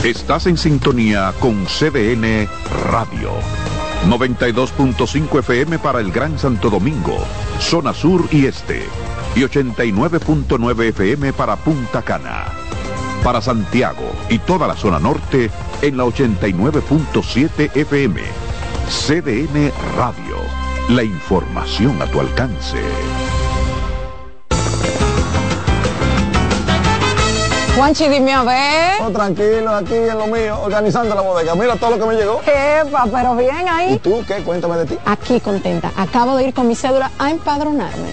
Estás 0.04 0.46
en 0.46 0.58
sintonía 0.58 1.32
con 1.40 1.64
CDN 1.64 2.46
Radio. 2.90 3.30
92.5 4.06 5.38
FM 5.38 5.78
para 5.78 6.00
el 6.00 6.12
Gran 6.12 6.38
Santo 6.38 6.68
Domingo, 6.68 7.16
zona 7.58 7.94
sur 7.94 8.28
y 8.30 8.44
este. 8.44 8.82
Y 9.34 9.40
89.9 9.40 10.88
FM 10.90 11.32
para 11.32 11.56
Punta 11.56 12.02
Cana. 12.02 12.44
Para 13.24 13.40
Santiago 13.40 14.12
y 14.28 14.38
toda 14.38 14.68
la 14.68 14.76
zona 14.76 14.98
norte 15.00 15.50
en 15.82 15.96
la 15.96 16.04
89.7 16.04 17.70
FM. 17.74 18.20
CDN 18.88 19.72
Radio. 19.96 20.36
La 20.90 21.02
información 21.02 22.00
a 22.00 22.06
tu 22.06 22.20
alcance. 22.20 22.78
Juanchi, 27.74 28.08
dime 28.08 28.32
a 28.32 28.44
ver. 28.44 29.02
Oh, 29.02 29.10
tranquilo, 29.10 29.74
aquí 29.74 29.94
en 29.94 30.16
lo 30.16 30.28
mío, 30.28 30.60
organizando 30.62 31.12
la 31.12 31.22
bodega. 31.22 31.56
Mira 31.56 31.74
todo 31.74 31.90
lo 31.90 31.98
que 31.98 32.06
me 32.06 32.14
llegó. 32.14 32.40
Epa, 32.42 33.06
pero 33.12 33.34
bien 33.34 33.68
ahí. 33.68 33.94
¿Y 33.94 33.98
tú 33.98 34.22
qué? 34.28 34.36
Cuéntame 34.44 34.76
de 34.76 34.86
ti. 34.86 34.98
Aquí 35.04 35.40
contenta. 35.40 35.90
Acabo 35.96 36.36
de 36.36 36.44
ir 36.44 36.54
con 36.54 36.68
mi 36.68 36.76
cédula 36.76 37.10
a 37.18 37.32
empadronarme. 37.32 38.12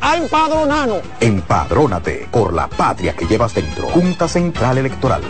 a 0.00 0.16
empadronarnos. 0.16 1.00
Empadrónate 1.20 2.28
por 2.30 2.52
la 2.52 2.68
patria 2.68 3.14
que 3.14 3.26
llevas 3.26 3.54
dentro. 3.54 3.88
Junta 3.88 4.28
Central 4.28 4.78
Electoral. 4.78 5.22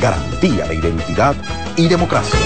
Garantía 0.00 0.66
de 0.66 0.74
identidad 0.76 1.34
y 1.76 1.88
democracia. 1.88 2.40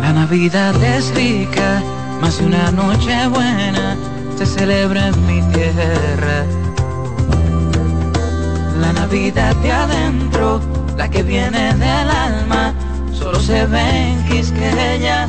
La 0.00 0.12
Navidad 0.12 0.74
es 0.82 1.14
rica, 1.14 1.82
más 2.20 2.38
de 2.38 2.46
una 2.46 2.70
noche 2.70 3.28
buena 3.28 3.96
se 4.36 4.46
celebra 4.46 5.08
en 5.08 5.26
mi 5.26 5.40
tierra. 5.52 6.44
La 8.80 8.92
Navidad 8.92 9.54
de 9.56 9.72
adentro, 9.72 10.60
la 10.96 11.08
que 11.08 11.22
viene 11.22 11.74
del 11.74 12.08
alma, 12.10 12.74
solo 13.12 13.38
se 13.40 13.66
ve 13.66 14.10
en 14.10 14.24
Quisqueya. 14.26 15.28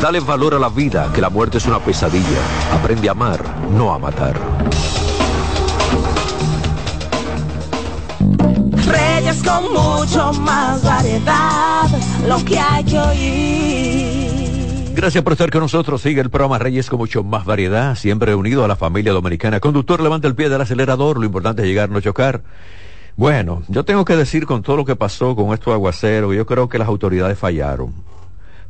Dale 0.00 0.20
valor 0.20 0.54
a 0.54 0.60
la 0.60 0.68
vida, 0.68 1.10
que 1.12 1.20
la 1.20 1.28
muerte 1.28 1.58
es 1.58 1.66
una 1.66 1.80
pesadilla. 1.80 2.38
Aprende 2.72 3.08
a 3.08 3.12
amar, 3.12 3.42
no 3.72 3.92
a 3.92 3.98
matar. 3.98 4.38
Reyes 8.86 9.42
con 9.42 9.72
mucho 9.72 10.32
más 10.34 10.84
variedad, 10.84 11.88
lo 12.28 12.44
que 12.44 12.58
hay 12.60 12.84
que 12.84 12.98
oír. 12.98 14.94
Gracias 14.94 15.24
por 15.24 15.32
estar 15.32 15.50
con 15.50 15.62
nosotros. 15.62 16.00
Sigue 16.00 16.20
el 16.20 16.30
programa 16.30 16.58
Reyes 16.58 16.88
con 16.88 17.00
mucho 17.00 17.24
más 17.24 17.44
variedad, 17.44 17.96
siempre 17.96 18.36
unido 18.36 18.64
a 18.64 18.68
la 18.68 18.76
familia 18.76 19.12
dominicana. 19.12 19.58
Conductor, 19.58 20.00
levanta 20.00 20.28
el 20.28 20.36
pie 20.36 20.48
del 20.48 20.60
acelerador. 20.60 21.18
Lo 21.18 21.24
importante 21.24 21.62
es 21.62 21.68
llegar, 21.68 21.90
no 21.90 22.00
chocar. 22.00 22.42
Bueno, 23.16 23.62
yo 23.66 23.84
tengo 23.84 24.04
que 24.04 24.14
decir 24.14 24.46
con 24.46 24.62
todo 24.62 24.76
lo 24.76 24.84
que 24.84 24.94
pasó 24.94 25.34
con 25.34 25.52
estos 25.52 25.74
aguaceros, 25.74 26.36
yo 26.36 26.46
creo 26.46 26.68
que 26.68 26.78
las 26.78 26.86
autoridades 26.86 27.36
fallaron. 27.36 28.07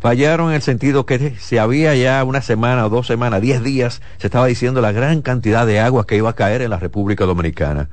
Fallaron 0.01 0.51
en 0.51 0.55
el 0.55 0.63
sentido 0.63 1.07
que 1.07 1.35
si 1.39 1.59
había 1.59 1.95
ya 1.97 2.23
una 2.23 2.41
semana 2.41 2.87
o 2.87 2.89
dos 2.89 3.09
semanas, 3.09 3.41
diez 3.41 3.65
días, 3.65 4.01
se 4.19 4.29
estaba 4.29 4.47
diciendo 4.47 4.81
la 4.81 4.93
gran 4.93 5.23
cantidad 5.23 5.67
de 5.67 5.81
agua 5.81 6.07
que 6.07 6.17
iba 6.17 6.31
a 6.31 6.35
caer 6.35 6.63
en 6.63 6.71
la 6.71 6.79
República 6.79 7.25
Dominicana. 7.25 7.89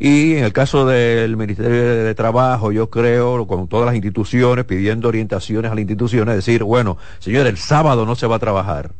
Y 0.00 0.34
en 0.34 0.44
el 0.44 0.52
caso 0.52 0.84
del 0.84 1.36
Ministerio 1.36 2.04
de 2.04 2.14
Trabajo, 2.16 2.72
yo 2.72 2.90
creo, 2.90 3.46
con 3.46 3.68
todas 3.68 3.86
las 3.86 3.94
instituciones, 3.94 4.64
pidiendo 4.64 5.06
orientaciones 5.06 5.70
a 5.70 5.74
las 5.76 5.82
instituciones, 5.82 6.34
decir, 6.34 6.64
bueno, 6.64 6.98
señor, 7.20 7.46
el 7.46 7.56
sábado 7.56 8.04
no 8.04 8.16
se 8.16 8.26
va 8.26 8.36
a 8.36 8.40
trabajar. 8.40 8.90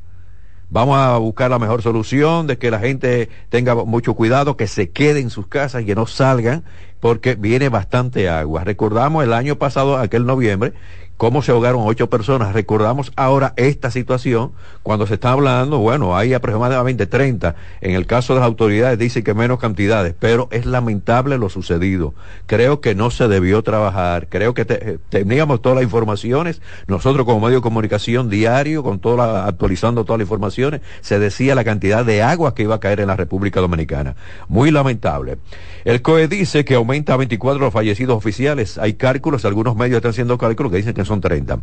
Vamos 0.71 0.97
a 0.97 1.19
buscar 1.19 1.51
la 1.51 1.59
mejor 1.59 1.83
solución 1.83 2.47
de 2.47 2.57
que 2.57 2.71
la 2.71 2.79
gente 2.79 3.29
tenga 3.49 3.75
mucho 3.75 4.15
cuidado, 4.15 4.57
que 4.57 4.69
se 4.69 4.91
quede 4.91 5.21
en 5.21 5.31
sus 5.31 5.49
casas 5.49 5.83
y 5.83 5.87
que 5.87 5.95
no 5.95 6.07
salgan, 6.07 6.65
porque 7.01 7.35
viene 7.35 7.69
bastante 7.69 8.29
agua. 8.29 8.65
Recordamos 8.65 9.25
el 9.25 9.35
año 9.35 9.57
pasado, 9.57 9.99
aquel 9.99 10.25
noviembre, 10.25 10.73
cómo 11.17 11.43
se 11.43 11.53
ahogaron 11.53 11.83
ocho 11.85 12.09
personas. 12.09 12.53
Recordamos 12.53 13.13
ahora 13.17 13.53
esta 13.57 13.91
situación 13.91 14.53
cuando 14.83 15.07
se 15.07 15.15
está 15.15 15.33
hablando, 15.33 15.79
bueno, 15.79 16.17
hay 16.17 16.35
aproximadamente 16.35 17.07
30. 17.07 17.55
En 17.81 17.95
el 17.95 18.07
caso 18.07 18.35
de 18.35 18.41
las 18.41 18.47
autoridades 18.47 18.99
dicen 18.99 19.25
que 19.25 19.35
menos 19.35 19.59
cantidades, 19.59 20.15
pero 20.19 20.49
es 20.51 20.67
lamentable 20.67 21.39
lo 21.39 21.49
sucedido. 21.49 22.15
Creo 22.47 22.81
que 22.81 22.95
no 22.95 23.11
se 23.11 23.29
debió 23.29 23.63
trabajar. 23.63 24.29
Creo 24.29 24.55
que 24.55 24.65
te, 24.65 24.99
teníamos 25.09 25.63
todas 25.63 25.77
las 25.77 25.85
informaciones. 25.85 26.61
Nosotros 26.87 27.25
como 27.25 27.41
medio 27.47 27.59
de 27.59 27.63
comunicación 27.63 28.29
diario, 28.29 28.83
con 28.83 28.99
toda 28.99 29.27
la, 29.27 29.47
actualizando 29.47 30.05
todas 30.05 30.19
las 30.19 30.27
informaciones, 30.27 30.81
se 31.01 31.19
decía 31.19 31.55
la 31.55 31.65
cantidad 31.65 32.05
de 32.05 32.23
agua 32.23 32.55
que 32.55 32.65
iba 32.65 32.75
a 32.75 32.81
caer 32.81 33.01
en 33.01 33.09
la 33.09 33.17
República 33.17 33.61
Dominicana. 33.61 34.17
Muy 34.49 34.71
lamentable. 34.71 35.39
El 35.85 36.03
COE 36.03 36.29
dice 36.29 36.65
que 36.65 36.75
aumenta 36.75 37.15
a 37.15 37.17
24 37.17 37.61
los 37.61 37.73
fallecidos 37.73 38.17
oficiales. 38.17 38.79
Hay 38.79 38.95
cálculos, 38.95 39.45
algunos 39.45 39.77
medios 39.77 39.97
están 39.99 40.11
haciendo 40.11 40.39
cálculos 40.39 40.73
que 40.73 40.79
dicen 40.79 40.95
que 40.95 41.04
son 41.05 41.21
30. 41.21 41.61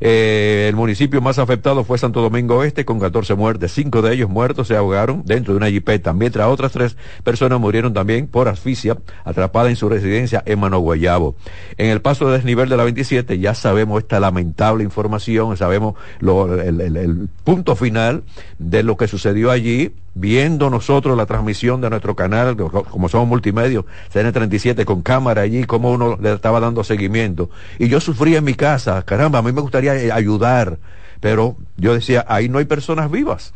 Eh, 0.00 0.66
el 0.68 0.76
municipio 0.76 1.20
más 1.20 1.38
afectado 1.38 1.84
fue 1.84 1.98
Santo 1.98 2.20
Domingo 2.20 2.64
Este, 2.64 2.84
con 2.84 2.98
14 2.98 3.34
muertes. 3.34 3.72
Cinco 3.72 4.02
de 4.02 4.14
ellos 4.14 4.28
muertos 4.28 4.68
se 4.68 4.76
ahogaron 4.76 5.22
dentro 5.24 5.54
de 5.54 5.58
una 5.58 5.68
jipeta, 5.68 6.12
mientras 6.12 6.48
otras 6.48 6.72
tres 6.72 6.96
personas 7.24 7.60
murieron 7.60 7.92
también 7.92 8.26
por 8.26 8.48
asfixia, 8.48 8.96
atrapadas 9.24 9.70
en 9.70 9.76
su 9.76 9.88
residencia 9.88 10.42
en 10.46 10.58
Manoguayabo. 10.60 11.34
En 11.76 11.90
el 11.90 12.00
paso 12.00 12.28
de 12.28 12.36
desnivel 12.36 12.68
de 12.68 12.76
la 12.76 12.84
27 12.84 13.38
ya 13.38 13.54
sabemos 13.54 14.02
esta 14.02 14.20
lamentable 14.20 14.84
información, 14.84 15.56
sabemos 15.56 15.94
lo, 16.20 16.60
el 16.60 17.28
punto 17.44 17.76
final 17.76 18.22
de 18.58 18.82
lo 18.82 18.96
que 18.96 19.08
sucedió 19.08 19.50
allí 19.50 19.92
viendo 20.14 20.70
nosotros 20.70 21.16
la 21.16 21.26
transmisión 21.26 21.80
de 21.80 21.90
nuestro 21.90 22.16
canal, 22.16 22.56
como 22.56 23.08
somos 23.08 23.28
multimedios, 23.28 23.84
CN37 24.12 24.84
con 24.84 25.02
cámara 25.02 25.42
allí, 25.42 25.64
como 25.64 25.92
uno 25.92 26.18
le 26.20 26.32
estaba 26.32 26.60
dando 26.60 26.84
seguimiento. 26.84 27.50
Y 27.78 27.88
yo 27.88 28.00
sufría 28.00 28.38
en 28.38 28.44
mi 28.44 28.54
casa, 28.54 29.02
caramba, 29.02 29.38
a 29.38 29.42
mí 29.42 29.52
me 29.52 29.60
gustaría 29.60 29.92
ayudar, 30.14 30.78
pero 31.20 31.56
yo 31.76 31.94
decía, 31.94 32.24
ahí 32.28 32.48
no 32.48 32.58
hay 32.58 32.64
personas 32.64 33.10
vivas 33.10 33.52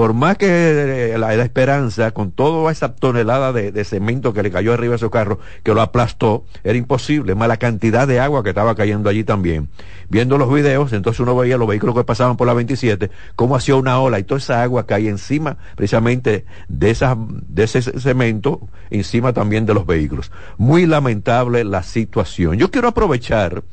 por 0.00 0.14
más 0.14 0.38
que 0.38 1.14
la, 1.18 1.36
la, 1.36 1.44
esperanza, 1.44 2.12
con 2.12 2.32
toda 2.32 2.72
esa 2.72 2.94
tonelada 2.94 3.52
de, 3.52 3.84
cemento 3.84 4.32
que 4.32 4.42
le 4.42 4.50
cayó 4.50 4.72
arriba 4.72 4.94
a 4.94 4.98
su 4.98 5.10
carro, 5.10 5.40
que 5.62 5.74
lo 5.74 5.82
aplastó, 5.82 6.46
era 6.64 6.78
imposible, 6.78 7.34
más 7.34 7.48
la 7.48 7.58
cantidad 7.58 8.08
de 8.08 8.18
agua 8.18 8.42
que 8.42 8.48
estaba 8.48 8.74
cayendo 8.74 9.10
allí 9.10 9.24
también. 9.24 9.68
Viendo 10.08 10.38
los 10.38 10.50
videos, 10.50 10.94
entonces 10.94 11.20
uno 11.20 11.36
veía 11.36 11.58
los 11.58 11.68
vehículos 11.68 11.94
que 11.94 12.04
pasaban 12.04 12.38
por 12.38 12.46
la 12.46 12.54
27, 12.54 13.10
cómo 13.36 13.56
hacía 13.56 13.76
una 13.76 14.00
ola 14.00 14.18
y 14.18 14.22
toda 14.22 14.38
esa 14.38 14.62
agua 14.62 14.86
caía 14.86 15.10
encima 15.10 15.58
precisamente 15.76 16.46
de, 16.68 16.90
esa, 16.90 17.14
de 17.18 17.64
ese 17.64 17.82
cemento, 17.82 18.70
encima 18.88 19.34
también 19.34 19.66
de 19.66 19.74
los 19.74 19.84
vehículos. 19.84 20.32
Muy 20.56 20.86
lamentable 20.86 21.62
la 21.62 21.82
situación. 21.82 22.56
Yo 22.56 22.70
quiero 22.70 22.88
aprovechar, 22.88 23.64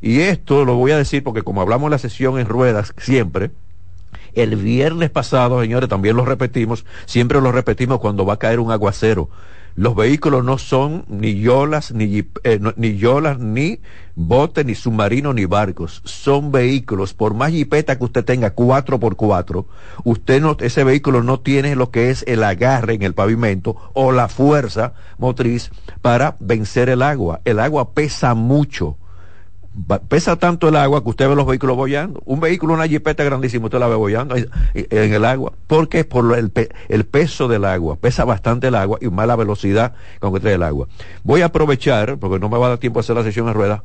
y 0.00 0.20
esto 0.20 0.64
lo 0.64 0.76
voy 0.76 0.92
a 0.92 0.96
decir 0.96 1.22
porque 1.22 1.42
como 1.42 1.60
hablamos 1.60 1.88
en 1.88 1.90
la 1.90 1.98
sesión 1.98 2.38
en 2.38 2.46
ruedas 2.46 2.94
siempre, 2.96 3.50
el 4.34 4.56
viernes 4.56 5.10
pasado, 5.10 5.60
señores, 5.60 5.88
también 5.88 6.16
lo 6.16 6.24
repetimos, 6.24 6.84
siempre 7.06 7.40
lo 7.40 7.52
repetimos 7.52 8.00
cuando 8.00 8.26
va 8.26 8.34
a 8.34 8.38
caer 8.38 8.60
un 8.60 8.70
aguacero. 8.70 9.30
Los 9.76 9.96
vehículos 9.96 10.44
no 10.44 10.56
son 10.56 11.04
ni 11.08 11.40
yolas, 11.40 11.90
ni, 11.90 12.24
eh, 12.44 12.60
ni 12.76 12.96
yolas, 12.96 13.40
ni 13.40 13.80
botes, 14.14 14.64
ni 14.64 14.76
submarinos, 14.76 15.34
ni 15.34 15.46
barcos. 15.46 16.00
Son 16.04 16.52
vehículos. 16.52 17.12
Por 17.12 17.34
más 17.34 17.50
jipeta 17.50 17.98
que 17.98 18.04
usted 18.04 18.24
tenga, 18.24 18.50
cuatro 18.50 19.00
por 19.00 19.16
cuatro, 19.16 19.66
usted 20.04 20.40
no, 20.40 20.56
ese 20.60 20.84
vehículo 20.84 21.24
no 21.24 21.40
tiene 21.40 21.74
lo 21.74 21.90
que 21.90 22.10
es 22.10 22.24
el 22.28 22.44
agarre 22.44 22.94
en 22.94 23.02
el 23.02 23.14
pavimento 23.14 23.74
o 23.94 24.12
la 24.12 24.28
fuerza 24.28 24.94
motriz 25.18 25.72
para 26.02 26.36
vencer 26.38 26.88
el 26.88 27.02
agua. 27.02 27.40
El 27.44 27.58
agua 27.58 27.94
pesa 27.94 28.34
mucho 28.34 28.96
pesa 30.08 30.36
tanto 30.36 30.68
el 30.68 30.76
agua 30.76 31.02
que 31.02 31.10
usted 31.10 31.28
ve 31.28 31.34
los 31.34 31.46
vehículos 31.46 31.76
bollando. 31.76 32.22
Un 32.24 32.40
vehículo, 32.40 32.74
una 32.74 32.86
jipeta 32.86 33.24
grandísima, 33.24 33.66
usted 33.66 33.78
la 33.78 33.88
ve 33.88 33.96
bollando 33.96 34.36
en 34.36 35.12
el 35.14 35.24
agua. 35.24 35.52
¿Por 35.66 35.88
qué? 35.88 36.04
Por 36.04 36.36
el, 36.36 37.04
peso 37.04 37.48
del 37.48 37.64
agua. 37.64 37.96
Pesa 37.96 38.24
bastante 38.24 38.68
el 38.68 38.74
agua 38.74 38.98
y 39.00 39.08
más 39.08 39.26
la 39.26 39.36
velocidad 39.36 39.94
con 40.20 40.32
que 40.32 40.40
trae 40.40 40.54
el 40.54 40.62
agua. 40.62 40.88
Voy 41.22 41.42
a 41.42 41.46
aprovechar, 41.46 42.18
porque 42.18 42.38
no 42.38 42.48
me 42.48 42.58
va 42.58 42.66
a 42.66 42.68
dar 42.70 42.78
tiempo 42.78 42.98
a 42.98 43.00
hacer 43.00 43.16
la 43.16 43.22
sesión 43.22 43.48
en 43.48 43.54
ruedas, 43.54 43.82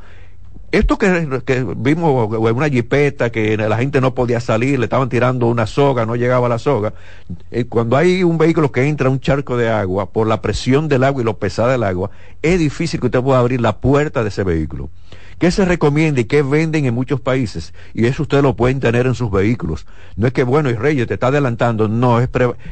esto 0.71 0.99
que, 0.99 1.41
que, 1.45 1.65
vimos 1.75 2.29
una 2.31 2.69
jipeta 2.69 3.31
que 3.31 3.57
la 3.57 3.77
gente 3.77 4.01
no 4.01 4.13
podía 4.13 4.39
salir, 4.39 4.77
le 4.77 4.85
estaban 4.85 5.09
tirando 5.09 5.47
una 5.47 5.65
soga, 5.65 6.05
no 6.05 6.15
llegaba 6.15 6.47
la 6.47 6.59
soga. 6.59 6.93
Eh, 7.49 7.65
cuando 7.65 7.97
hay 7.97 8.23
un 8.23 8.37
vehículo 8.37 8.71
que 8.71 8.87
entra 8.87 9.07
a 9.07 9.11
un 9.11 9.19
charco 9.19 9.57
de 9.57 9.69
agua, 9.69 10.11
por 10.11 10.27
la 10.27 10.41
presión 10.41 10.87
del 10.87 11.03
agua 11.03 11.23
y 11.23 11.25
lo 11.25 11.39
pesada 11.39 11.71
del 11.71 11.83
agua, 11.83 12.11
es 12.43 12.59
difícil 12.59 12.99
que 12.99 13.07
usted 13.07 13.21
pueda 13.21 13.39
abrir 13.39 13.61
la 13.61 13.77
puerta 13.77 14.21
de 14.21 14.29
ese 14.29 14.43
vehículo. 14.43 14.89
¿Qué 15.39 15.51
se 15.51 15.63
recomienda 15.63 16.19
y 16.19 16.25
qué 16.25 16.41
venden 16.41 16.85
en 16.85 16.93
muchos 16.93 17.21
países? 17.21 17.73
Y 17.93 18.05
eso 18.05 18.23
ustedes 18.23 18.43
lo 18.43 18.57
pueden 18.57 18.81
tener 18.81 19.07
en 19.07 19.15
sus 19.15 19.31
vehículos. 19.31 19.87
No 20.17 20.27
es 20.27 20.33
que, 20.33 20.43
bueno, 20.43 20.69
y 20.69 20.73
Reyes 20.73 21.07
te 21.07 21.13
está 21.13 21.27
adelantando, 21.27 21.87
no, 21.87 22.19
es, 22.19 22.29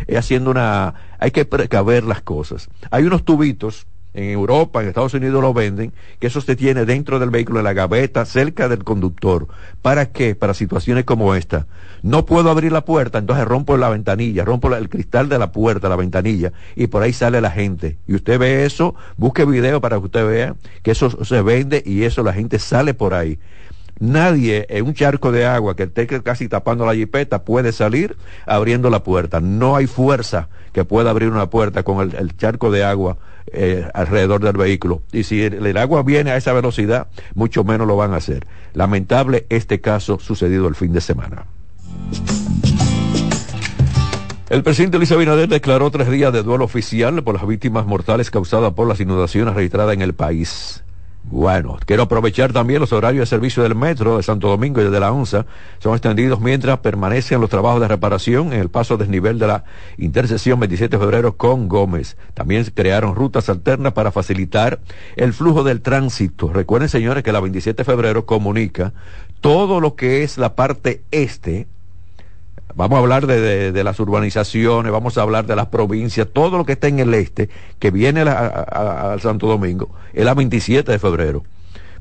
es 0.08 0.18
haciendo 0.18 0.52
una... 0.52 0.94
Hay 1.18 1.32
que 1.32 1.46
precaver 1.46 2.04
las 2.04 2.22
cosas. 2.22 2.70
Hay 2.92 3.06
unos 3.06 3.24
tubitos 3.24 3.88
en 4.18 4.32
Europa, 4.32 4.82
en 4.82 4.88
Estados 4.88 5.14
Unidos 5.14 5.42
lo 5.44 5.54
venden, 5.54 5.94
que 6.20 6.26
eso 6.26 6.42
se 6.42 6.56
tiene 6.56 6.86
dentro 6.86 7.20
del 7.20 7.30
vehículo, 7.30 7.60
en 7.60 7.66
la 7.66 7.74
gaveta, 7.74 8.26
cerca 8.26 8.68
del 8.68 8.84
conductor. 8.84 9.48
¿Para 9.84 10.08
qué? 10.08 10.34
Para 10.34 10.56
situaciones 10.56 11.06
como 11.06 11.36
esta. 11.36 11.68
No 12.02 12.26
puedo 12.26 12.50
abrir 12.50 12.72
la 12.72 12.84
puerta, 12.84 13.20
entonces 13.20 13.46
rompo 13.46 13.78
la 13.78 13.90
ventanilla, 13.90 14.44
rompo 14.44 14.76
el 14.76 14.90
cristal 14.90 15.30
de 15.30 15.38
la 15.38 15.52
puerta, 15.52 15.88
la 15.88 15.96
ventanilla, 15.96 16.52
y 16.76 16.88
por 16.88 17.04
ahí 17.04 17.14
sale 17.14 17.42
la 17.42 17.52
gente. 17.52 18.00
Y 18.08 18.16
usted 18.16 18.40
ve 18.40 18.66
eso, 18.66 18.96
busque 19.18 19.46
video 19.46 19.82
para 19.82 19.98
que 19.98 20.06
usted 20.06 20.28
vea 20.28 20.56
que 20.82 20.92
eso 20.92 21.24
se 21.24 21.42
vende 21.44 21.84
y 21.86 22.04
eso 22.04 22.24
la 22.24 22.34
gente 22.34 22.58
sale 22.58 22.96
por 22.96 23.14
ahí. 23.14 23.38
Nadie 24.00 24.66
en 24.70 24.86
un 24.86 24.96
charco 24.96 25.32
de 25.32 25.46
agua 25.46 25.76
que 25.76 25.84
esté 25.84 26.08
casi 26.08 26.48
tapando 26.48 26.88
la 26.88 26.96
jipeta 26.96 27.44
puede 27.44 27.72
salir 27.72 28.16
abriendo 28.48 28.90
la 28.90 29.04
puerta. 29.04 29.42
No 29.42 29.76
hay 29.76 29.86
fuerza 29.86 30.50
que 30.72 30.86
pueda 30.86 31.12
abrir 31.12 31.30
una 31.30 31.50
puerta 31.52 31.84
con 31.84 32.12
el 32.16 32.38
charco 32.38 32.72
de 32.72 32.84
agua 32.84 33.18
eh, 33.54 33.88
alrededor 33.94 34.42
del 34.44 34.58
vehículo. 34.58 35.02
Y 35.12 35.24
si 35.24 35.42
el, 35.44 35.78
agua 35.78 36.04
viene 36.04 36.32
a 36.32 36.38
esa 36.38 36.54
velocidad, 36.54 37.08
mucho 37.34 37.64
menos 37.64 37.88
lo 37.88 37.96
van 37.96 38.14
a 38.14 38.18
hacer. 38.18 38.48
Lamentable 38.74 39.46
este 39.50 39.82
caso 39.82 40.20
sucedido 40.20 40.68
el 40.68 40.76
fin 40.76 40.94
de 40.94 41.02
semana. 41.02 41.46
El 44.50 44.64
presidente 44.64 44.98
Luis 44.98 45.12
Abinader 45.12 45.50
declaró 45.50 45.92
tres 45.92 46.10
días 46.10 46.32
de 46.32 46.42
duelo 46.42 46.64
oficial 46.64 47.22
por 47.22 47.36
las 47.36 47.46
víctimas 47.46 47.86
mortales 47.86 48.32
causadas 48.32 48.74
por 48.74 48.88
las 48.88 49.00
inundaciones 49.00 49.54
registradas 49.54 49.94
en 49.94 50.02
el 50.02 50.14
país. 50.14 50.84
Bueno, 51.30 51.78
quiero 51.86 52.04
aprovechar 52.04 52.54
también 52.54 52.80
los 52.80 52.94
horarios 52.94 53.24
de 53.24 53.26
servicio 53.26 53.62
del 53.62 53.76
metro 53.76 54.16
de 54.16 54.24
Santo 54.24 54.48
Domingo 54.48 54.80
y 54.82 54.90
de 54.90 55.00
la 55.00 55.12
ONSA. 55.12 55.46
Son 55.80 55.92
extendidos 55.92 56.40
mientras 56.40 56.80
permanecen 56.80 57.42
los 57.42 57.50
trabajos 57.50 57.82
de 57.82 57.90
reparación 57.90 58.54
en 58.54 58.62
el 58.62 58.70
paso 58.70 58.96
desnivel 58.96 59.38
de 59.38 59.48
la 59.48 59.66
intersección 59.98 60.58
27 60.58 60.96
de 60.96 61.04
febrero 61.04 61.36
con 61.36 61.68
Gómez. 61.68 62.16
También 62.34 62.64
crearon 62.74 63.14
rutas 63.14 63.50
alternas 63.50 63.92
para 63.92 64.14
facilitar 64.14 64.80
el 65.18 65.34
flujo 65.34 65.66
del 65.66 65.82
tránsito. 65.82 66.54
Recuerden, 66.54 66.88
señores, 66.88 67.24
que 67.24 67.34
la 67.34 67.42
27 67.42 67.76
de 67.76 67.84
febrero 67.84 68.26
comunica 68.26 68.94
todo 69.42 69.82
lo 69.82 69.96
que 69.96 70.24
es 70.24 70.38
la 70.38 70.56
parte 70.56 71.04
este 71.12 71.68
Vamos 72.76 72.98
a 72.98 73.00
hablar 73.00 73.26
de, 73.26 73.84
las 73.84 74.00
urbanizaciones, 74.00 74.92
vamos 74.92 75.18
a 75.18 75.22
hablar 75.22 75.46
de 75.46 75.56
las 75.56 75.68
provincias, 75.68 76.28
todo 76.32 76.58
lo 76.58 76.66
que 76.66 76.74
está 76.74 76.88
en 76.88 77.00
el 77.00 77.14
este, 77.14 77.50
que 77.80 77.92
viene 77.92 78.22
al 78.22 79.20
Santo 79.22 79.48
Domingo, 79.48 79.90
es 80.14 80.26
la 80.26 80.34
27 80.34 80.92
de 80.92 81.00
febrero. 81.00 81.44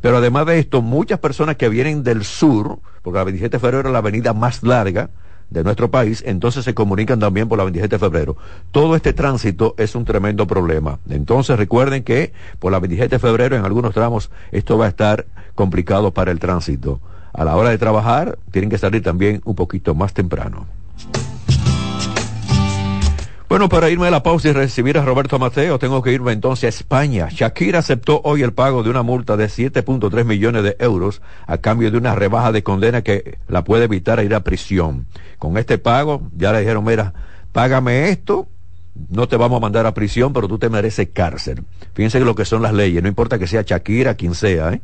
Pero 0.00 0.18
además 0.18 0.46
de 0.46 0.58
esto, 0.58 0.82
muchas 0.82 1.18
personas 1.18 1.56
que 1.56 1.68
vienen 1.68 2.02
del 2.02 2.24
sur, 2.24 2.78
porque 3.02 3.18
la 3.18 3.24
27 3.24 3.56
de 3.56 3.60
febrero 3.60 3.88
es 3.88 3.92
la 3.92 3.98
avenida 3.98 4.34
más 4.34 4.62
larga 4.62 5.10
de 5.48 5.62
nuestro 5.64 5.90
país, 5.90 6.22
entonces 6.26 6.64
se 6.64 6.74
comunican 6.74 7.20
también 7.20 7.48
por 7.48 7.56
la 7.56 7.64
27 7.64 7.94
de 7.94 7.98
febrero. 7.98 8.36
Todo 8.72 8.96
este 8.96 9.12
tránsito 9.12 9.74
es 9.78 9.94
un 9.94 10.04
tremendo 10.04 10.46
problema. 10.46 10.98
Entonces 11.08 11.56
recuerden 11.56 12.02
que 12.02 12.32
por 12.58 12.72
la 12.72 12.80
27 12.80 13.14
de 13.14 13.18
febrero 13.18 13.56
en 13.56 13.64
algunos 13.64 13.94
tramos 13.94 14.30
esto 14.50 14.76
va 14.76 14.86
a 14.86 14.88
estar 14.88 15.26
complicado 15.54 16.12
para 16.12 16.32
el 16.32 16.40
tránsito 16.40 17.00
a 17.36 17.44
la 17.44 17.56
hora 17.56 17.70
de 17.70 17.78
trabajar 17.78 18.38
tienen 18.50 18.70
que 18.70 18.78
salir 18.78 19.02
también 19.02 19.42
un 19.44 19.54
poquito 19.54 19.94
más 19.94 20.14
temprano. 20.14 20.66
Bueno, 23.48 23.68
para 23.68 23.90
irme 23.90 24.08
a 24.08 24.10
la 24.10 24.24
pausa 24.24 24.48
y 24.48 24.52
recibir 24.52 24.98
a 24.98 25.04
Roberto 25.04 25.38
Mateo, 25.38 25.78
tengo 25.78 26.02
que 26.02 26.12
irme 26.12 26.32
entonces 26.32 26.64
a 26.64 26.68
España. 26.68 27.28
Shakira 27.30 27.78
aceptó 27.78 28.20
hoy 28.24 28.42
el 28.42 28.52
pago 28.52 28.82
de 28.82 28.90
una 28.90 29.04
multa 29.04 29.36
de 29.36 29.46
7.3 29.46 30.24
millones 30.24 30.64
de 30.64 30.76
euros 30.80 31.22
a 31.46 31.58
cambio 31.58 31.92
de 31.92 31.98
una 31.98 32.16
rebaja 32.16 32.50
de 32.50 32.64
condena 32.64 33.02
que 33.02 33.38
la 33.46 33.62
puede 33.62 33.84
evitar 33.84 34.22
ir 34.24 34.34
a 34.34 34.40
prisión. 34.40 35.06
Con 35.38 35.58
este 35.58 35.78
pago, 35.78 36.22
ya 36.36 36.52
le 36.52 36.60
dijeron, 36.60 36.84
mira, 36.84 37.14
págame 37.52 38.08
esto 38.08 38.48
no 39.08 39.28
te 39.28 39.36
vamos 39.36 39.58
a 39.58 39.60
mandar 39.60 39.86
a 39.86 39.94
prisión, 39.94 40.32
pero 40.32 40.48
tú 40.48 40.58
te 40.58 40.68
mereces 40.68 41.08
cárcel. 41.12 41.64
Fíjense 41.94 42.20
lo 42.20 42.34
que 42.34 42.44
son 42.44 42.62
las 42.62 42.72
leyes, 42.72 43.02
no 43.02 43.08
importa 43.08 43.38
que 43.38 43.46
sea 43.46 43.62
Shakira, 43.62 44.14
quien 44.14 44.34
sea. 44.34 44.72
¿eh? 44.72 44.80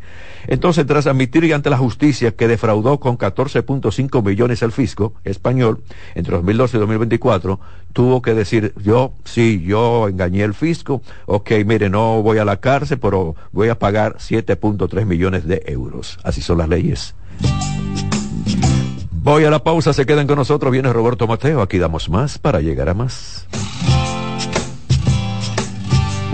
Entonces, 0.47 0.87
tras 0.87 1.07
admitir 1.07 1.53
ante 1.53 1.71
la 1.71 1.77
justicia 1.77 2.33
que 2.33 2.49
defraudó 2.49 3.01
con 3.01 3.19
14.5 3.19 4.25
millones 4.25 4.63
al 4.63 4.73
fisco 4.73 5.15
español 5.25 5.83
entre 6.15 6.37
2012 6.37 6.77
y 6.77 6.81
2024, 6.81 7.61
tuvo 7.93 8.23
que 8.23 8.35
decir, 8.35 8.73
yo, 8.83 9.13
sí, 9.25 9.63
yo 9.67 10.09
engañé 10.09 10.45
al 10.45 10.55
fisco, 10.55 11.03
ok, 11.27 11.51
mire, 11.67 11.91
no 11.91 12.23
voy 12.23 12.39
a 12.39 12.45
la 12.45 12.59
cárcel, 12.59 12.99
pero 12.99 13.35
voy 13.51 13.69
a 13.69 13.79
pagar 13.79 14.17
7.3 14.19 15.05
millones 15.05 15.47
de 15.47 15.63
euros. 15.67 16.19
Así 16.23 16.41
son 16.41 16.59
las 16.59 16.69
leyes. 16.69 17.15
Voy 19.11 19.45
a 19.45 19.51
la 19.51 19.63
pausa, 19.63 19.93
se 19.93 20.05
quedan 20.05 20.27
con 20.27 20.37
nosotros, 20.37 20.73
viene 20.73 20.93
Roberto 20.93 21.29
Mateo, 21.29 21.63
aquí 21.63 21.79
damos 21.79 22.09
más 22.09 22.39
para 22.39 22.61
llegar 22.61 22.89
a 22.89 22.95
más. 22.95 23.47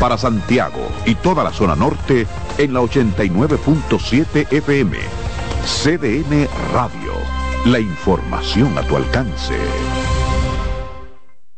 para 0.00 0.16
Santiago 0.18 0.88
y 1.04 1.14
toda 1.14 1.44
la 1.44 1.52
zona 1.52 1.76
norte 1.76 2.26
en 2.58 2.72
la 2.72 2.80
89.7 2.80 4.50
FM. 4.50 4.96
CDN 5.64 6.48
Radio. 6.72 7.12
La 7.66 7.78
información 7.78 8.76
a 8.78 8.82
tu 8.82 8.96
alcance. 8.96 9.54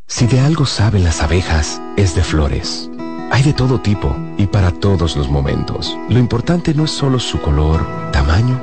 Si 0.07 0.27
de 0.27 0.41
algo 0.41 0.65
saben 0.65 1.05
las 1.05 1.23
abejas, 1.23 1.81
es 1.95 2.13
de 2.13 2.23
flores. 2.23 2.89
Hay 3.31 3.41
de 3.43 3.53
todo 3.53 3.79
tipo 3.79 4.15
y 4.37 4.45
para 4.45 4.71
todos 4.71 5.15
los 5.15 5.29
momentos. 5.29 5.97
Lo 6.09 6.19
importante 6.19 6.73
no 6.73 6.83
es 6.83 6.91
solo 6.91 7.19
su 7.19 7.39
color, 7.39 7.87
tamaño 8.11 8.59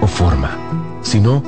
o 0.00 0.08
forma, 0.08 0.50
sino 1.02 1.42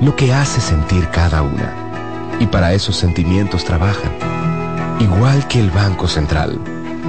lo 0.00 0.16
que 0.16 0.32
hace 0.32 0.60
sentir 0.62 1.08
cada 1.10 1.42
una. 1.42 2.38
Y 2.40 2.46
para 2.46 2.72
esos 2.72 2.96
sentimientos 2.96 3.64
trabajan. 3.64 4.10
Igual 4.98 5.46
que 5.46 5.60
el 5.60 5.70
Banco 5.70 6.08
Central 6.08 6.58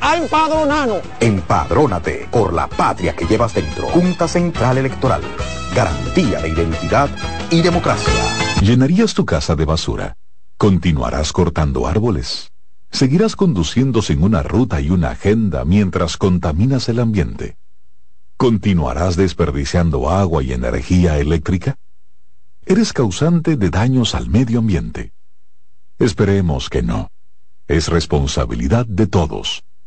a 0.00 0.16
empadronarnos. 0.16 1.02
Empadrónate 1.20 2.28
por 2.30 2.52
la 2.52 2.66
patria 2.66 3.14
que 3.14 3.26
llevas 3.26 3.54
dentro. 3.54 3.88
Junta 3.88 4.26
Central 4.26 4.78
Electoral. 4.78 5.22
Garantía 5.74 6.40
de 6.40 6.48
identidad 6.48 7.08
y 7.50 7.62
democracia. 7.62 8.12
¿Llenarías 8.60 9.14
tu 9.14 9.24
casa 9.24 9.54
de 9.54 9.64
basura? 9.64 10.16
¿Continuarás 10.56 11.32
cortando 11.32 11.86
árboles? 11.86 12.52
¿Seguirás 12.90 13.36
conduciendo 13.36 14.02
sin 14.02 14.22
una 14.22 14.42
ruta 14.42 14.80
y 14.80 14.90
una 14.90 15.10
agenda 15.10 15.64
mientras 15.64 16.16
contaminas 16.16 16.88
el 16.88 16.98
ambiente? 16.98 17.56
¿Continuarás 18.36 19.16
desperdiciando 19.16 20.10
agua 20.10 20.42
y 20.42 20.52
energía 20.52 21.18
eléctrica? 21.18 21.76
¿Eres 22.66 22.92
causante 22.92 23.56
de 23.56 23.70
daños 23.70 24.14
al 24.14 24.28
medio 24.28 24.58
ambiente? 24.58 25.12
Esperemos 25.98 26.68
que 26.68 26.82
no. 26.82 27.10
Es 27.68 27.88
responsabilidad 27.88 28.86
de 28.86 29.06
todos 29.06 29.62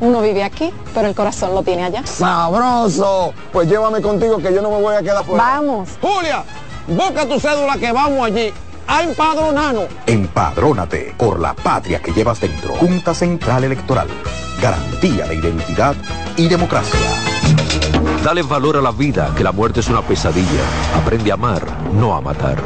uno 0.00 0.20
vive 0.20 0.44
aquí, 0.44 0.72
pero 0.94 1.08
el 1.08 1.14
corazón 1.14 1.54
lo 1.54 1.62
tiene 1.62 1.84
allá. 1.84 2.06
¡Sabroso! 2.06 3.32
Pues 3.52 3.68
llévame 3.68 4.00
contigo 4.02 4.38
que 4.38 4.52
yo 4.52 4.62
no 4.62 4.70
me 4.70 4.80
voy 4.80 4.94
a 4.94 5.02
quedar 5.02 5.24
fuera. 5.24 5.42
Vamos. 5.42 5.90
Julia, 6.00 6.44
busca 6.86 7.26
tu 7.26 7.40
cédula 7.40 7.76
que 7.78 7.92
vamos 7.92 8.26
allí 8.26 8.52
a 8.86 9.02
empadronarnos. 9.02 9.86
Empadrónate 10.06 11.14
por 11.16 11.40
la 11.40 11.54
patria 11.54 12.00
que 12.00 12.12
llevas 12.12 12.40
dentro. 12.40 12.74
Junta 12.74 13.14
Central 13.14 13.64
Electoral. 13.64 14.08
Garantía 14.60 15.26
de 15.26 15.34
identidad 15.34 15.94
y 16.36 16.48
democracia. 16.48 17.00
Dale 18.24 18.42
valor 18.42 18.76
a 18.76 18.80
la 18.80 18.90
vida, 18.90 19.32
que 19.36 19.44
la 19.44 19.52
muerte 19.52 19.80
es 19.80 19.88
una 19.88 20.02
pesadilla. 20.02 20.62
Aprende 20.96 21.30
a 21.30 21.34
amar, 21.34 21.62
no 21.92 22.14
a 22.14 22.20
matar. 22.20 22.56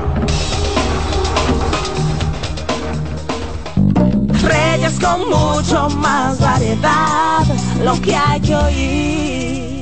Con 4.98 5.28
mucho 5.28 5.88
más 5.98 6.40
variedad, 6.40 7.44
lo 7.84 8.00
que 8.00 8.14
hay 8.14 8.40
que 8.40 8.54
oír. 8.54 9.80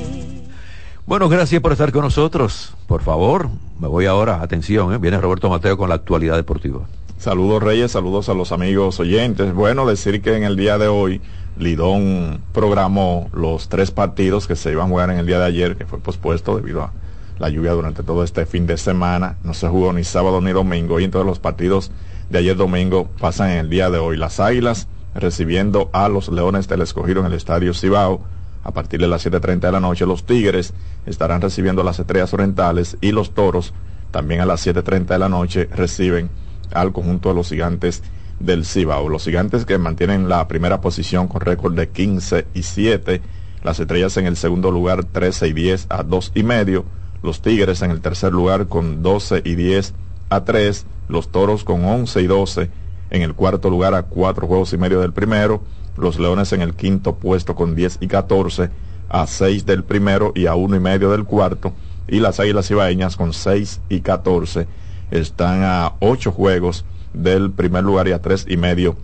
Bueno, 1.05 1.27
gracias 1.27 1.61
por 1.61 1.71
estar 1.71 1.91
con 1.91 2.03
nosotros. 2.03 2.75
Por 2.85 3.01
favor, 3.01 3.49
me 3.79 3.87
voy 3.87 4.05
ahora. 4.05 4.41
Atención, 4.41 4.93
¿eh? 4.93 4.97
viene 4.97 5.19
Roberto 5.19 5.49
Mateo 5.49 5.77
con 5.77 5.89
la 5.89 5.95
actualidad 5.95 6.35
deportiva. 6.35 6.81
Saludos 7.17 7.63
Reyes, 7.63 7.91
saludos 7.91 8.29
a 8.29 8.33
los 8.33 8.51
amigos 8.51 8.99
oyentes. 8.99 9.53
Bueno, 9.53 9.85
decir 9.85 10.21
que 10.21 10.37
en 10.37 10.43
el 10.43 10.55
día 10.55 10.77
de 10.77 10.87
hoy 10.87 11.19
Lidón 11.57 12.41
programó 12.53 13.29
los 13.33 13.67
tres 13.67 13.91
partidos 13.91 14.47
que 14.47 14.55
se 14.55 14.71
iban 14.71 14.85
a 14.85 14.89
jugar 14.89 15.09
en 15.09 15.17
el 15.17 15.25
día 15.25 15.39
de 15.39 15.45
ayer, 15.45 15.75
que 15.75 15.85
fue 15.85 15.99
pospuesto 15.99 16.55
debido 16.55 16.83
a 16.83 16.93
la 17.39 17.49
lluvia 17.49 17.71
durante 17.73 18.03
todo 18.03 18.23
este 18.23 18.45
fin 18.45 18.67
de 18.67 18.77
semana. 18.77 19.37
No 19.43 19.53
se 19.53 19.67
jugó 19.67 19.91
ni 19.91 20.03
sábado 20.03 20.39
ni 20.41 20.51
domingo 20.51 20.99
y 20.99 21.05
entonces 21.05 21.25
los 21.25 21.39
partidos 21.39 21.91
de 22.29 22.37
ayer 22.37 22.55
domingo 22.55 23.09
pasan 23.19 23.49
en 23.49 23.57
el 23.57 23.69
día 23.69 23.89
de 23.89 23.97
hoy. 23.97 24.15
Las 24.15 24.39
Águilas 24.39 24.87
recibiendo 25.13 25.89
a 25.93 26.09
los 26.09 26.29
Leones 26.29 26.67
del 26.67 26.81
Escogido 26.81 27.21
en 27.21 27.27
el 27.27 27.33
Estadio 27.33 27.73
Cibao 27.73 28.21
a 28.63 28.71
partir 28.71 28.99
de 28.99 29.07
las 29.07 29.25
7.30 29.25 29.59
de 29.59 29.71
la 29.71 29.79
noche. 29.79 30.05
Los 30.05 30.25
Tigres 30.25 30.73
estarán 31.05 31.41
recibiendo 31.41 31.81
a 31.81 31.85
las 31.85 31.99
Estrellas 31.99 32.33
Orientales 32.33 32.97
y 33.01 33.11
los 33.11 33.31
Toros 33.33 33.73
también 34.11 34.41
a 34.41 34.45
las 34.45 34.65
7.30 34.65 35.05
de 35.05 35.19
la 35.19 35.29
noche 35.29 35.69
reciben 35.71 36.29
al 36.73 36.91
conjunto 36.91 37.29
de 37.29 37.35
los 37.35 37.49
gigantes 37.49 38.03
del 38.39 38.65
Cibao. 38.65 39.09
Los 39.09 39.25
gigantes 39.25 39.65
que 39.65 39.77
mantienen 39.77 40.29
la 40.29 40.47
primera 40.47 40.81
posición 40.81 41.27
con 41.27 41.41
récord 41.41 41.75
de 41.75 41.89
15 41.89 42.47
y 42.53 42.63
7. 42.63 43.21
Las 43.63 43.79
estrellas 43.79 44.15
en 44.17 44.25
el 44.25 44.37
segundo 44.37 44.71
lugar 44.71 45.03
13 45.03 45.47
y 45.47 45.53
10 45.53 45.87
a 45.89 46.03
2 46.03 46.31
y 46.35 46.43
medio. 46.43 46.85
Los 47.21 47.41
Tigres 47.41 47.81
en 47.81 47.91
el 47.91 48.01
tercer 48.01 48.31
lugar 48.31 48.67
con 48.67 49.03
12 49.03 49.41
y 49.43 49.55
10 49.55 49.93
a 50.29 50.43
3. 50.45 50.85
Los 51.07 51.29
Toros 51.29 51.63
con 51.63 51.83
11 51.85 52.21
y 52.21 52.27
12 52.27 52.69
en 53.09 53.21
el 53.21 53.33
cuarto 53.33 53.69
lugar 53.69 53.93
a 53.93 54.03
4 54.03 54.47
juegos 54.47 54.73
y 54.73 54.77
medio 54.77 55.01
del 55.01 55.13
primero. 55.13 55.61
Los 55.97 56.19
Leones 56.19 56.53
en 56.53 56.61
el 56.61 56.75
quinto 56.75 57.15
puesto 57.15 57.55
con 57.55 57.75
10 57.75 57.97
y 58.01 58.07
14 58.07 58.69
a 59.09 59.27
6 59.27 59.65
del 59.65 59.83
primero 59.83 60.31
y 60.35 60.45
a 60.45 60.55
1 60.55 60.75
y 60.75 60.79
medio 60.79 61.11
del 61.11 61.25
cuarto. 61.25 61.73
Y 62.07 62.19
las 62.19 62.39
Águilas 62.39 62.69
Ibaeñas 62.71 63.15
con 63.17 63.33
6 63.33 63.81
y 63.89 64.01
14 64.01 64.67
están 65.11 65.63
a 65.63 65.93
8 65.99 66.31
juegos 66.31 66.85
del 67.13 67.51
primer 67.51 67.83
lugar 67.83 68.07
y 68.07 68.11
a 68.11 68.21
tres 68.21 68.45
y 68.47 68.57
medio 68.57 68.95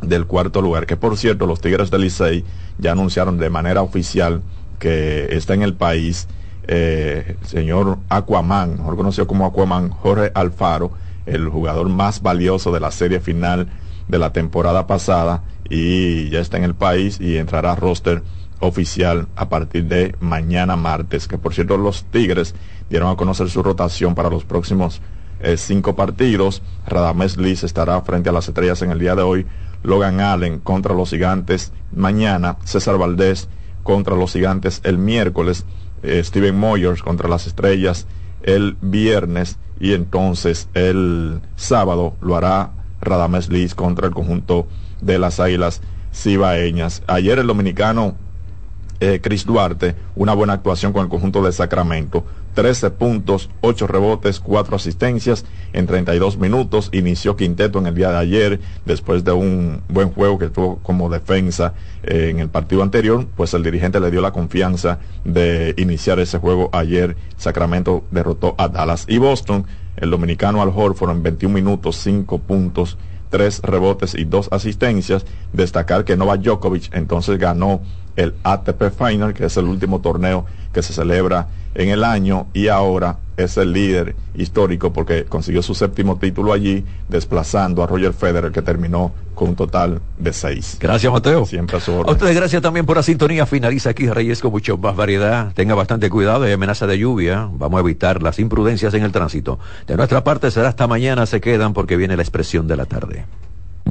del 0.00 0.26
cuarto 0.26 0.62
lugar. 0.62 0.86
Que 0.86 0.96
por 0.96 1.16
cierto, 1.16 1.46
los 1.46 1.60
Tigres 1.60 1.90
del 1.90 2.02
Licey 2.02 2.44
ya 2.78 2.92
anunciaron 2.92 3.38
de 3.38 3.50
manera 3.50 3.82
oficial 3.82 4.42
que 4.78 5.28
está 5.36 5.54
en 5.54 5.62
el 5.62 5.74
país 5.74 6.26
eh, 6.68 7.36
señor 7.44 7.98
Aquaman, 8.08 8.76
mejor 8.76 8.96
conocido 8.96 9.26
como 9.26 9.46
Aquaman, 9.46 9.90
Jorge 9.90 10.30
Alfaro, 10.34 10.92
el 11.26 11.48
jugador 11.48 11.88
más 11.88 12.22
valioso 12.22 12.72
de 12.72 12.80
la 12.80 12.90
serie 12.90 13.20
final 13.20 13.68
de 14.08 14.18
la 14.18 14.32
temporada 14.32 14.86
pasada 14.86 15.42
y 15.68 16.28
ya 16.30 16.40
está 16.40 16.56
en 16.56 16.64
el 16.64 16.74
país 16.74 17.20
y 17.20 17.38
entrará 17.38 17.72
a 17.72 17.76
roster 17.76 18.22
oficial 18.60 19.26
a 19.36 19.48
partir 19.48 19.86
de 19.86 20.14
mañana 20.20 20.76
martes, 20.76 21.26
que 21.26 21.38
por 21.38 21.54
cierto 21.54 21.76
los 21.76 22.04
Tigres 22.04 22.54
dieron 22.88 23.10
a 23.10 23.16
conocer 23.16 23.50
su 23.50 23.62
rotación 23.62 24.14
para 24.14 24.30
los 24.30 24.44
próximos 24.44 25.00
eh, 25.40 25.56
cinco 25.56 25.96
partidos. 25.96 26.62
Radamés 26.86 27.36
Liz 27.36 27.64
estará 27.64 28.00
frente 28.02 28.28
a 28.28 28.32
las 28.32 28.48
estrellas 28.48 28.80
en 28.82 28.92
el 28.92 28.98
día 28.98 29.16
de 29.16 29.22
hoy. 29.22 29.46
Logan 29.82 30.20
Allen 30.20 30.60
contra 30.60 30.94
los 30.94 31.10
gigantes 31.10 31.72
mañana. 31.92 32.58
César 32.64 32.98
Valdés 32.98 33.48
contra 33.82 34.14
los 34.14 34.32
gigantes 34.32 34.80
el 34.84 34.98
miércoles. 34.98 35.64
Eh, 36.04 36.22
Steven 36.22 36.56
Moyers 36.56 37.02
contra 37.02 37.28
las 37.28 37.46
estrellas 37.46 38.06
el 38.42 38.76
viernes. 38.80 39.58
Y 39.80 39.94
entonces 39.94 40.68
el 40.74 41.40
sábado 41.56 42.14
lo 42.20 42.36
hará 42.36 42.70
Radamés 43.00 43.48
Liz 43.48 43.74
contra 43.74 44.06
el 44.06 44.14
conjunto 44.14 44.68
de 45.00 45.18
las 45.18 45.40
Águilas 45.40 45.80
Cibaeñas. 46.12 47.02
Ayer 47.06 47.38
el 47.38 47.46
dominicano 47.46 48.14
eh, 49.02 49.20
Chris 49.20 49.44
Duarte, 49.44 49.96
una 50.14 50.32
buena 50.32 50.52
actuación 50.52 50.92
con 50.92 51.02
el 51.02 51.08
conjunto 51.08 51.42
de 51.42 51.50
Sacramento. 51.50 52.24
13 52.54 52.90
puntos, 52.90 53.50
8 53.60 53.88
rebotes, 53.88 54.38
4 54.38 54.76
asistencias 54.76 55.44
en 55.72 55.88
32 55.88 56.38
minutos. 56.38 56.88
Inició 56.92 57.34
quinteto 57.34 57.80
en 57.80 57.88
el 57.88 57.96
día 57.96 58.12
de 58.12 58.18
ayer, 58.18 58.60
después 58.84 59.24
de 59.24 59.32
un 59.32 59.80
buen 59.88 60.12
juego 60.12 60.38
que 60.38 60.50
tuvo 60.50 60.78
como 60.84 61.10
defensa 61.10 61.74
eh, 62.04 62.28
en 62.30 62.38
el 62.38 62.48
partido 62.48 62.84
anterior, 62.84 63.26
pues 63.36 63.54
el 63.54 63.64
dirigente 63.64 63.98
le 63.98 64.12
dio 64.12 64.20
la 64.20 64.30
confianza 64.30 65.00
de 65.24 65.74
iniciar 65.78 66.20
ese 66.20 66.38
juego 66.38 66.70
ayer. 66.72 67.16
Sacramento 67.36 68.04
derrotó 68.12 68.54
a 68.56 68.68
Dallas 68.68 69.04
y 69.08 69.18
Boston. 69.18 69.66
El 69.96 70.10
dominicano 70.10 70.62
Al 70.62 70.68
Horford 70.68 71.10
en 71.10 71.24
21 71.24 71.52
minutos, 71.52 71.96
5 71.96 72.38
puntos, 72.38 72.96
tres 73.32 73.60
rebotes 73.62 74.14
y 74.14 74.24
dos 74.24 74.48
asistencias. 74.52 75.24
Destacar 75.52 76.04
que 76.04 76.16
Novak 76.16 76.42
Djokovic 76.42 76.94
entonces 76.94 77.38
ganó 77.38 77.80
el 78.16 78.34
ATP 78.42 78.90
Final, 78.90 79.34
que 79.34 79.46
es 79.46 79.56
el 79.56 79.66
último 79.66 80.00
torneo 80.00 80.46
que 80.72 80.82
se 80.82 80.92
celebra 80.92 81.48
en 81.74 81.88
el 81.88 82.04
año 82.04 82.46
y 82.52 82.68
ahora 82.68 83.16
es 83.36 83.56
el 83.56 83.72
líder 83.72 84.14
histórico 84.34 84.92
porque 84.92 85.24
consiguió 85.24 85.62
su 85.62 85.74
séptimo 85.74 86.16
título 86.18 86.52
allí, 86.52 86.84
desplazando 87.08 87.82
a 87.82 87.86
Roger 87.86 88.12
Federer, 88.12 88.52
que 88.52 88.62
terminó 88.62 89.12
con 89.34 89.50
un 89.50 89.56
total 89.56 90.00
de 90.18 90.32
seis. 90.32 90.76
Gracias, 90.78 91.12
Mateo. 91.12 91.46
Siempre 91.46 91.78
a 91.78 91.80
su 91.80 91.92
A 91.92 92.10
ustedes 92.10 92.36
gracias 92.36 92.60
también 92.62 92.84
por 92.84 92.96
la 92.96 93.02
sintonía. 93.02 93.46
Finaliza 93.46 93.90
aquí 93.90 94.08
Reyes 94.08 94.40
con 94.40 94.50
mucho 94.50 94.76
más 94.76 94.94
variedad. 94.94 95.52
Tenga 95.54 95.74
bastante 95.74 96.10
cuidado, 96.10 96.44
hay 96.44 96.52
amenaza 96.52 96.86
de 96.86 96.98
lluvia. 96.98 97.48
Vamos 97.50 97.78
a 97.78 97.80
evitar 97.80 98.22
las 98.22 98.38
imprudencias 98.38 98.92
en 98.94 99.02
el 99.02 99.12
tránsito. 99.12 99.58
De 99.86 99.96
nuestra 99.96 100.22
parte 100.24 100.50
será 100.50 100.68
hasta 100.68 100.86
mañana, 100.86 101.26
se 101.26 101.40
quedan 101.40 101.72
porque 101.72 101.96
viene 101.96 102.16
la 102.16 102.22
expresión 102.22 102.68
de 102.68 102.76
la 102.76 102.84
tarde. 102.84 103.24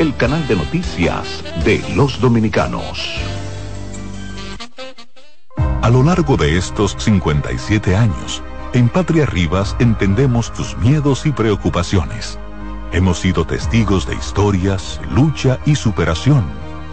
el 0.00 0.16
canal 0.16 0.48
de 0.48 0.56
noticias 0.56 1.44
de 1.62 1.84
los 1.94 2.18
dominicanos. 2.22 3.20
A 5.82 5.90
lo 5.90 6.02
largo 6.02 6.38
de 6.38 6.56
estos 6.56 6.96
57 6.98 7.94
años, 7.94 8.42
en 8.72 8.88
Patria 8.88 9.26
Rivas 9.26 9.76
entendemos 9.78 10.54
tus 10.54 10.74
miedos 10.78 11.26
y 11.26 11.32
preocupaciones. 11.32 12.38
Hemos 12.92 13.18
sido 13.18 13.46
testigos 13.46 14.06
de 14.06 14.14
historias, 14.14 15.02
lucha 15.10 15.58
y 15.66 15.74
superación, 15.74 16.44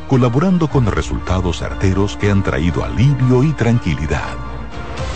colaborando 0.09 0.67
con 0.67 0.85
resultados 0.85 1.59
certeros 1.59 2.17
que 2.17 2.29
han 2.29 2.43
traído 2.43 2.83
alivio 2.83 3.41
y 3.41 3.53
tranquilidad. 3.53 4.35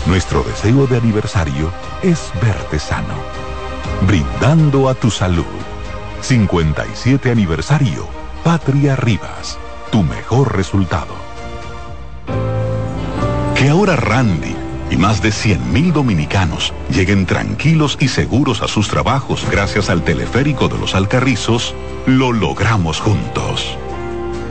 Nuestro 0.06 0.42
deseo 0.44 0.86
de 0.86 0.96
aniversario 0.96 1.70
es 2.02 2.32
verte 2.40 2.78
sano, 2.78 3.16
brindando 4.06 4.88
a 4.88 4.94
tu 4.94 5.10
salud. 5.10 5.71
57 6.22 7.30
aniversario. 7.30 8.06
Patria 8.44 8.96
Rivas. 8.96 9.58
Tu 9.90 10.02
mejor 10.02 10.56
resultado. 10.56 11.14
Que 13.56 13.68
ahora 13.68 13.96
Randy 13.96 14.56
y 14.90 14.96
más 14.96 15.22
de 15.22 15.30
100.000 15.30 15.92
dominicanos 15.92 16.72
lleguen 16.90 17.26
tranquilos 17.26 17.96
y 18.00 18.08
seguros 18.08 18.62
a 18.62 18.68
sus 18.68 18.88
trabajos 18.88 19.46
gracias 19.50 19.90
al 19.90 20.02
teleférico 20.02 20.68
de 20.68 20.78
los 20.78 20.94
Alcarrizos, 20.94 21.74
lo 22.06 22.32
logramos 22.32 23.00
juntos. 23.00 23.76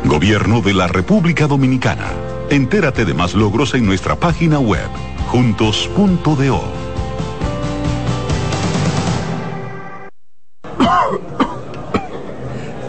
Gobierno 0.03 0.61
de 0.61 0.73
la 0.73 0.87
República 0.87 1.47
Dominicana. 1.47 2.07
Entérate 2.49 3.05
de 3.05 3.13
más 3.13 3.33
logros 3.33 3.73
en 3.75 3.85
nuestra 3.85 4.15
página 4.15 4.59
web, 4.59 4.89
juntos.do. 5.27 6.80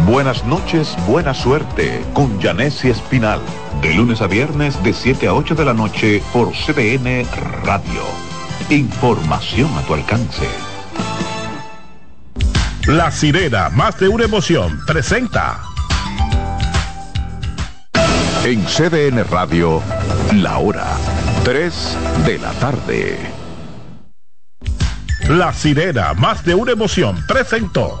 Buenas 0.00 0.44
noches, 0.44 0.96
buena 1.06 1.32
suerte 1.32 2.04
con 2.12 2.40
Janessi 2.40 2.88
Espinal. 2.88 3.40
De 3.80 3.94
lunes 3.94 4.20
a 4.20 4.26
viernes 4.26 4.82
de 4.82 4.92
7 4.92 5.28
a 5.28 5.34
8 5.34 5.54
de 5.54 5.64
la 5.64 5.74
noche 5.74 6.22
por 6.32 6.52
CBN 6.52 7.24
Radio. 7.64 8.02
Información 8.68 9.70
a 9.78 9.82
tu 9.82 9.94
alcance. 9.94 10.48
La 12.86 13.12
sirena, 13.12 13.68
más 13.68 13.98
de 14.00 14.08
una 14.08 14.24
emoción, 14.24 14.80
presenta. 14.86 15.60
En 18.44 18.64
CDN 18.64 19.22
Radio, 19.30 19.80
la 20.34 20.58
hora 20.58 20.96
3 21.44 21.98
de 22.26 22.38
la 22.38 22.50
tarde. 22.54 23.18
La 25.28 25.52
sirena, 25.52 26.12
más 26.14 26.44
de 26.44 26.56
una 26.56 26.72
emoción, 26.72 27.24
presentó. 27.28 28.00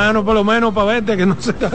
Mano 0.00 0.24
por 0.24 0.34
lo 0.34 0.44
menos 0.44 0.72
para 0.72 0.86
verte 0.86 1.16
que 1.16 1.26
no 1.26 1.36
se 1.38 1.50
está... 1.50 1.70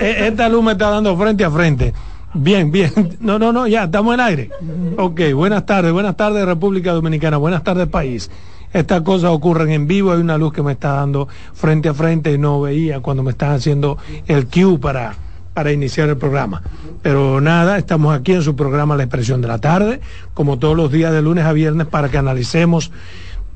Eh, 0.00 0.28
Esta 0.28 0.48
luz 0.48 0.64
me 0.64 0.72
está 0.72 0.90
dando 0.90 1.16
frente 1.16 1.44
a 1.44 1.50
frente. 1.50 1.94
Bien, 2.34 2.70
bien. 2.70 3.16
No, 3.20 3.38
no, 3.38 3.52
no, 3.52 3.66
ya, 3.66 3.84
estamos 3.84 4.14
en 4.14 4.20
aire. 4.20 4.50
Ok, 4.98 5.20
buenas 5.34 5.64
tardes, 5.64 5.92
buenas 5.92 6.16
tardes 6.16 6.44
República 6.44 6.92
Dominicana, 6.92 7.36
buenas 7.36 7.62
tardes 7.62 7.88
país. 7.88 8.30
Estas 8.72 9.02
cosas 9.02 9.30
ocurren 9.30 9.70
en 9.70 9.86
vivo, 9.86 10.12
hay 10.12 10.20
una 10.20 10.36
luz 10.36 10.52
que 10.52 10.62
me 10.62 10.72
está 10.72 10.92
dando 10.92 11.28
frente 11.54 11.88
a 11.88 11.94
frente 11.94 12.32
y 12.32 12.38
no 12.38 12.60
veía 12.60 13.00
cuando 13.00 13.22
me 13.22 13.30
están 13.30 13.52
haciendo 13.52 13.96
el 14.26 14.46
cue 14.48 14.78
para, 14.78 15.14
para 15.54 15.72
iniciar 15.72 16.08
el 16.10 16.18
programa. 16.18 16.62
Pero 17.00 17.40
nada, 17.40 17.78
estamos 17.78 18.14
aquí 18.14 18.32
en 18.32 18.42
su 18.42 18.54
programa 18.54 18.96
La 18.96 19.04
Expresión 19.04 19.40
de 19.40 19.48
la 19.48 19.58
Tarde, 19.58 20.00
como 20.34 20.58
todos 20.58 20.76
los 20.76 20.90
días 20.90 21.12
de 21.12 21.22
lunes 21.22 21.44
a 21.44 21.52
viernes, 21.52 21.86
para 21.86 22.10
que 22.10 22.18
analicemos 22.18 22.90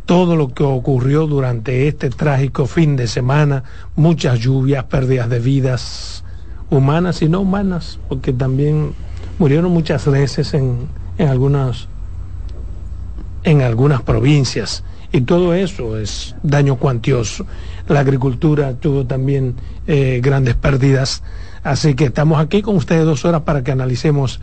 todo 0.06 0.36
lo 0.36 0.48
que 0.48 0.64
ocurrió 0.64 1.26
durante 1.26 1.88
este 1.88 2.10
trágico 2.10 2.66
fin 2.66 2.96
de 2.96 3.06
semana, 3.06 3.64
muchas 3.96 4.38
lluvias, 4.38 4.84
pérdidas 4.84 5.28
de 5.28 5.38
vidas 5.38 6.24
humanas 6.70 7.22
y 7.22 7.28
no 7.28 7.40
humanas, 7.40 7.98
porque 8.08 8.32
también 8.32 8.92
murieron 9.38 9.72
muchas 9.72 10.06
veces 10.06 10.54
en, 10.54 10.88
en 11.18 11.28
algunas 11.28 11.88
en 13.42 13.62
algunas 13.62 14.02
provincias 14.02 14.84
y 15.12 15.22
todo 15.22 15.54
eso 15.54 15.98
es 15.98 16.36
daño 16.42 16.76
cuantioso. 16.76 17.46
La 17.88 18.00
agricultura 18.00 18.74
tuvo 18.74 19.06
también 19.06 19.54
eh, 19.86 20.20
grandes 20.22 20.54
pérdidas, 20.54 21.22
así 21.62 21.94
que 21.94 22.06
estamos 22.06 22.40
aquí 22.40 22.62
con 22.62 22.76
ustedes 22.76 23.04
dos 23.04 23.24
horas 23.24 23.42
para 23.42 23.64
que 23.64 23.72
analicemos 23.72 24.40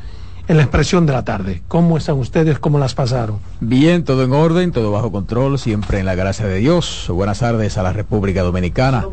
en 0.47 0.57
la 0.57 0.63
expresión 0.63 1.05
de 1.05 1.13
la 1.13 1.23
tarde. 1.23 1.61
¿Cómo 1.67 1.97
están 1.97 2.17
ustedes? 2.17 2.59
¿Cómo 2.59 2.79
las 2.79 2.95
pasaron? 2.95 3.39
Bien, 3.59 4.03
todo 4.03 4.23
en 4.23 4.31
orden, 4.31 4.71
todo 4.71 4.91
bajo 4.91 5.11
control, 5.11 5.59
siempre 5.59 5.99
en 5.99 6.05
la 6.05 6.15
gracia 6.15 6.45
de 6.45 6.59
Dios. 6.59 7.07
Buenas 7.09 7.39
tardes 7.39 7.77
a 7.77 7.83
la 7.83 7.91
República 7.91 8.43
Dominicana. 8.43 9.05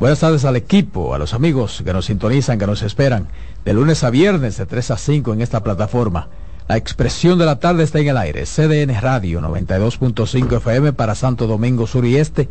Buenas 0.00 0.20
tardes 0.20 0.44
al 0.44 0.56
equipo, 0.56 1.14
a 1.14 1.18
los 1.18 1.32
amigos 1.32 1.82
que 1.84 1.92
nos 1.92 2.06
sintonizan, 2.06 2.58
que 2.58 2.66
nos 2.66 2.82
esperan 2.82 3.28
de 3.64 3.72
lunes 3.72 4.02
a 4.02 4.10
viernes 4.10 4.56
de 4.56 4.66
3 4.66 4.90
a 4.90 4.96
5 4.96 5.32
en 5.32 5.40
esta 5.42 5.62
plataforma. 5.62 6.28
La 6.68 6.76
expresión 6.76 7.38
de 7.38 7.46
la 7.46 7.58
tarde 7.58 7.84
está 7.84 7.98
en 8.00 8.08
el 8.08 8.16
aire. 8.16 8.44
CDN 8.44 9.00
Radio 9.00 9.40
92.5 9.40 10.56
FM 10.56 10.92
para 10.92 11.14
Santo 11.14 11.46
Domingo 11.46 11.86
Sur 11.86 12.04
y 12.04 12.16
Este, 12.16 12.48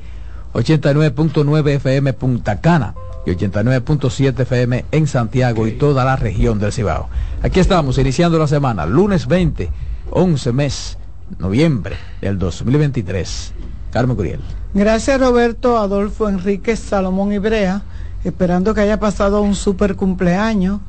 89.9 0.53 1.69
FM 1.75 2.13
Punta 2.13 2.59
Cana 2.61 2.95
y 3.25 3.31
89.7 3.31 4.39
FM 4.41 4.85
en 4.91 5.07
Santiago 5.07 5.67
y 5.67 5.73
toda 5.73 6.05
la 6.05 6.15
región 6.15 6.59
del 6.59 6.71
Cibao. 6.71 7.09
Aquí 7.41 7.59
estamos 7.59 7.97
iniciando 7.97 8.39
la 8.39 8.47
semana, 8.47 8.85
lunes 8.85 9.27
20, 9.27 9.69
11 10.11 10.53
mes, 10.53 10.97
noviembre 11.37 11.95
del 12.21 12.39
2023. 12.39 13.53
Carmen 13.91 14.15
Curiel. 14.15 14.39
Gracias 14.73 15.19
Roberto 15.19 15.77
Adolfo 15.77 16.29
Enrique 16.29 16.75
Salomón 16.75 17.33
Ibrea, 17.33 17.81
esperando 18.23 18.73
que 18.73 18.81
haya 18.81 18.99
pasado 18.99 19.41
un 19.41 19.55
super 19.55 19.95
cumpleaños 19.95 20.79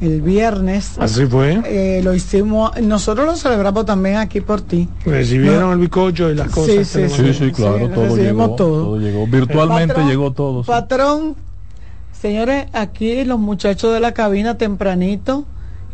el 0.00 0.20
viernes. 0.20 0.98
Así 0.98 1.24
fue. 1.26 1.60
Eh, 1.64 2.00
lo 2.04 2.14
hicimos, 2.14 2.78
nosotros 2.82 3.26
lo 3.26 3.36
celebramos 3.36 3.86
también 3.86 4.16
aquí 4.16 4.40
por 4.40 4.60
ti. 4.60 4.88
Recibieron 5.04 5.60
No. 5.62 5.72
el 5.72 5.78
bicocho 5.78 6.30
y 6.30 6.34
las 6.34 6.50
cosas. 6.50 6.86
Sí, 6.86 7.08
sí, 7.08 7.32
sí, 7.34 7.50
claro, 7.52 7.78
Sí, 7.86 7.92
todo 7.94 8.16
llegó, 8.16 8.50
todo. 8.54 8.82
todo 8.84 8.98
llegó. 8.98 9.26
Virtualmente 9.26 9.94
Patrón, 9.94 10.08
llegó 10.10 10.30
todo. 10.32 10.62
sí. 10.64 10.66
Patrón, 10.68 11.36
señores, 12.20 12.66
aquí 12.72 13.24
los 13.24 13.38
muchachos 13.38 13.92
de 13.92 14.00
la 14.00 14.12
cabina 14.12 14.58
tempranito. 14.58 15.44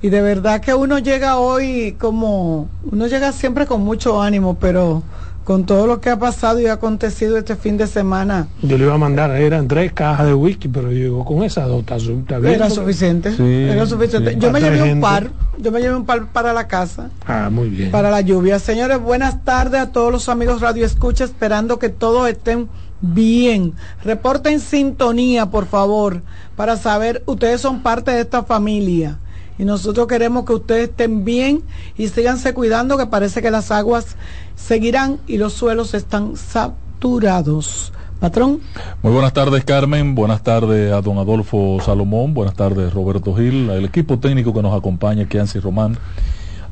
Y 0.05 0.09
de 0.09 0.21
verdad 0.21 0.61
que 0.61 0.75
uno 0.75 0.99
llega 0.99 1.39
hoy 1.39 1.95
como, 2.01 2.69
uno 2.91 3.07
llega 3.07 3.31
siempre 3.31 3.67
con 3.67 3.83
mucho 3.83 4.21
ánimo, 4.21 4.57
pero 4.59 5.05
con 5.45 5.67
todo 5.67 5.87
lo 5.87 6.01
que 6.01 6.11
ha 6.11 6.19
pasado 6.19 6.61
y 6.61 6.67
ha 6.67 6.75
acontecido 6.75 7.37
este 7.37 7.57
fin 7.57 7.77
de 7.77 7.87
semana, 7.87 8.49
Yo 8.63 8.79
le 8.79 8.85
iba 8.85 8.95
a 8.95 8.99
mandar, 8.99 9.31
eran 9.33 9.67
tres 9.69 9.93
cajas 9.93 10.27
de 10.27 10.35
whisky, 10.35 10.69
pero 10.69 10.91
llegó 10.91 11.25
con 11.25 11.43
esa 11.43 11.67
dos, 11.67 11.85
bien. 11.87 12.47
era 12.47 12.71
suficiente. 12.71 13.37
Sí, 13.37 13.43
era 13.43 13.87
suficiente. 13.87 14.33
sí. 14.33 14.39
Yo 14.39 14.53
me 14.53 14.61
llevé 14.61 14.93
un 14.93 15.01
par, 15.01 15.31
yo 15.59 15.73
me 15.73 15.81
llevé 15.81 15.97
un 15.97 16.05
par 16.05 16.27
para 16.33 16.53
la 16.53 16.69
casa. 16.69 17.11
Ah, 17.27 17.49
muy 17.51 17.69
bien. 17.69 17.91
para 17.91 18.11
la 18.11 18.21
lluvia. 18.21 18.59
Señores, 18.59 19.01
buenas 19.01 19.45
tardes 19.45 19.81
a 19.81 19.93
todos 19.93 20.13
los 20.13 20.29
amigos 20.29 20.61
Radio 20.61 20.87
Escucha, 20.87 21.25
esperando 21.25 21.79
que 21.79 21.89
todos 21.89 22.29
estén 22.29 22.69
bien. 23.01 23.75
Reporten 24.05 24.61
sintonía, 24.61 25.47
por 25.47 25.67
favor, 25.67 26.23
para 26.57 26.77
saber, 26.77 27.23
ustedes 27.27 27.61
son 27.61 27.83
parte 27.83 28.13
de 28.13 28.21
esta 28.21 28.45
familia. 28.45 29.19
Y 29.59 29.65
nosotros 29.65 30.07
queremos 30.07 30.45
que 30.45 30.55
ustedes 30.55 30.89
estén 30.91 31.25
bien 31.25 31.63
y 31.97 32.09
síganse 32.09 32.55
cuidando, 32.55 32.97
que 32.97 33.07
parece 33.07 33.43
que 33.43 33.51
las 33.51 33.71
aguas 33.71 34.17
seguirán 34.57 35.19
y 35.27 35.37
los 35.37 35.53
suelos 35.53 35.95
están 35.95 36.35
capturados. 36.53 37.93
Patrón. 38.21 38.61
Muy 39.03 39.13
buenas 39.13 39.33
tardes, 39.33 39.65
Carmen. 39.65 40.15
Buenas 40.15 40.45
tardes 40.45 40.93
a 40.93 41.01
don 41.01 41.19
Adolfo 41.19 41.79
Salomón. 41.85 42.35
Buenas 42.35 42.55
tardes, 42.55 42.95
Roberto 42.95 43.35
Gil, 43.35 43.69
al 43.69 43.85
equipo 43.85 44.21
técnico 44.21 44.55
que 44.55 44.63
nos 44.63 44.79
acompaña, 44.79 45.27
Kianci 45.27 45.59
Román, 45.59 45.99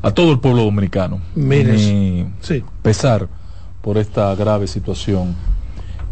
a 0.01 0.13
todo 0.13 0.31
el 0.31 0.39
pueblo 0.39 0.63
dominicano. 0.63 1.21
Mire, 1.35 1.73
Mi 1.73 2.27
sí. 2.41 2.63
pesar 2.83 3.27
por 3.83 3.99
esta 3.99 4.33
grave 4.37 4.69
situación 4.69 5.35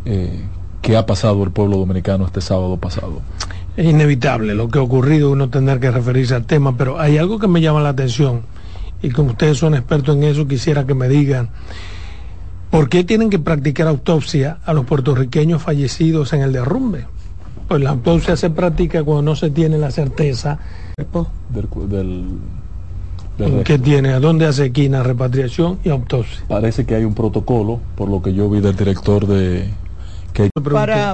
eh, 0.04 0.44
que 0.82 0.96
ha 0.96 1.06
pasado 1.06 1.44
el 1.44 1.52
pueblo 1.52 1.76
dominicano 1.76 2.26
este 2.26 2.40
sábado 2.40 2.76
pasado. 2.76 3.22
Es 3.78 3.86
inevitable 3.86 4.56
lo 4.56 4.68
que 4.68 4.80
ha 4.80 4.82
ocurrido, 4.82 5.30
uno 5.30 5.48
tener 5.50 5.78
que 5.78 5.92
referirse 5.92 6.34
al 6.34 6.44
tema, 6.46 6.76
pero 6.76 6.98
hay 6.98 7.16
algo 7.16 7.38
que 7.38 7.46
me 7.46 7.60
llama 7.60 7.80
la 7.80 7.90
atención 7.90 8.40
y 9.00 9.10
como 9.10 9.30
ustedes 9.30 9.56
son 9.58 9.74
expertos 9.76 10.16
en 10.16 10.24
eso, 10.24 10.48
quisiera 10.48 10.84
que 10.84 10.94
me 10.94 11.08
digan, 11.08 11.50
¿por 12.72 12.88
qué 12.88 13.04
tienen 13.04 13.30
que 13.30 13.38
practicar 13.38 13.86
autopsia 13.86 14.58
a 14.64 14.72
los 14.72 14.84
puertorriqueños 14.84 15.62
fallecidos 15.62 16.32
en 16.32 16.40
el 16.42 16.52
derrumbe? 16.52 17.06
Pues 17.68 17.80
la 17.80 17.90
autopsia 17.90 18.36
se 18.36 18.50
practica 18.50 19.04
cuando 19.04 19.22
no 19.22 19.36
se 19.36 19.50
tiene 19.50 19.78
la 19.78 19.92
certeza 19.92 20.58
Del, 20.96 21.68
del- 21.88 22.26
del 23.38 23.62
que 23.62 23.74
resto. 23.74 23.84
tiene, 23.84 24.08
a 24.12 24.18
dónde 24.18 24.46
hace 24.46 24.66
esquina 24.66 25.04
repatriación 25.04 25.78
y 25.84 25.90
autopsia. 25.90 26.40
Parece 26.48 26.84
que 26.84 26.96
hay 26.96 27.04
un 27.04 27.14
protocolo, 27.14 27.78
por 27.94 28.08
lo 28.08 28.20
que 28.22 28.34
yo 28.34 28.50
vi 28.50 28.60
del 28.60 28.74
director 28.74 29.24
de... 29.28 29.70
Que 30.32 30.50
Para, 30.72 31.06